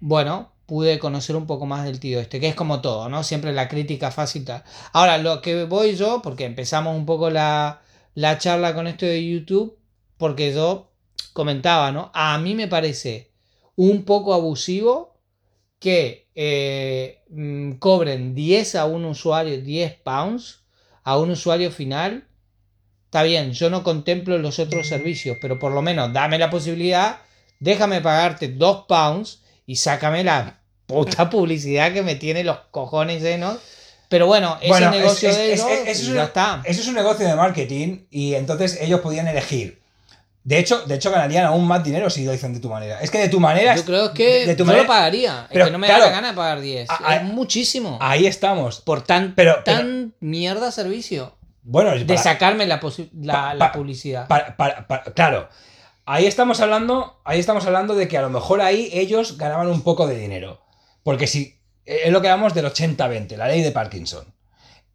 [0.00, 3.22] bueno, pude conocer un poco más del tío este, que es como todo, ¿no?
[3.22, 4.46] Siempre la crítica fácil.
[4.46, 4.64] tal.
[4.94, 7.82] Ahora, lo que voy yo, porque empezamos un poco la,
[8.14, 9.78] la charla con esto de YouTube,
[10.16, 10.92] porque yo
[11.32, 12.10] comentaba, ¿no?
[12.14, 13.32] A mí me parece
[13.76, 15.18] un poco abusivo
[15.78, 20.64] que eh, mm, cobren 10 a un usuario, 10 pounds
[21.02, 22.26] a un usuario final.
[23.04, 27.20] Está bien, yo no contemplo los otros servicios, pero por lo menos dame la posibilidad,
[27.60, 33.58] déjame pagarte 2 pounds y sácame la puta publicidad que me tiene los cojones llenos.
[34.14, 36.62] Pero bueno, es Bueno, el negocio es- de es- ellos ya una- está.
[36.64, 39.82] Eso es un negocio de marketing y entonces ellos podían elegir.
[40.44, 43.00] De hecho, de hecho ganarían aún más dinero si lo dicen de tu manera.
[43.00, 43.74] Es que de tu manera...
[43.74, 45.46] Yo creo que de tu yo manera- lo pagaría.
[45.50, 46.88] Pero, es que no me claro, da la gana de pagar 10.
[46.90, 47.98] a- es muchísimo.
[48.00, 48.80] Ahí estamos.
[48.82, 51.34] por tan, pero- pero- tan mierda servicio.
[51.64, 54.28] Bueno, De para- sacarme la, la, Pa- la pa- publicidad.
[55.16, 55.48] claro.
[56.06, 59.82] Ahí estamos hablando, ahí estamos hablando de que a lo mejor ahí ellos ganaban un
[59.82, 60.60] poco de dinero.
[61.02, 61.53] Porque si
[61.86, 64.24] es lo que hablamos del 80-20, la ley de Parkinson.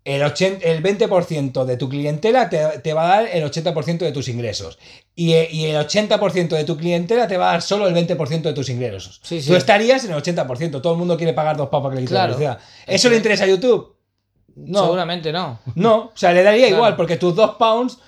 [0.05, 4.11] El, 80 el 20% de tu clientela te, te va a dar el 80% de
[4.11, 4.79] tus ingresos.
[5.13, 8.41] Y, e- y el 80% de tu clientela te va a dar solo el 20%
[8.41, 9.19] de tus ingresos.
[9.23, 9.49] Sí, sí.
[9.49, 10.81] Tú estarías en el 80%.
[10.81, 12.37] Todo el mundo quiere pagar dos papas que le Claro.
[12.87, 13.95] ¿Eso le interesa a YouTube?
[14.55, 14.83] No.
[14.83, 15.59] Seguramente no.
[15.75, 16.75] No, o sea, le daría Claro.
[16.77, 17.99] igual, porque tus dos pounds.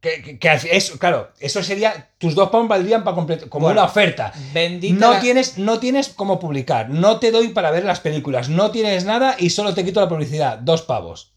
[0.00, 2.10] Que, que- que eso, claro, eso sería.
[2.18, 3.48] Tus dos pounds valdrían para completar.
[3.48, 4.32] Como Bueno, una oferta.
[4.54, 4.94] Bendita.
[5.06, 6.88] No la- tienes, no tienes cómo publicar.
[6.90, 8.48] No te doy para ver las películas.
[8.48, 10.58] No tienes nada y solo te quito la publicidad.
[10.58, 11.32] Dos pavos.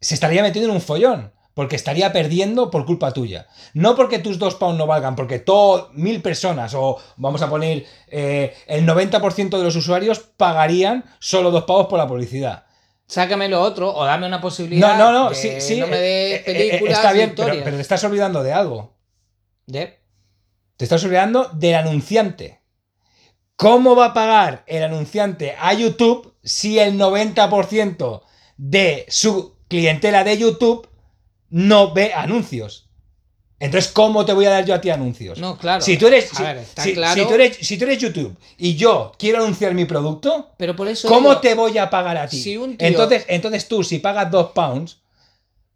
[0.00, 1.32] Se estaría metiendo en un follón.
[1.54, 3.46] Porque estaría perdiendo por culpa tuya.
[3.74, 7.86] No porque tus dos pounds no valgan, porque todo, mil personas, o vamos a poner
[8.08, 12.64] eh, el 90% de los usuarios pagarían solo dos pavos por la publicidad.
[13.06, 14.96] Sácame lo otro o dame una posibilidad.
[14.98, 15.78] No, no, no, sí, sí.
[15.78, 16.98] No me eh, des eh, eh, películas.
[16.98, 18.94] está bien, pero, pero te estás olvidando de algo.
[19.66, 19.98] De-
[20.76, 22.60] Te estás olvidando del anunciante.
[23.56, 28.22] ¿Cómo va a pagar el anunciante a YouTube si el 90%
[28.56, 30.88] de su clientela de YouTube
[31.50, 32.83] no ve anuncios?
[33.64, 35.38] Entonces, ¿cómo te voy a dar yo a ti anuncios?
[35.38, 35.80] No, claro.
[35.80, 37.14] Si tú eres, A si, ver, está si- claro.
[37.22, 40.86] si tú eres, si tú eres YouTube y yo quiero anunciar mi producto, Pero por
[40.88, 41.08] eso.
[41.08, 42.40] ¿cómo digo, te voy a pagar a ti?
[42.42, 44.98] Si un tío- entonces, entonces tú, si pagas dos pounds,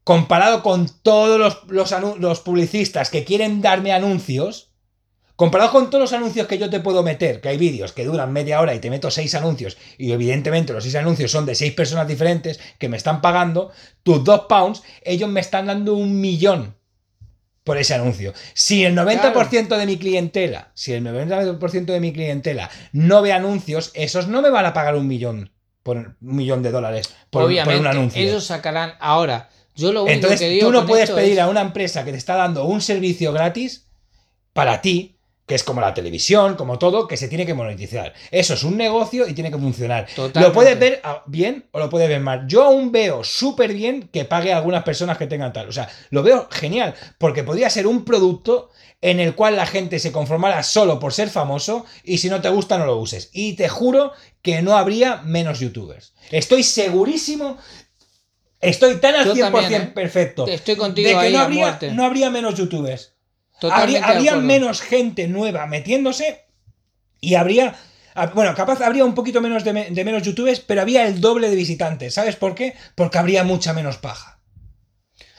[0.05, 4.71] comparado con todos los, los, anu- los publicistas que quieren darme anuncios,
[5.37, 8.33] comparado con todos los anuncios que yo te puedo meter, que hay vídeos que duran
[8.33, 11.73] media hora y te meto seis anuncios, y evidentemente los seis anuncios son de seis
[11.75, 13.71] personas diferentes que me están pagando,
[14.03, 16.75] tus dos pounds, ellos me están dando un millón
[17.69, 18.33] por ese anuncio.
[18.55, 23.93] Si el 90% de mi clientela, si el 90% de mi clientela no ve anuncios,
[23.95, 25.53] esos no me van a pagar un millón
[25.85, 28.21] por un millón de dólares por, un anuncio.
[28.21, 28.95] ellos sacarán.
[29.01, 30.67] Ahora, yo lo único Entonces, que digo.
[30.67, 33.87] tú no puedes pedir es- a una empresa que te está dando un servicio gratis
[34.53, 35.18] para ti,
[35.49, 38.13] que es como la televisión, como todo, que se tiene que monetizar.
[38.31, 40.07] Eso es un negocio y tiene que funcionar.
[40.07, 40.41] Totalmente.
[40.41, 42.47] Lo puedes ver ah, bien o lo puedes ver mal.
[42.47, 45.67] Yo aún veo súper bien que pague a algunas personas que tengan tal.
[45.67, 48.69] O sea, lo veo genial, porque podría ser un producto
[49.01, 52.51] en el cual la gente se conformara solo por ser famoso y si no te
[52.51, 53.31] gusta no lo uses.
[53.33, 54.13] Y te juro
[54.43, 56.13] que no habría menos youtubers.
[56.31, 57.57] Estoy segurísimo,
[58.61, 59.93] estoy tan al Yo 100% también, ¿eh?
[59.95, 63.15] perfecto Estoy contigo de que ahí no habría, no habría menos youtubers.
[63.61, 66.45] Totalmente Habría, habría menos gente nueva metiéndose
[67.21, 67.75] y habría.
[68.35, 71.57] Bueno, capaz habría un poquito menos de, de menos youtubers, pero había el doble de
[71.57, 72.15] visitantes.
[72.15, 72.75] ¿Sabes por qué?
[72.95, 74.41] Porque habría mucha menos paja.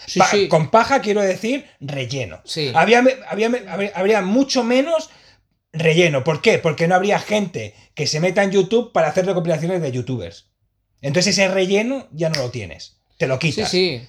[0.06, 0.48] Sí, Pa- sí.
[0.48, 2.42] Con paja quiero decir relleno.
[2.46, 2.72] Sí.
[2.74, 5.10] Había, había, habría, habría mucho menos
[5.74, 6.24] relleno.
[6.24, 6.58] ¿Por qué?
[6.58, 10.48] Porque no habría gente que se meta en YouTube para hacer recopilaciones de youtubers.
[11.02, 12.98] Entonces ese relleno ya no lo tienes.
[13.18, 13.70] Te lo Sí, quitas.
[13.70, 14.02] sí.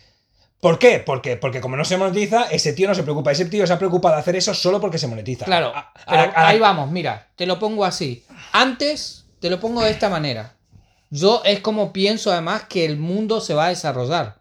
[0.60, 0.98] ¿Por qué?
[0.98, 3.32] Porque, porque como no se monetiza, ese tío no se preocupa.
[3.32, 5.46] Ese tío se ha preocupado de hacer eso solo porque se monetiza.
[5.46, 8.24] Claro, A- a- pero a- ahí vamos, mira, te lo pongo así.
[8.52, 10.54] Antes te lo pongo de esta manera.
[11.08, 14.38] Yo es como pienso además que el mundo se va a desarrollar.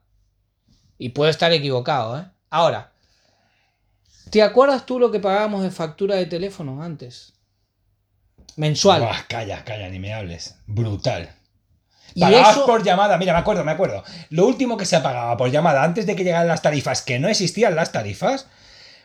[0.98, 2.26] Y puedo estar equivocado, ¿eh?
[2.50, 2.92] Ahora,
[4.30, 7.34] ¿te acuerdas tú lo que pagábamos de factura de teléfono antes?
[8.58, 9.02] Mensual.
[9.02, 10.56] Buah, calla, calla, ni me hables.
[10.68, 11.34] Brutal.
[12.16, 14.04] Y Pagabas eso- por llamada, mira, me acuerdo, me acuerdo.
[14.30, 17.28] Lo último que se pagaba por llamada antes de que llegaran las tarifas, que no
[17.28, 18.48] existían las tarifas,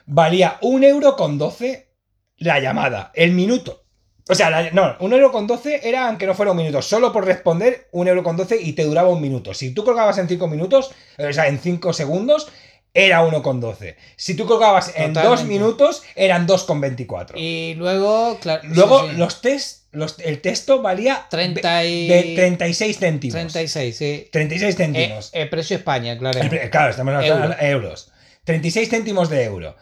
[0.07, 1.89] valía un euro con 12
[2.37, 3.83] la llamada, el minuto.
[4.29, 7.13] O sea, la- no, un euro con 12 era aunque no fuera un minuto, solo
[7.13, 9.53] por responder un euro con 12 y te duraba un minuto.
[9.53, 12.49] Si tú colgabas en 5 minutos, o sea, en 5 segundos,
[12.95, 13.97] era 1 con 12.
[14.17, 15.53] Si tú colgabas en 2 Totalmente.
[15.53, 17.37] minutos, eran 2 con 24.
[17.39, 18.63] Y luego, claro.
[18.65, 19.17] Luego, sí, sí.
[19.17, 23.35] los test, los, el texto valía 30 y- de 36 céntimos.
[23.35, 24.29] 36, sí.
[24.33, 25.31] 36 Eh, céntimos.
[25.33, 26.41] eh, precio España, claro.
[26.41, 28.11] El claro, estamos hablando de euros.
[28.45, 29.77] 36 céntimos de euro.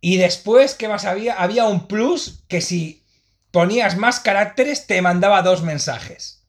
[0.00, 1.34] Y después, ¿qué más había?
[1.34, 3.02] Había un plus que si
[3.50, 6.44] ponías más caracteres te mandaba dos mensajes.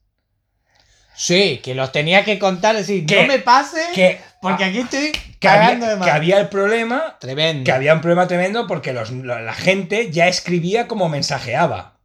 [1.16, 5.12] Sí, que los tenía que contar, decir, Que- no me pase, Que, porque aquí estoy
[5.40, 6.06] cagando de más.
[6.06, 7.64] que había el problema, Tremendo.
[7.64, 11.97] que había un problema tremendo porque los- la gente ya escribía como mensajeaba.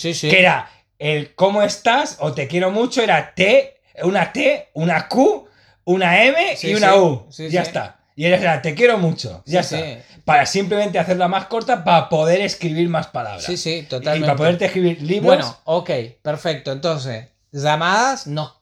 [0.00, 0.28] Sí, sí.
[0.30, 0.68] que era
[0.98, 2.16] el ¿cómo estás?
[2.20, 5.46] o te quiero mucho, era T, una T, una Q,
[5.84, 6.98] una M Sí, y una sí.
[6.98, 7.26] U.
[7.30, 8.00] Sí, ya está.
[8.16, 9.42] Y era te quiero mucho.
[9.46, 9.78] Ya está.
[10.24, 13.44] Para simplemente hacerla más corta para poder escribir más palabras.
[13.44, 14.26] Sí, sí, Y totalmente.
[14.26, 15.24] para poderte escribir libros.
[15.36, 15.90] Bueno, ok,
[16.22, 16.70] perfecto.
[16.72, 18.60] Entonces, llamadas no,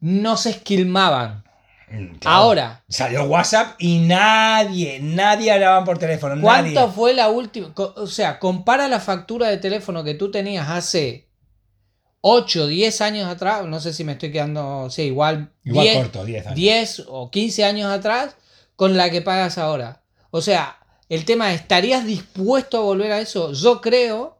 [0.00, 1.44] no se esquilmaban.
[1.92, 6.40] Mm, claro, Ahora, Salió WhatsApp y nadie, nadie hablaban por teléfono.
[6.40, 6.92] ¿cuánto Nadie.
[6.92, 7.72] fue la última?
[7.76, 11.28] O sea, compara la factura de teléfono que tú tenías hace
[12.22, 13.64] 8, 10 años atrás.
[13.66, 14.88] No sé si me estoy quedando.
[14.90, 15.52] Sí, igual.
[15.64, 16.56] Igual 10, corto, 10 años.
[16.56, 18.36] 10 o 15 años atrás
[18.76, 20.02] con la que pagas ahora.
[20.30, 20.78] O sea,
[21.08, 23.52] el tema es, ¿estarías dispuesto a volver a eso?
[23.52, 24.38] Yo creo,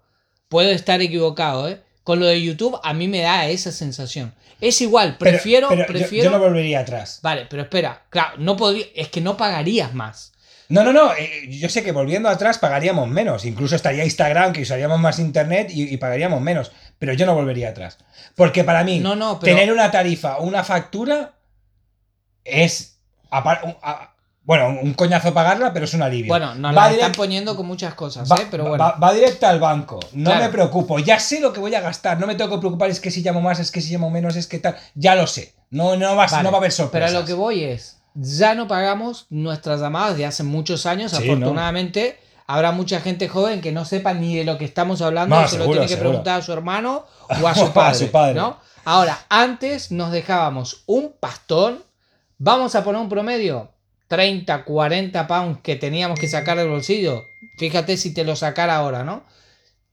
[0.49, 1.83] puedo estar equivocado, ¿eh?
[2.05, 4.35] Con lo de YouTube a mí me da esa sensación.
[4.63, 5.69] Es igual, prefiero...
[5.69, 6.25] pero prefiero...
[6.25, 7.19] Yo, no volvería atrás.
[7.23, 10.33] Vale, pero espera, claro, no podría, es que no pagarías más.
[10.69, 11.13] No, no, no.
[11.15, 13.45] eh, yo sé que volviendo atrás pagaríamos menos.
[13.45, 16.73] Incluso estaría Instagram, que usaríamos más internet y, y pagaríamos menos.
[16.99, 17.99] Pero yo no volvería atrás.
[18.37, 21.35] Porque para mí, No, no, pero- tener una tarifa o una factura
[22.45, 23.01] es.
[23.31, 24.12] a-
[24.45, 26.29] bueno, un coñazo pagarla, pero es un alivio.
[26.29, 28.47] Bueno, nos la están poniendo con muchas cosas, Va, ¿eh?
[28.51, 28.83] Pero bueno.
[28.83, 30.01] va- va directa al banco.
[30.15, 30.45] No Claro.
[30.45, 30.99] me preocupo.
[30.99, 32.19] Ya sé lo que voy a gastar.
[32.19, 32.91] No me tengo que preocupar.
[32.91, 34.77] Es que si llamo más, es que si llamo menos, es que tal.
[34.95, 35.55] Ya lo sé.
[35.71, 37.11] No, no, va, Vale, no va a haber Pero sorpresas.
[37.15, 41.19] a lo que voy es, ya no pagamos nuestras llamadas de hace muchos años, Sí,
[41.23, 42.19] afortunadamente.
[42.49, 45.57] Habrá mucha gente joven que no sepa ni de lo que estamos hablando, No, se
[45.59, 46.09] lo tiene que seguro.
[46.11, 47.07] preguntar a su hermano
[47.41, 47.95] o a su a padre.
[47.99, 48.35] su padre.
[48.35, 48.59] ¿no?
[48.85, 51.83] Ahora, antes nos dejábamos un pastón,
[52.39, 53.71] vamos a poner un promedio,
[54.13, 57.25] 30, 40 pounds que teníamos que sacar del bolsillo.
[57.57, 59.25] Fíjate si te lo sacara ahora, ¿no?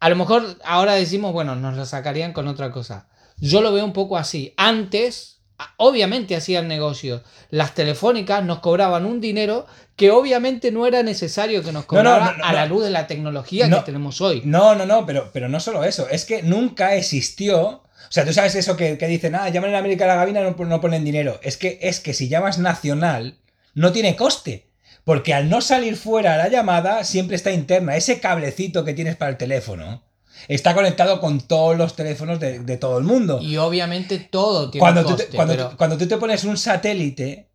[0.02, 3.08] A lo mejor ahora decimos, bueno, nos lo sacarían con otra cosa.
[3.38, 4.54] Yo lo veo un poco así.
[4.58, 5.40] Antes,
[5.78, 7.22] obviamente hacían negocios.
[7.50, 9.66] Las telefónicas nos cobraban un dinero
[9.96, 12.84] que obviamente no era necesario que nos No, no, cobrara no, no, a la luz
[12.84, 13.78] de la tecnología No.
[13.78, 14.42] que tenemos hoy.
[14.44, 17.66] No, no, no, pero, pero no solo eso, es que nunca existió.
[17.70, 20.42] O sea, tú sabes eso que, que dicen, ah, llaman en América a la gabina,
[20.42, 21.40] no, no ponen dinero.
[21.42, 23.38] Es que, es que si llamas nacional,
[23.80, 24.68] no tiene coste.
[25.04, 27.96] Porque al no salir fuera la llamada, siempre está interna.
[27.96, 30.04] Ese cablecito que tienes para el teléfono
[30.48, 33.40] está conectado con todos los teléfonos de, de todo el mundo.
[33.42, 36.44] Y obviamente todo tiene Cuando, un tú te, coste, cuando, pero- cuando tú te pones
[36.44, 37.50] un satélite,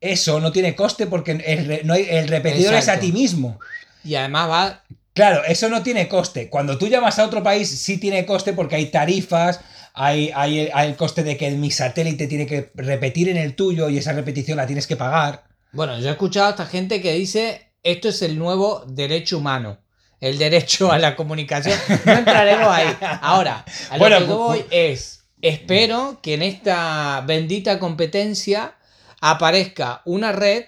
[0.00, 3.58] eso no tiene coste porque el, no hay- el repetidor es a ti mismo.
[4.04, 4.84] y además va
[5.14, 6.48] Claro, eso no tiene coste.
[6.48, 9.58] Cuando tú llamas a otro país, sí tiene coste porque hay tarifas,
[9.98, 13.54] hay, hay, el- hay el coste de que mi satélite tiene que repetir en el
[13.54, 15.44] tuyo y esa repetición la tienes que pagar.
[15.72, 19.78] Bueno, yo he escuchado a esta gente que dice esto es el nuevo derecho humano.
[20.20, 21.78] El derecho a la comunicación.
[22.04, 22.96] No entraremos ahí.
[23.22, 28.74] Ahora, a lo Bueno, que pu- voy es, espero que en esta bendita competencia
[29.20, 30.64] aparezca una red,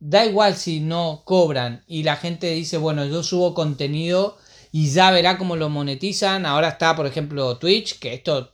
[0.00, 4.38] da igual si no cobran y la gente dice, bueno, yo subo contenido
[4.70, 6.46] y ya verá cómo lo monetizan.
[6.46, 8.52] Ahora está, por ejemplo, Twitch, que esto,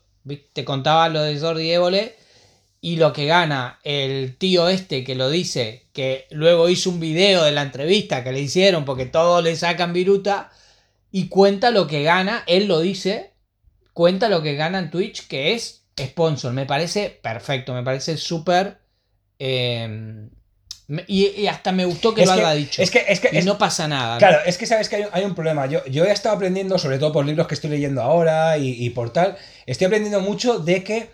[0.53, 2.15] te contaba lo de Jordi Évole,
[2.81, 7.43] y lo que gana el tío este que lo dice, que luego hizo un video
[7.45, 10.51] de la entrevista que le hicieron porque todos le sacan viruta
[11.11, 13.33] y cuenta lo que gana, él lo dice,
[13.95, 16.53] cuenta lo que gana en Twitch que es sponsor.
[16.53, 18.79] Me parece perfecto, me parece súper...
[19.39, 20.29] eh,
[20.87, 22.83] me- y, y hasta me gustó que Es lo que- haya dicho.
[22.83, 24.15] Es que, es que y es- no pasa nada.
[24.15, 24.19] ¿no?
[24.19, 25.67] Claro, es que sabes que hay, hay un problema.
[25.67, 28.91] Yo, yo he estado aprendiendo, sobre todo por libros que estoy leyendo ahora y, y
[28.91, 31.11] por tal, estoy aprendiendo mucho de que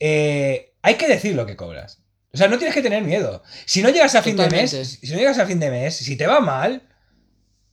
[0.00, 2.00] eh, hay que decir lo que cobras.
[2.32, 3.42] O sea, no tienes que tener miedo.
[3.64, 4.70] Si no llegas a fin de mes,
[5.00, 6.82] si no llegas a fin de mes, si te va mal,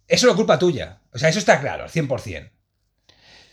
[0.07, 1.01] eso es culpa tuya.
[1.13, 2.51] O sea, eso está claro, al 100%.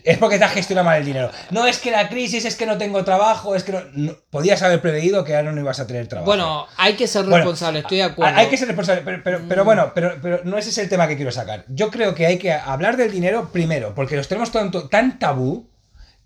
[0.03, 1.29] Es porque te has gestionado mal el dinero.
[1.51, 4.61] No es que la crisis, es que no tengo trabajo, es que no, no- podías
[4.63, 6.25] haber preveído que ahora no ibas a tener trabajo.
[6.25, 8.37] Bueno, hay que ser Bueno, responsable, estoy de acuerdo.
[8.37, 9.65] Hay que ser responsable, pero, pero, pero Mm.
[9.65, 11.65] bueno, pero, pero no ese es el tema que quiero sacar.
[11.67, 15.68] Yo creo que hay que hablar del dinero primero, porque los tenemos tanto, tan tabú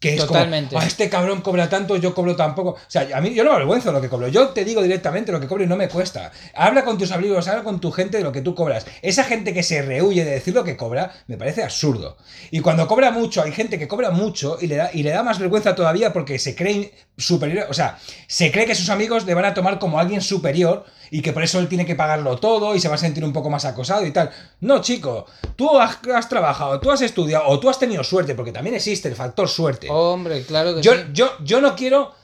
[0.04, 0.72] que es Totalmente.
[0.76, 2.72] como, "Ah, este cabrón cobra tanto, yo cobro tan poco.
[2.72, 4.28] O sea, a mí yo no me avergüenzo lo que cobro.
[4.28, 6.30] Yo te digo directamente lo que cobro y no me cuesta.
[6.54, 8.86] Habla con tus amigos, habla con tu gente de lo que tú cobras.
[9.02, 12.18] Esa gente que se rehuye de decir lo que cobra, me parece absurdo.
[12.52, 15.24] Y cuando cobra mucho, hay gente que cobra mucho y le da, y le da
[15.24, 17.98] más vergüenza todavía porque se cree superior, o sea,
[18.28, 20.84] se cree que sus amigos le van a tomar como alguien superior
[21.14, 23.32] y que por eso él tiene que pagarlo todo y se va a sentir un
[23.32, 24.32] poco más acosado y tal.
[24.62, 28.52] No, chico, tú has, has trabajado, tú has estudiado o tú has tenido suerte, porque
[28.52, 29.90] también existe el factor suerte.
[29.92, 31.02] Hombre, claro que Yo, sí.
[31.14, 32.16] yo, yo no quiero.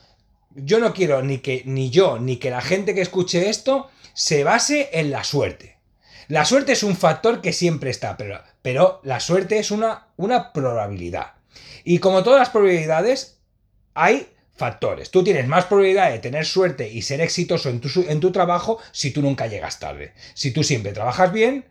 [0.55, 4.43] Yo no quiero ni que ni yo ni que la gente que escuche esto se
[4.43, 5.77] base en la suerte.
[6.27, 10.51] La suerte es un factor que siempre está, pero, pero la suerte es una, una
[10.51, 11.33] probabilidad.
[11.83, 13.37] Y como todas las probabilidades,
[13.93, 14.29] hay
[14.59, 15.09] factores.
[15.09, 18.77] Tú tienes más probabilidad de tener suerte y ser exitoso en tu, en tu trabajo
[18.91, 20.13] si tú nunca llegas tarde.
[20.35, 21.65] Si tú siempre trabajas bien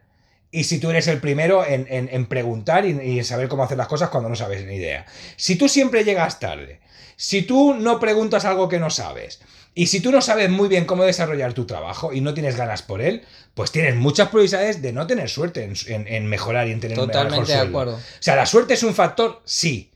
[0.50, 3.62] y si tú eres el primero en, en- en preguntar y, y en saber cómo
[3.62, 5.06] hacer las cosas cuando no sabes ni idea.
[5.36, 6.80] Si tú siempre llegas tarde,
[7.16, 9.40] si tú no preguntas algo que no sabes,
[9.74, 12.82] y si tú no sabes muy bien cómo desarrollar tu trabajo y no tienes ganas
[12.82, 13.22] por él,
[13.54, 17.06] pues tienes muchas probabilidades de no tener suerte en, en- mejorar y en tener un
[17.06, 17.94] mejor Totalmente de acuerdo.
[17.96, 19.90] O sea, la suerte es un factor, sí.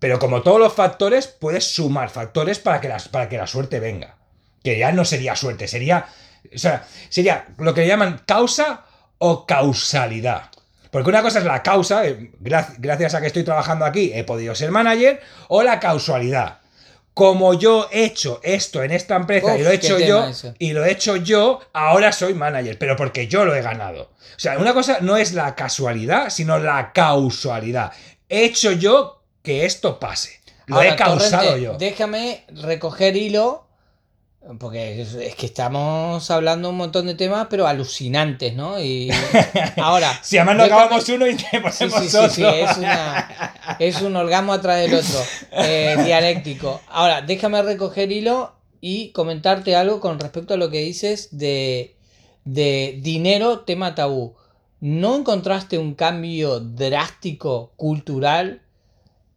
[0.00, 3.78] Pero como todos los factores, puedes sumar factores para que, las, para que la suerte
[3.78, 4.16] venga.
[4.64, 6.06] Que ya no sería suerte, sería.
[6.54, 8.84] O sea, sería lo que llaman causa
[9.18, 10.50] o causalidad.
[10.90, 14.24] Porque una cosa es la causa, eh, gra- gracias a que estoy trabajando aquí he
[14.24, 16.58] podido ser manager, o la causalidad.
[17.14, 20.20] Como yo he hecho esto en esta empresa y lo he hecho yo,
[20.58, 24.04] y lo he hecho yo, ahora soy manager, pero porque yo lo he ganado.
[24.04, 27.92] O sea, una cosa no es la casualidad, sino la causalidad.
[28.28, 30.40] He hecho yo que esto pase.
[30.66, 31.78] Lo Ahora, he causado Torrente, yo.
[31.78, 33.66] Déjame recoger hilo,
[34.58, 38.80] porque es, que estamos hablando un montón de temas, pero alucinantes, ¿no?
[38.80, 39.10] Y
[39.76, 40.18] ahora.
[40.22, 42.30] Si además no déjame- acabamos uno y te ponemos sí, sí, otro.
[42.30, 45.20] sí, es, una- es un orgasmo atrás del otro,
[45.52, 46.80] eh, dialéctico.
[46.88, 51.96] Ahora, déjame recoger hilo y comentarte algo con respecto a lo que dices de,
[52.44, 54.36] de dinero, tema tabú.
[54.80, 58.62] ¿No encontraste un cambio drástico cultural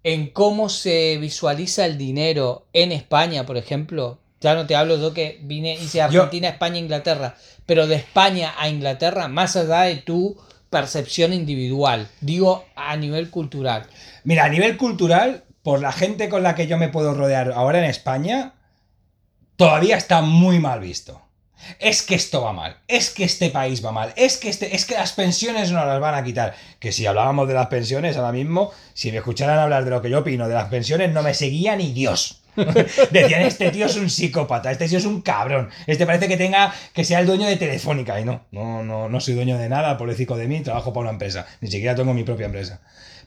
[0.03, 4.19] en cómo se visualiza el dinero en España, por ejemplo?
[4.41, 7.35] Ya no te hablo yo que vine, hice Argentina, España, Inglaterra,
[7.65, 10.37] pero de España a Inglaterra, más allá de tu
[10.69, 13.85] percepción individual, digo a nivel cultural.
[14.23, 17.79] Mira, a nivel cultural, por la gente con la que yo me puedo rodear ahora
[17.79, 18.55] en España,
[19.55, 21.21] todavía está muy mal visto.
[21.79, 24.85] Es que esto va mal, es que este país va mal, es que, este, es
[24.85, 26.55] que las pensiones no las van a quitar.
[26.79, 30.09] Que si hablábamos de las pensiones ahora mismo, si me escucharan hablar de lo que
[30.09, 32.43] yo opino de las pensiones, no me seguía ni Dios.
[33.11, 36.73] Decían, este tío es un psicópata, este tío es un cabrón, este parece que tenga,
[36.93, 38.19] que sea el dueño de Telefónica.
[38.19, 41.11] Y no, no, no, no soy dueño de nada, pobrecito de mí, trabajo para una
[41.11, 42.81] empresa, ni siquiera tengo mi propia empresa.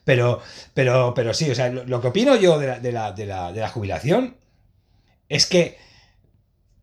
[0.04, 0.40] Pero,
[0.72, 3.26] pero, pero sí, o sea, lo, lo que opino yo de la, de, la, de,
[3.26, 4.36] la, de la jubilación
[5.28, 5.78] es que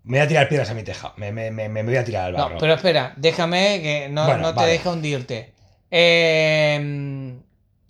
[0.04, 2.26] me voy a tirar piedras a mi teja, me, me, me, me voy a tirar
[2.26, 2.50] al barro.
[2.56, 4.72] No, pero espera, déjame que no, Bueno, no te vale.
[4.74, 5.54] deja hundirte.
[5.92, 7.38] Eh,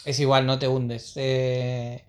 [0.06, 1.14] es igual, no te hundes.
[1.16, 2.04] Eh,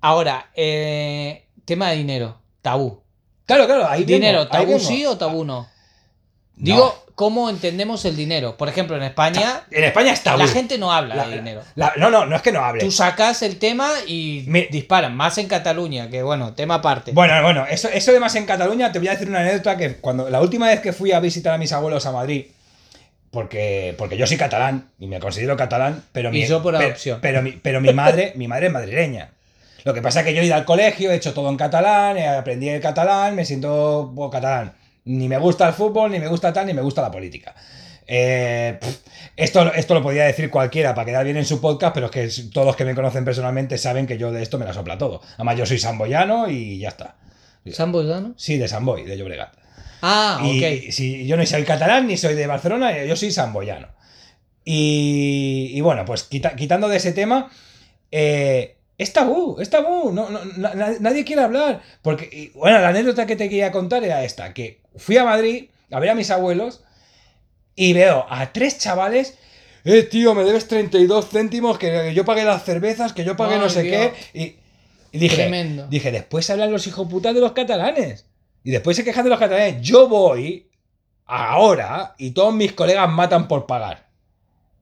[0.00, 3.02] ahora, eh, tema de dinero, tabú.
[3.46, 5.44] Claro, claro, ahí dinero, ahí tabú sí o tabú.
[5.44, 5.68] No.
[6.56, 8.56] Digo, ¿cómo entendemos el dinero?
[8.56, 10.38] Por ejemplo, en España En España es tabú.
[10.38, 11.62] la gente no habla La- de dinero.
[11.74, 12.84] la- no, no, no es que no hable.
[12.84, 17.10] Tú sacas el tema y Mi- disparan, más en Cataluña, que bueno, tema aparte.
[17.12, 19.96] Bueno, bueno, eso, eso de más en Cataluña, te voy a decir una anécdota que
[19.96, 22.46] cuando la última vez que fui a visitar a mis abuelos a Madrid,
[23.30, 26.86] porque, porque yo soy catalán y me considero catalán, pero Y mi, yo por pero-
[26.86, 27.18] adopción.
[27.20, 29.30] Pero, mi, pero mi madre, mi madre es madrileña.
[29.84, 32.18] Lo que pasa es que yo he ido al colegio, he hecho todo en catalán,
[32.18, 34.72] aprendí el catalán, me siento catalán.
[35.06, 37.54] Ni me gusta el fútbol, ni me gusta tal, ni me gusta la política.
[38.08, 38.78] Eh,
[39.36, 42.28] esto, esto lo podría decir cualquiera para quedar bien en su podcast, pero es que
[42.52, 45.20] todos los que me conocen personalmente saben que yo de esto me la sopla todo.
[45.34, 47.16] Además, yo soy samboyano y ya está.
[47.72, 48.34] ¿Sambo Dano?
[48.36, 49.52] Sí, de Samboy, de Llobregat.
[50.02, 50.92] Ah, y ok.
[50.92, 53.88] si yo no soy catalán ni soy de Barcelona, yo soy samboyano.
[54.64, 57.50] Y, y bueno, pues quita- quitando de ese tema,
[58.10, 61.82] eh, es tabú, es tabú, no, no- na- na- nadie quiere hablar.
[62.02, 66.00] Porque, bueno, la anécdota que te quería contar era esta, que fui a Madrid a
[66.00, 66.82] ver a mis abuelos
[67.74, 69.38] y veo a tres chavales,
[69.84, 73.60] eh, tío, me debes 32 céntimos, que yo pagué las cervezas, que yo pagué Ay,
[73.60, 74.12] no sé Dios.
[74.32, 74.38] qué.
[74.40, 74.56] Y,
[75.12, 75.86] y dije, Tremendo.
[75.88, 78.26] dije, después hablan los hijoputas de los catalanes.
[78.64, 79.80] Y después se quejan de los catalanes.
[79.80, 80.68] Yo voy
[81.26, 84.06] ahora y todos mis colegas matan por pagar.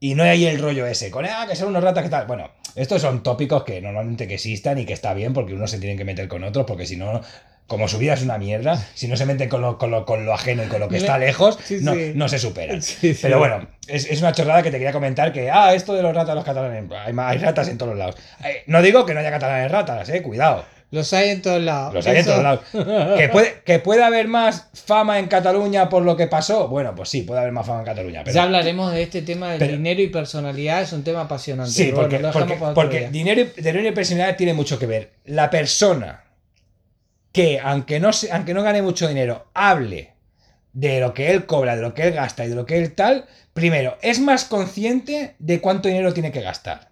[0.01, 2.27] Y no hay el rollo ese, con ah, que son unos ratas que tal.
[2.27, 5.79] Bueno, estos son tópicos que normalmente que existan y que está bien porque unos se
[5.79, 7.21] tienen que meter con otros, porque si no,
[7.67, 10.27] como su vida es una mierda, si no se meten con lo, con lo, con
[10.27, 12.13] lo ajeno y con lo que está lejos, Sí, no, sí.
[12.15, 12.39] no se.
[12.81, 13.19] Sí, sí.
[13.23, 16.15] Pero bueno, es, es una chorrada que te quería comentar que, ah, esto de los
[16.15, 18.17] ratas, los catalanes, hay, hay ratas en todos lados.
[18.45, 20.65] Eh, no digo que no haya catalanes ratas, eh, cuidado.
[20.91, 21.93] Los hay en todos lados.
[21.93, 22.61] Los hay en todos lados.
[23.19, 26.69] ¿Que puede, ¿Que puede haber más fama en Cataluña por lo que pasó?
[26.69, 28.23] Bueno, pues sí, puede haber más fama en Cataluña.
[28.25, 31.73] Pero, Ya hablaremos de este tema del pero- dinero y personalidad, es un tema apasionante.
[31.73, 35.11] sí, porque, bueno, porque, porque dinero, y, dinero y personalidad tiene mucho que ver.
[35.25, 36.24] La persona
[37.35, 40.15] que, aunque no, se- aunque no gane mucho dinero, hable
[40.73, 42.95] de lo que él cobra, de lo que él gasta y de lo que él
[42.95, 46.89] tal, primero, es más consciente de cuánto dinero tiene que gastar.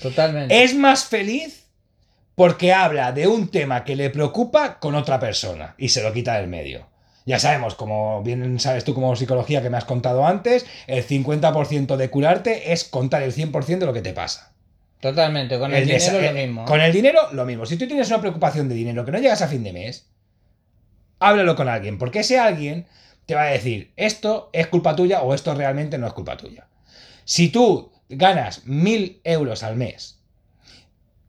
[0.00, 0.62] Totalmente.
[0.64, 1.66] Es más feliz
[2.34, 6.38] porque habla de un tema que le preocupa con otra persona y se lo quita
[6.38, 6.86] del medio.
[7.26, 11.96] Ya sabemos, como bien sabes tú como psicología que me has contado antes, el 50%
[11.96, 14.51] de curarte es contar el 100% de lo que te pasa.
[15.02, 15.58] Totalmente.
[15.58, 16.64] Con el, dinero eh, lo mismo.
[16.64, 17.66] Con el dinero, lo mismo.
[17.66, 20.06] Si tú tienes una preocupación de dinero que no llegas a fin de mes,
[21.18, 22.86] háblalo con alguien, porque ese alguien
[23.26, 26.68] te va a decir, esto es culpa tuya o esto realmente no es culpa tuya.
[27.24, 30.20] Si tú ganas mil euros al mes,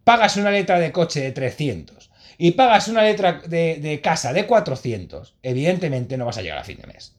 [0.04, 4.46] pagas una letra de coche de 300 y pagas una letra de, de casa de
[4.46, 7.16] 400, evidentemente no vas a llegar a fin de mes.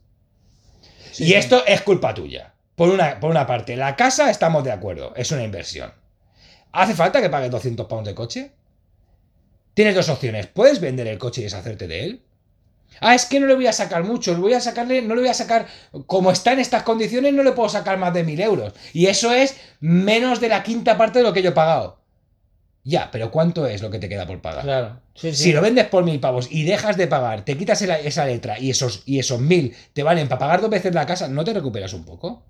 [1.11, 1.35] Sí, y sí.
[1.35, 2.55] esto es culpa tuya.
[2.77, 6.04] Por una, por una parte, la casa estamos de acuerdo, es una inversión.
[6.75, 8.53] ¿Hace falta que pagues 200 pounds de coche?
[9.75, 10.47] Tienes dos opciones.
[10.49, 12.23] Puedes vender el coche y deshacerte de él.
[13.01, 15.31] Ah, es que no le voy a sacar mucho, voy a sacarle, no le voy
[15.31, 15.67] a sacar,
[16.07, 18.73] como está en estas condiciones, no le puedo sacar más de mil euros.
[18.93, 21.99] Y eso es menos de la quinta parte de lo que yo he pagado.
[22.85, 24.63] Ya, pero ¿cuánto es lo que te queda por pagar?
[24.65, 25.01] Claro.
[25.15, 25.43] Sí, sí.
[25.45, 28.59] Si lo vendes por mil pavos y dejas de pagar, te quitas esa- esa letra
[28.61, 31.53] y esos, y esos mil te valen para pagar dos veces la casa, ¿no te
[31.55, 32.43] recuperas un poco?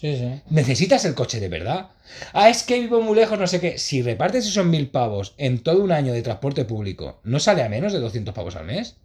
[0.00, 0.40] Sí, sí.
[0.50, 1.88] ¿Necesitas el coche de verdad?
[2.32, 3.78] Ah, es que vivo muy lejos, no sé qué.
[3.78, 7.68] Si repartes esos mil pavos en todo un año de transporte público, ¿no sale a
[7.68, 8.96] menos de 200 pavos al mes?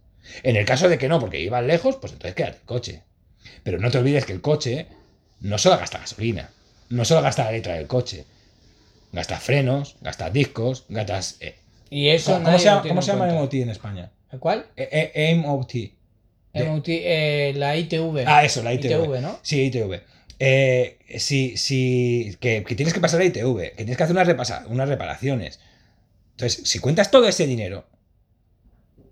[0.42, 3.02] En el caso de que no, porque ibas lejos, pues entonces quédate el coche.
[3.64, 4.86] Pero no te olvides que el coche
[5.40, 6.50] no solo gasta gasolina,
[6.90, 8.24] no solo gasta la letra del coche.
[9.12, 11.36] Gastas frenos, gastas discos, gastas...
[11.40, 11.56] eh,
[11.90, 13.26] Y eso ¿Cómo, se llama, cómo se llama.
[13.26, 14.10] MOT en España?
[14.30, 14.66] ¿El ¿Cuál?
[14.76, 15.74] Eh, eh, MOT.
[16.54, 18.24] Eh, la ITV.
[18.26, 19.04] Ah, eso, la ITV.
[19.04, 19.38] ITV, ¿no?
[19.42, 20.00] Sí, ITV.
[20.38, 24.26] Eh, sí, sí, que, que tienes que pasar la ITV, que tienes que hacer unas,
[24.28, 25.60] repasa- unas reparaciones.
[26.32, 27.84] Entonces, si cuentas todo ese dinero,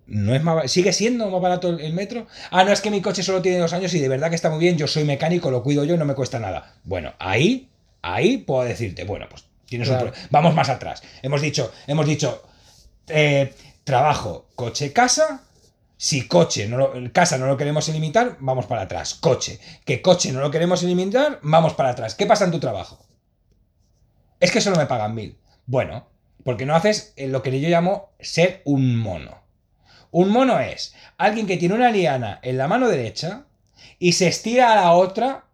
[0.06, 2.26] ¿no es más, ¿sigue siendo más barato el, el metro?
[2.50, 4.50] Ah, no, es que mi coche solo tiene dos años y de verdad que está
[4.50, 6.74] muy bien, yo soy mecánico, lo cuido yo y no me cuesta nada.
[6.84, 7.68] Bueno, ahí,
[8.02, 10.12] ahí puedo decirte, bueno, pues tienes un Claro.
[10.12, 11.02] pro- Vamos más atrás.
[11.22, 12.42] Hemos dicho, hemos dicho,
[13.08, 13.52] eh,
[13.84, 15.42] trabajo, coche, casa,
[16.02, 19.12] Si coche, no lo- casa no lo queremos eliminar, vamos para atrás.
[19.12, 19.60] Coche.
[19.84, 22.14] Que coche no lo queremos eliminar, vamos para atrás.
[22.14, 23.04] ¿Qué pasa en tu trabajo?
[24.40, 25.36] Es que solo me pagan mil.
[25.66, 26.06] Bueno,
[26.42, 29.42] porque no haces eh, lo que yo llamo ser un mono.
[30.10, 33.44] Un mono es alguien que tiene una liana en la mano derecha
[33.98, 35.44] y se estira a la otra,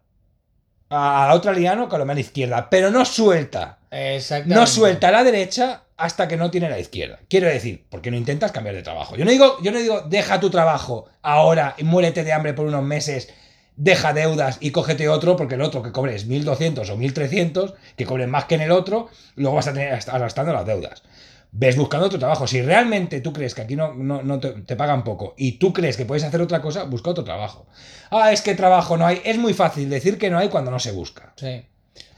[0.89, 3.76] a la otra liana con la mano izquierda, pero no suelta.
[3.91, 4.59] Exactamente.
[4.59, 7.19] No suelta la derecha hasta que no tiene la izquierda.
[7.29, 9.15] Quiero decir, ¿por qué no intentas cambiar de trabajo?
[9.15, 12.67] Yo no digo, yo no digo deja tu trabajo ahora y muérete de hambre por
[12.67, 13.29] unos meses,
[13.75, 18.27] deja deudas y cógete otro, porque el otro que cobres 1200 o 1300, que cobres
[18.27, 21.03] más que en el otro, luego vas a tener arrastrando las deudas.
[21.51, 22.45] Ves buscando otro trabajo.
[22.45, 25.73] Si realmente tú crees que aquí no, no, no te, te pagan poco y tú
[25.73, 27.65] crees que puedes hacer otra cosa, busca otro trabajo.
[28.11, 29.21] Ah, es que trabajo no hay.
[29.23, 31.33] Es muy fácil decir que no hay cuando no se busca.
[31.37, 31.65] Sí.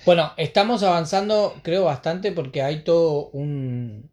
[0.06, 4.10] Bueno, estamos avanzando, creo, bastante porque hay todo un,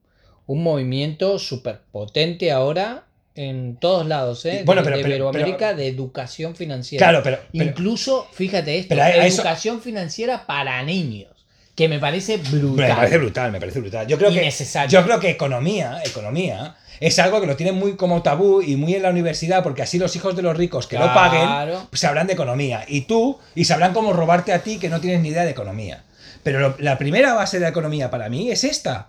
[0.47, 3.05] un movimiento súper potente ahora
[3.35, 4.63] en todos lados, ¿eh?
[4.65, 7.05] Bueno, pero- de Iberoamérica pero- de educación financiera.
[7.07, 7.39] Claro, pero.
[7.53, 11.33] Incluso, fíjate esto, a- eso- educación financiera para niños,
[11.75, 12.89] que me parece brutal.
[12.89, 14.07] Me parece brutal, me parece brutal.
[14.07, 14.51] Yo creo que
[14.89, 18.95] yo creo que economía, economía es algo que lo tienen muy como tabú y muy
[18.95, 21.49] en la universidad porque así los hijos de los ricos que no paguen
[21.91, 25.21] pues sabrán de economía y tú y sabrán cómo robarte a ti que no tienes
[25.21, 26.05] ni idea de economía.
[26.43, 29.09] Pero lo- la primera base de la economía para mí es esta.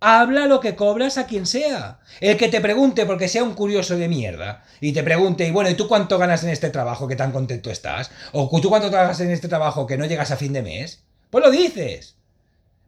[0.00, 1.98] Habla lo que cobras a quien sea.
[2.20, 5.70] El que te pregunte, porque sea un curioso de mierda, y te pregunte, y bueno,
[5.70, 8.12] ¿y tú cuánto ganas en este trabajo que tan contento estás?
[8.32, 11.02] ¿O tú cuánto trabajas en este trabajo que no llegas a fin de mes?
[11.30, 12.14] Pues lo dices.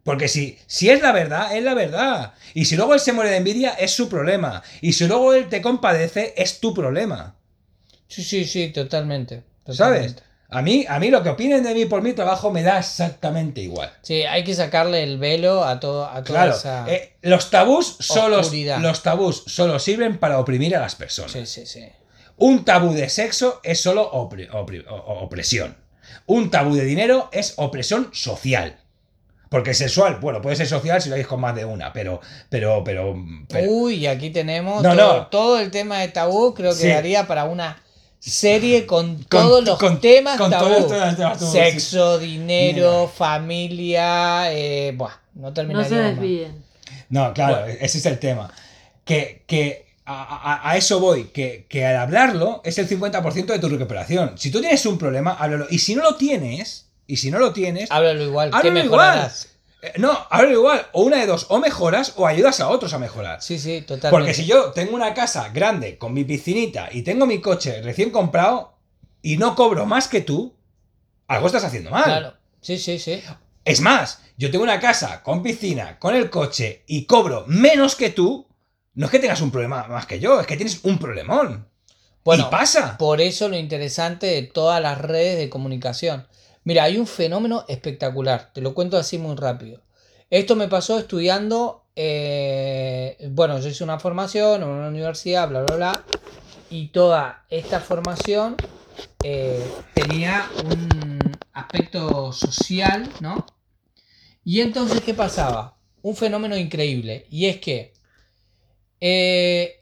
[0.03, 2.33] Porque si, si es la verdad, es la verdad.
[2.53, 4.63] Y si luego él se muere de envidia, es su problema.
[4.81, 7.35] Y si luego él te compadece, es tu problema.
[8.07, 9.43] Sí, sí, sí, totalmente.
[9.69, 10.15] ¿Sabes?
[10.49, 13.61] A mí, a mí lo que opinen de mí por mi trabajo me da exactamente
[13.61, 13.89] igual.
[14.01, 16.91] Sí, hay que sacarle el velo a, todo, a toda Claro, esa...
[16.91, 18.41] eh, los tabús solo
[18.79, 21.31] los tabús solo sirven para oprimir a las personas.
[21.31, 21.85] Sí, sí, sí.
[22.35, 25.77] Un tabú de sexo es solo opri- opri- opresión.
[26.25, 28.80] Un tabú de dinero es opresión social.
[29.51, 32.85] Porque sexual, bueno, puede ser social si lo haces con más de una, pero, pero,
[32.85, 33.13] pero,
[33.49, 35.27] pero- Uy, aquí tenemos No, todo, no.
[35.27, 36.87] todo el tema de tabú, creo que Sí.
[36.87, 37.83] daría para una
[38.19, 40.87] serie con, Con- todos los con- temas con tabú.
[41.51, 43.11] Sexo, dinero, Mira.
[43.13, 46.05] familia, eh, buah, no No terminaría se más.
[46.11, 46.63] desvíen.
[47.09, 47.77] No, claro, Bueno.
[47.81, 48.53] ese es el tema.
[49.03, 50.23] Que, que a,
[50.61, 54.37] a- a eso voy, que, que al hablarlo es el 50% de tu recuperación.
[54.37, 55.67] Si tú tienes un problema, háblalo.
[55.69, 59.45] Y si no lo tienes, y si no lo tienes, Háblalo igual, ¿qué háblalo mejorarás?
[59.45, 59.93] igual.
[59.93, 60.87] Eh, No, háblalo igual.
[60.93, 63.41] O una de dos, o mejoras o ayudas a otros a mejorar.
[63.41, 64.11] Sí, sí, totalmente.
[64.11, 68.11] Porque si yo tengo una casa grande con mi piscinita y tengo mi coche recién
[68.11, 68.75] comprado
[69.21, 70.53] y no cobro más que tú,
[71.27, 72.03] algo estás haciendo mal.
[72.03, 73.21] Claro, sí, sí, sí.
[73.65, 78.09] Es más, yo tengo una casa con piscina, con el coche y cobro menos que
[78.09, 78.47] tú,
[78.93, 81.67] no es que tengas un problema más que yo, es que tienes un problemón.
[82.23, 82.97] Bueno, y pasa.
[82.97, 86.27] Por eso lo interesante de todas las redes de comunicación.
[86.63, 89.81] Mira, hay un fenómeno espectacular, te lo cuento así muy rápido.
[90.29, 95.75] Esto me pasó estudiando, eh, bueno, yo hice una formación en una universidad, bla, bla,
[95.75, 96.05] bla,
[96.69, 98.55] y toda esta formación
[99.23, 99.65] eh,
[99.95, 101.19] tenía un
[101.51, 103.45] aspecto social, ¿no?
[104.45, 105.77] Y entonces, ¿qué pasaba?
[106.03, 107.93] Un fenómeno increíble, y es que
[109.01, 109.80] eh,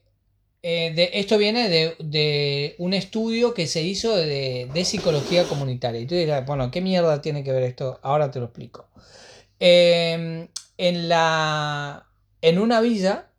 [0.61, 6.01] eh, de- esto viene de, de un estudio que se hizo de, de psicología comunitaria.
[6.01, 7.99] Y tú dirás, bueno, ¿qué mierda tiene que ver esto?
[8.03, 8.87] Ahora te lo explico.
[9.59, 12.07] Eh, en, la,
[12.41, 13.29] en una villa,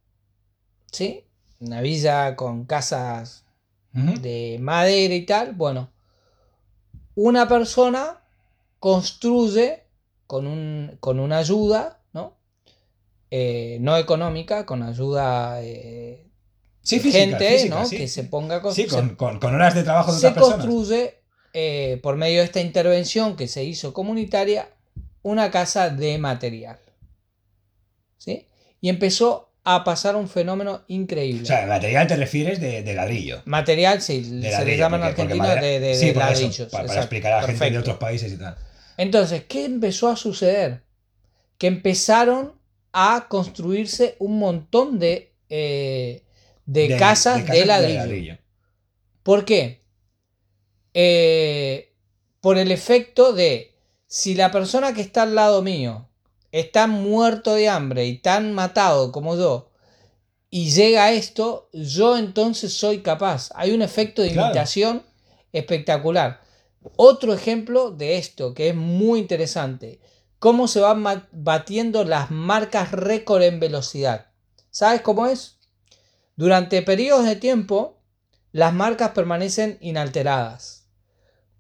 [0.92, 1.24] ¿sí?
[1.60, 3.44] Una villa con casas
[3.92, 5.90] de madera y tal, bueno,
[7.14, 8.20] una persona
[8.78, 9.84] construye
[10.26, 12.36] con, un, con una ayuda, ¿no?
[13.30, 16.29] Eh, no económica, con ayuda eh,
[16.82, 17.88] Sí, física, gente, física, ¿no?
[17.90, 20.50] Que se ponga a Sí, con, con- con horas de trabajo de se, otras se
[20.52, 20.66] personas.
[20.74, 21.14] construye
[21.52, 24.68] eh, por medio de esta intervención que se hizo comunitaria
[25.22, 26.78] una casa de material.
[28.18, 28.46] ¿Sí?
[28.80, 31.42] Y empezó a pasar un fenómeno increíble.
[31.42, 33.42] O sea, material te refieres de, de ladrillo.
[33.44, 36.68] material, sí, De se le llama en madera- de, de- sí, de por eso, ladrillos.
[36.72, 38.56] para, explicar a la gente de otros países y tal.
[38.96, 40.82] Entonces, ¿qué empezó a suceder?
[41.58, 42.54] Que empezaron
[42.92, 46.22] a construirse un montón de, eh,
[46.72, 48.38] de, casas de, ladrillo.
[49.24, 49.82] ¿Por qué?
[50.94, 51.92] Eh,
[52.40, 53.74] por el efecto de
[54.06, 56.08] si la persona que está al lado mío
[56.52, 59.70] está muerto de hambre y tan matado como yo
[60.48, 63.50] y llega a esto, yo entonces soy capaz.
[63.54, 64.48] Hay un efecto de Claro.
[64.48, 65.02] imitación
[65.52, 66.40] espectacular.
[66.96, 70.00] Otro ejemplo de esto que es muy interesante.
[70.38, 74.28] Cómo se van batiendo las marcas récord en velocidad.
[74.70, 75.59] ¿Sabes cómo es?
[76.40, 78.02] Durante periodos de tiempo
[78.50, 80.88] las marcas permanecen inalteradas.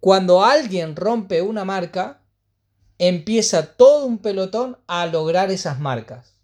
[0.00, 2.22] Cuando alguien rompe una marca,
[2.96, 6.34] empieza todo un pelotón a lograr esas marcas.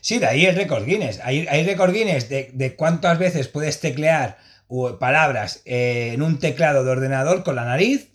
[0.00, 1.20] Sí, de ahí el récord Guinness.
[1.22, 4.38] Hay, hay récord Guinness de, de cuántas veces puedes teclear
[4.98, 8.08] palabras eh, en un teclado de ordenador con la nariz.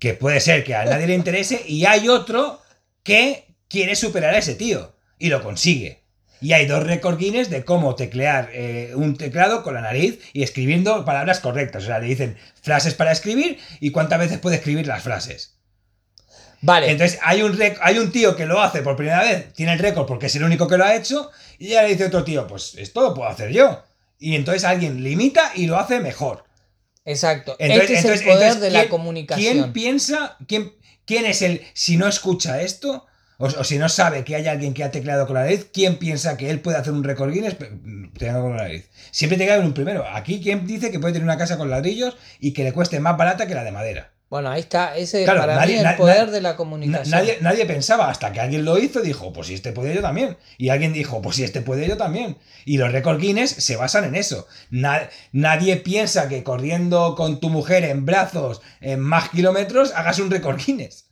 [0.00, 1.62] Que puede ser que a nadie le interese.
[1.64, 2.60] Y hay otro
[3.04, 4.96] que quiere superar a ese tío.
[5.16, 5.99] Y lo consigue.
[6.40, 10.42] Y hay dos récord Guinness de cómo teclear eh, un teclado con la nariz y
[10.42, 11.82] escribiendo palabras correctas.
[11.82, 15.56] O sea, le dicen frases para escribir y cuántas veces puede escribir las frases.
[16.62, 19.78] Vale, Entonces hay un, hay un tío que lo hace por primera vez, tiene el
[19.78, 22.46] récord porque es el único que lo ha hecho, y ya le dice otro tío,
[22.46, 23.82] pues esto lo puedo hacer yo.
[24.18, 26.44] Y entonces alguien limita y lo hace mejor.
[27.06, 27.56] exacto.
[27.58, 29.52] Entonces, este es entonces- el poder entonces, de la ¿quién- comunicación.
[29.54, 30.72] ¿Quién piensa, quién,
[31.06, 33.06] quién es el, si no escucha esto,
[33.40, 35.96] o, o si no sabe que hay alguien que ha tecleado con la nariz, quién
[35.96, 37.56] piensa que él puede hacer un récord Guinness
[38.12, 38.88] tecleando con la nariz?
[39.10, 40.04] Siempre tiene que haber un primero.
[40.08, 43.16] Aquí, ¿quién dice que puede tener una casa con ladrillos y que le cueste más
[43.16, 44.12] barata que la de madera?
[44.28, 44.96] Bueno, ahí está.
[44.96, 47.10] Ese Claro, es para nadie- mí el poder na- de la comunicación.
[47.10, 50.36] Nadie, nadie pensaba hasta que alguien lo hizo, dijo, pues si este puede yo también.
[50.56, 52.36] Y alguien dijo, pues si este puede yo también.
[52.64, 54.46] Y los récord Guinness se basan en eso.
[54.70, 60.30] Na- nadie piensa que corriendo con tu mujer en brazos en más kilómetros hagas un
[60.30, 61.09] récord Guinness.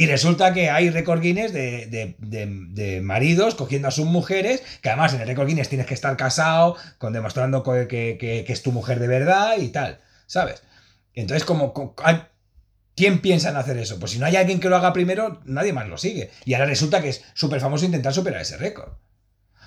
[0.00, 4.62] Y resulta que hay récord Guinness de, de- de- de maridos cogiendo a sus mujeres,
[4.80, 8.52] que además en el récord Guinness tienes que estar casado, con demostrando que, que- que
[8.52, 9.98] es tu mujer de verdad y tal,
[10.28, 10.62] ¿sabes?
[11.14, 11.74] Entonces, como,
[12.94, 13.98] ¿quién piensa en hacer eso?
[13.98, 16.30] Pues si no hay alguien que lo haga primero, nadie más lo sigue.
[16.44, 18.92] Y ahora resulta que es súper famoso intentar superar ese récord.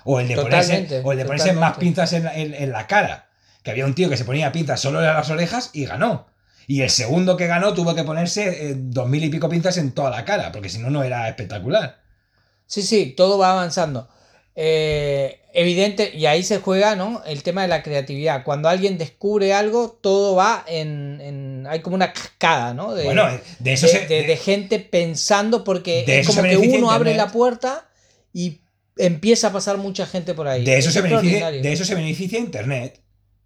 [0.04, 0.72] O el de ponerse,
[1.04, 3.28] o el de ponerse más pinzas en la, en- en la cara.
[3.62, 6.26] Que había un tío que se ponía pinzas solo en las orejas y ganó.
[6.66, 9.92] Y el segundo que ganó tuvo que ponerse eh, dos mil y pico pinzas en
[9.92, 12.00] toda la cara, porque si no, no era espectacular.
[12.66, 14.08] Sí, sí, todo va avanzando.
[14.54, 17.22] Eh, evidente, y ahí se juega, ¿no?
[17.24, 18.44] El tema de la creatividad.
[18.44, 21.20] Cuando alguien descubre algo, todo va en.
[21.20, 22.94] en- hay como una cascada, ¿no?
[22.94, 24.06] De, bueno, eh, de eso de, se.
[24.06, 27.88] de- gente pensando, porque de es como que uno abre la puerta
[28.32, 28.60] y
[28.98, 30.64] empieza a pasar mucha gente por ahí.
[30.64, 33.00] de eso, Es se beneficia, de eso se beneficia Internet.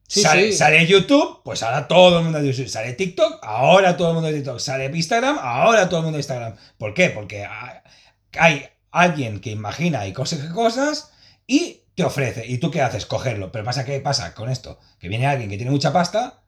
[0.09, 0.59] Sí, sale, sí.
[0.59, 2.69] sale YouTube, pues ahora todo el mundo de YouTube.
[2.69, 4.59] Sale TikTok, ahora todo el mundo de TikTok.
[4.61, 6.57] Sale Instagram, ahora todo el mundo de Instagram.
[6.79, 7.11] ¿Por qué?
[7.11, 7.81] Porque hay-
[8.39, 11.11] hay alguien que imagina y cose cosas
[11.47, 12.47] y te ofrece.
[12.47, 13.07] ¿Y tú qué haces?
[13.07, 13.51] Cogerlo.
[13.53, 14.79] Pero pasa, ¿qué pasa con esto?
[15.01, 16.43] Que viene alguien que tiene mucha pasta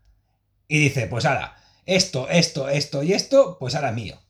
[0.69, 1.57] y dice, pues ahora,
[1.87, 4.21] esto, esto, esto y esto, pues ahora mío.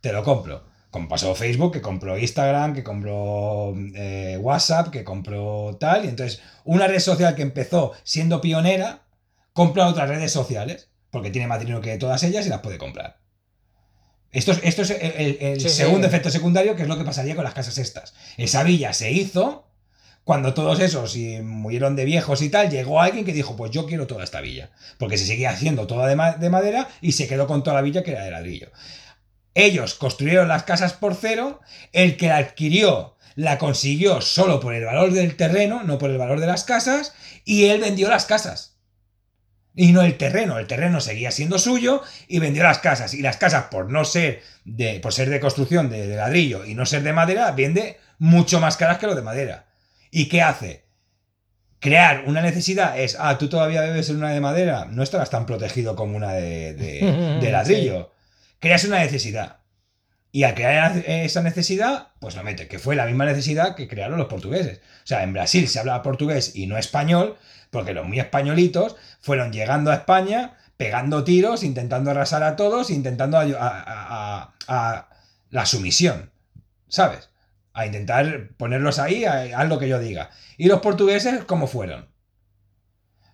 [0.00, 0.64] Te lo compro.
[0.96, 6.06] Como pasó Facebook, que compró Instagram, que compró eh, WhatsApp, que compró tal.
[6.06, 9.02] Y entonces, una red social que empezó siendo pionera,
[9.52, 13.18] compra otras redes sociales, porque tiene más dinero que todas ellas y las puede comprar.
[14.32, 15.74] Esto es, esto es el, el- el Sí, sí.
[15.74, 18.14] segundo efecto secundario, que es lo que pasaría con las casas estas.
[18.38, 19.66] Esa villa se hizo
[20.24, 23.84] cuando todos esos y murieron de viejos y tal, llegó alguien que dijo, pues yo
[23.84, 24.70] quiero toda esta villa.
[24.98, 27.82] Porque se seguía haciendo toda de, ma- de madera y se quedó con toda la
[27.82, 28.70] villa que era de ladrillo.
[29.58, 31.60] Ellos construyeron las casas por cero,
[31.92, 36.18] el que la adquirió la consiguió solo por el valor del terreno, no por el
[36.18, 37.12] valor de las casas,
[37.44, 38.78] y él vendió las casas.
[39.74, 43.12] Y no el terreno, el terreno seguía siendo suyo y vendió las casas.
[43.12, 46.74] Y las casas, por no ser de, por ser de construcción de, de ladrillo y
[46.74, 49.66] no ser de madera, vende mucho más caras que lo de madera.
[50.10, 50.84] ¿Y qué hace?
[51.78, 55.44] Crear una necesidad es, ah, tú todavía bebes en una de madera, no estarás tan
[55.44, 58.12] protegido como una de, de- de ladrillo.
[58.58, 59.58] Creas una necesidad.
[60.32, 64.18] Y al crear esa necesidad, pues lo mete, que fue la misma necesidad que crearon
[64.18, 64.78] los portugueses.
[64.78, 67.38] O sea, en Brasil se hablaba portugués y no español,
[67.70, 73.38] porque los muy españolitos fueron llegando a España, pegando tiros, intentando arrasar a todos, intentando
[73.38, 74.54] a,
[75.48, 76.30] la sumisión,
[76.88, 77.30] ¿sabes?
[77.72, 80.30] A intentar ponerlos ahí, haz lo que yo diga.
[80.58, 82.08] Y los portugueses, ¿cómo fueron?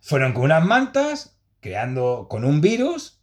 [0.01, 3.22] Fueron con unas mantas, creando con un virus,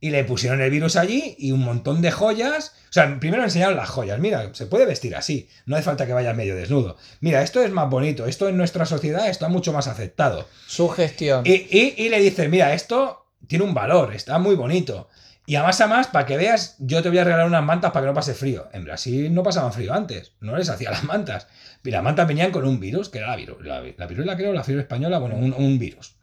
[0.00, 2.74] y le pusieron el virus allí y un montón de joyas.
[2.88, 4.18] O sea, primero enseñaron las joyas.
[4.18, 5.48] Mira, se puede vestir así.
[5.66, 6.96] No hace falta que vayas medio desnudo.
[7.20, 8.26] Mira, esto es más bonito.
[8.26, 10.46] Esto en nuestra sociedad está mucho más aceptado.
[10.66, 11.42] Su gestión.
[11.46, 15.08] Y, y- y le dicen, mira, esto tiene un valor, está muy bonito.
[15.46, 17.90] Y a más a más, para que veas, yo te voy a regalar unas mantas
[17.90, 18.68] para que no pase frío.
[18.74, 21.46] En Brasil no pasaban frío antes, no les hacía las mantas.
[21.82, 23.64] Y las mantas venían con un virus, que era la virus.
[23.64, 26.16] La, la viruela, creo, la fiebre española, bueno, un, un virus.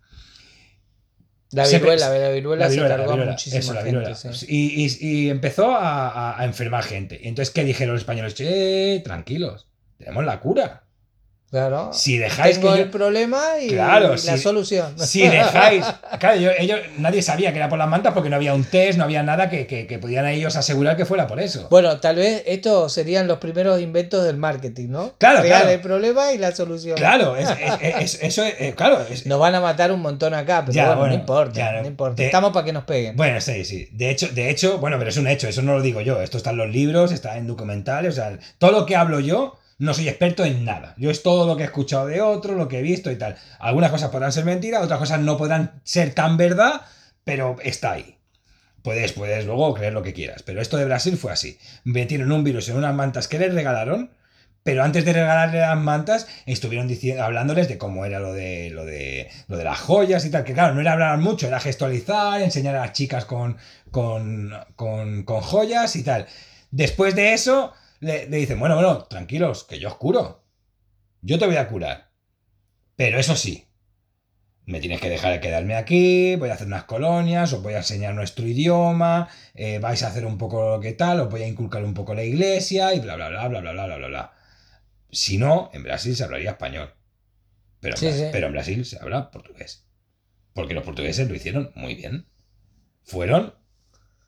[1.56, 4.16] La viruela, la viruela, La viruela, se cargó a muchísima eso, gente.
[4.16, 4.46] sí.
[4.50, 7.20] Y, y- y empezó a, a- a enfermar gente.
[7.22, 8.34] Y entonces, ¿qué dijeron los españoles?
[8.36, 9.68] Che, tranquilos,
[9.98, 10.84] tenemos la cura.
[11.52, 11.92] Claro.
[11.94, 14.94] Si dejáis Tengo que el yo- problema y Claro, la si- solución.
[15.00, 15.86] Si dejáis.
[16.20, 18.98] Claro, yo- ellos, nadie sabía que era por las mantas porque no había un test,
[18.98, 21.68] no había nada que, que, que pudieran ellos asegurar que fuera por eso.
[21.70, 25.14] Bueno, tal vez estos serían los primeros inventos del marketing, ¿no?
[25.18, 25.76] Claro, Crear claro.
[25.76, 26.98] el problema y la solución.
[26.98, 27.48] Claro, es,
[27.82, 28.56] es- es- eso es.
[28.60, 31.54] eh, claro, Nos van a matar un montón acá, pero Ya, bueno, bueno, no importa,
[31.54, 31.88] ya, no no.
[31.88, 32.16] importa.
[32.22, 33.16] De- Estamos para que nos peguen.
[33.16, 33.88] Bueno, sí, sí.
[33.94, 36.22] De hecho, de hecho, bueno, pero es un hecho, eso no lo digo yo.
[36.22, 39.58] Esto está en los libros, está en documentales, o sea, todo lo que hablo yo,
[39.78, 40.94] no soy experto en nada.
[40.98, 43.36] Yo es todo lo que he escuchado de otro, lo que he visto y tal.
[43.60, 46.82] Algunas cosas podrán ser mentiras, otras cosas no podrán ser tan verdad,
[47.24, 48.18] pero está ahí.
[48.82, 50.44] Puedes, puedes luego creer lo que quieras.
[50.44, 51.58] Pero esto de Brasil fue así.
[51.84, 54.12] Metieron un virus en unas mantas que les regalaron.
[54.64, 58.84] Pero antes de regalarle las mantas, estuvieron diciendo, hablándoles de cómo era lo de, lo
[58.84, 60.44] de lo de las joyas y tal.
[60.44, 63.58] Que claro, no era hablar mucho, era gestualizar, enseñar a las chicas con,
[63.92, 66.26] con, con, con joyas y tal.
[66.72, 67.74] Después de eso,
[68.06, 70.44] le, le dicen, bueno, bueno, tranquilos, que yo os curo.
[71.22, 72.12] Yo te voy a curar.
[72.96, 73.68] Pero eso sí,
[74.66, 78.14] me tienes que dejar quedarme aquí, voy a hacer unas colonias, os voy a enseñar
[78.16, 81.84] nuestro idioma, eh, vais a hacer un poco lo que tal, os voy a inculcar
[81.84, 84.34] un poco la iglesia y bla, bla, bla, bla, bla, bla, bla, bla, bla.
[85.12, 86.94] Si no, en Brasil se hablaría español.
[87.80, 88.26] Pero en, Sí, Bra- sí.
[88.32, 89.88] pero en Brasil se habla portugués.
[90.54, 92.28] Porque los portugueses lo hicieron muy bien.
[93.04, 93.54] Fueron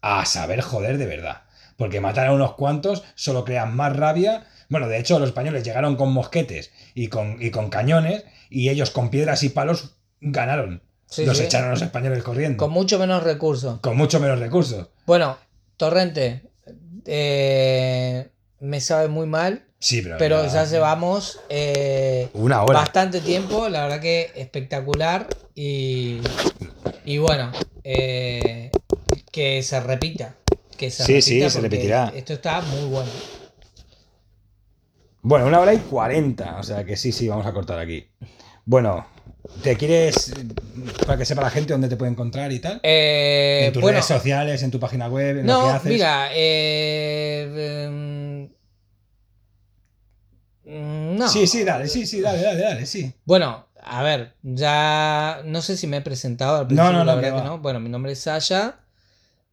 [0.02, 1.44] a saber joder de verdad.
[1.78, 4.46] Porque matar a unos cuantos solo crean más rabia.
[4.70, 8.92] Bueno, de hecho, los españoles llegaron con mosquetes y con, y con cañones, y ellos
[8.92, 10.82] con piedras y palos ganaron.
[11.06, 11.44] Sí, los sí.
[11.46, 12.58] echaron a los españoles corriendo.
[12.58, 13.80] Con mucho menos recursos.
[13.80, 14.90] Con mucho menos recursos.
[15.06, 15.38] Bueno,
[15.78, 16.42] Torrente,
[17.06, 18.28] eh,
[18.60, 20.18] me sabe muy mal, Sí, pero.
[20.18, 22.80] pero ya- ya llevamos eh, Una hora.
[22.80, 26.20] bastante tiempo, la verdad que espectacular y,
[27.06, 27.52] y bueno,
[27.84, 28.72] eh,
[29.32, 30.36] que se repita.
[30.78, 32.12] Que se Sí, sí, se repetirá.
[32.16, 33.10] Esto está muy bueno.
[35.22, 36.58] Bueno, una hora y cuarenta.
[36.60, 38.08] O sea que sí, sí, vamos a cortar aquí.
[38.66, 39.06] Bueno,
[39.64, 40.34] ¿te quieres.
[41.06, 42.80] para que sepa la gente dónde te puede encontrar y tal?
[42.84, 45.92] Eh, en tus bueno, redes sociales, en tu página web, en lo que No, haces.
[45.92, 47.86] mira, eh,
[50.66, 51.28] em, no.
[51.28, 53.12] Sí, sí, dale, sí, sí, dale, dale, dale, sí.
[53.26, 57.16] Bueno, a ver, ya no sé si me he presentado al No, principio, no, la
[57.16, 57.48] no, verdad que que va.
[57.50, 57.60] no.
[57.60, 58.80] Bueno, mi nombre es Saya,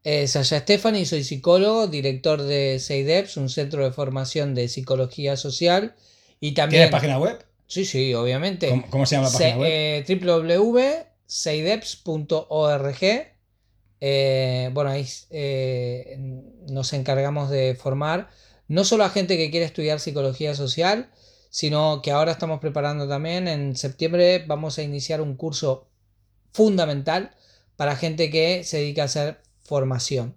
[0.04, 5.96] eh, Saya Stephanie, soy psicólogo, director de CEIDEPS, un centro de formación de psicología social
[6.40, 6.82] y también...
[6.82, 7.44] ¿Tienes página web?
[7.66, 8.68] Sí, sí, obviamente.
[8.68, 9.70] ¿Cómo, cómo se llama la página web?
[9.72, 12.98] eh, www.seideps.org.
[14.00, 16.18] Eh, bueno, ahí eh,
[16.68, 18.28] nos encargamos de formar
[18.68, 21.10] no solo a gente que quiere estudiar psicología social,
[21.50, 23.48] sino que ahora estamos preparando también.
[23.48, 25.88] En septiembre vamos a iniciar un curso
[26.52, 27.32] fundamental
[27.76, 30.36] para gente que se dedica a hacer formación.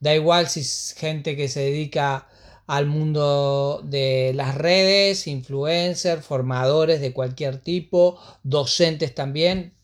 [0.00, 2.28] Da igual si es gente que se dedica
[2.66, 9.74] al mundo de las redes, influencers, formadores de cualquier tipo, docentes también.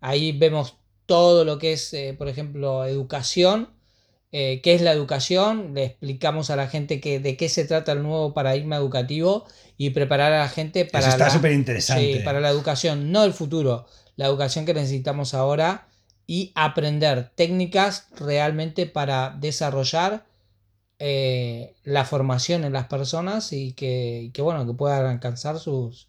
[0.00, 0.76] Ahí vemos
[1.06, 3.70] todo lo que es, eh, por ejemplo, educación.
[4.30, 5.74] Eh, ¿Qué es la educación?
[5.74, 9.46] Le explicamos a la gente que, de qué se trata el nuevo paradigma educativo
[9.76, 13.32] y preparar a la gente para, Eso está la, sí, para la educación, no el
[13.32, 15.88] futuro, la educación que necesitamos ahora
[16.28, 20.26] y aprender técnicas realmente para desarrollar
[20.98, 26.08] eh, la formación en las personas y que, que, bueno, que puedan alcanzar sus,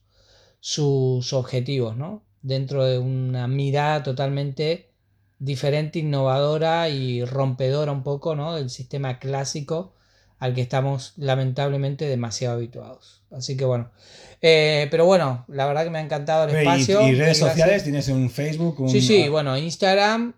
[0.60, 2.22] sus objetivos, ¿no?
[2.42, 4.92] Dentro de una mirada totalmente
[5.40, 8.56] diferente, innovadora y rompedora un poco, ¿no?
[8.56, 9.94] Del sistema clásico
[10.38, 13.24] al que estamos lamentablemente demasiado habituados.
[13.32, 13.92] Así que bueno.
[14.42, 17.02] Eh, pero bueno, la verdad que me ha encantado el espacio.
[17.02, 17.50] ¿Y, y redes Gracias.
[17.50, 17.84] sociales?
[17.84, 18.80] ¿Tienes un Facebook?
[18.80, 20.34] Un, Sí, sí, bueno, Instagram,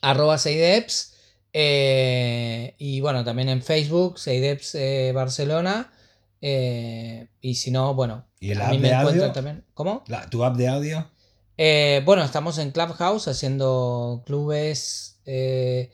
[0.00, 1.12] arroba Seideps.
[1.52, 5.92] eh, y bueno, también en Facebook, Seideps eh, Barcelona.
[6.40, 9.32] eh, y si no, bueno, ¿Y el a app mí me de encuentran audio?
[9.32, 9.64] también.
[9.74, 10.02] ¿Cómo?
[10.08, 11.08] la- ¿Tu app de audio?
[11.56, 15.20] Eh, bueno, estamos en Clubhouse haciendo clubes.
[15.26, 15.90] eh,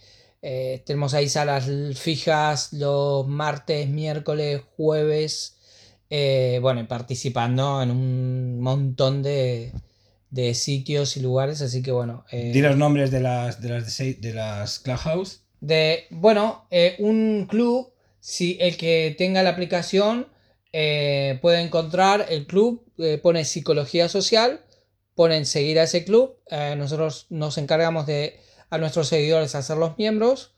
[0.87, 5.57] tenemos ahí salas fijas los martes, miércoles, jueves.
[6.11, 9.73] Eh, bueno, y participando en un montón de,
[10.31, 11.63] de sitios y lugares.
[11.63, 12.25] Así que bueno.
[12.31, 15.41] eh, Di los nombres de las, de las, de las Clubhouse.
[15.61, 20.27] de, bueno, eh, un club, si el que tenga la aplicación
[20.73, 24.61] eh, puede encontrar el club, eh, pone psicología social,
[25.15, 26.37] ponen seguir a ese club,
[26.79, 30.55] nosotros nos encargamos de a nuestros seguidores hacerlos miembros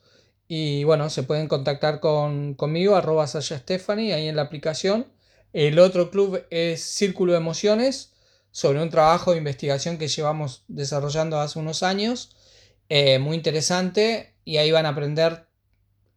[0.47, 5.07] y bueno, se pueden contactar con, conmigo, arroba Sasha Stephanie, ahí en la aplicación.
[5.53, 8.13] El otro club es Círculo de Emociones,
[8.53, 12.37] sobre un trabajo de investigación que llevamos desarrollando hace unos años
[12.89, 15.47] eh, muy interesante y ahí van a aprender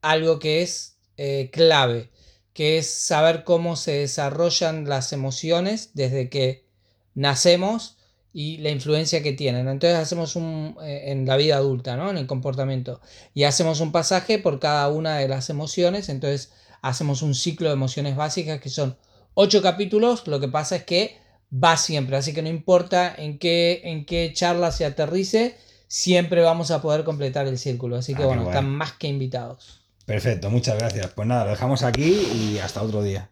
[0.01, 2.11] algo que es eh, clave.
[2.53, 6.65] que es saber cómo se desarrollan las emociones desde que
[7.13, 7.97] nacemos
[8.33, 9.67] y la influencia que tienen.
[9.67, 12.09] Entonces hacemos un eh, en la vida adulta, ¿no?
[12.09, 13.01] En el comportamiento.
[13.33, 16.09] Y hacemos un pasaje por cada una de las emociones.
[16.09, 16.51] Entonces
[16.81, 18.97] hacemos un ciclo de emociones básicas que son
[19.35, 20.27] ocho capítulos.
[20.27, 21.17] Lo que pasa es que
[21.53, 22.17] va siempre.
[22.17, 25.55] Así que no importa en qué, en qué charla se aterrice,
[25.87, 27.97] siempre vamos a poder completar el círculo.
[27.97, 28.55] Así que Ah, bueno, guay.
[28.55, 29.81] están más que invitados.
[30.05, 31.07] Perfecto, muchas gracias.
[31.15, 32.03] Pues nada, lo dejamos aquí
[32.33, 33.29] y hasta otro día.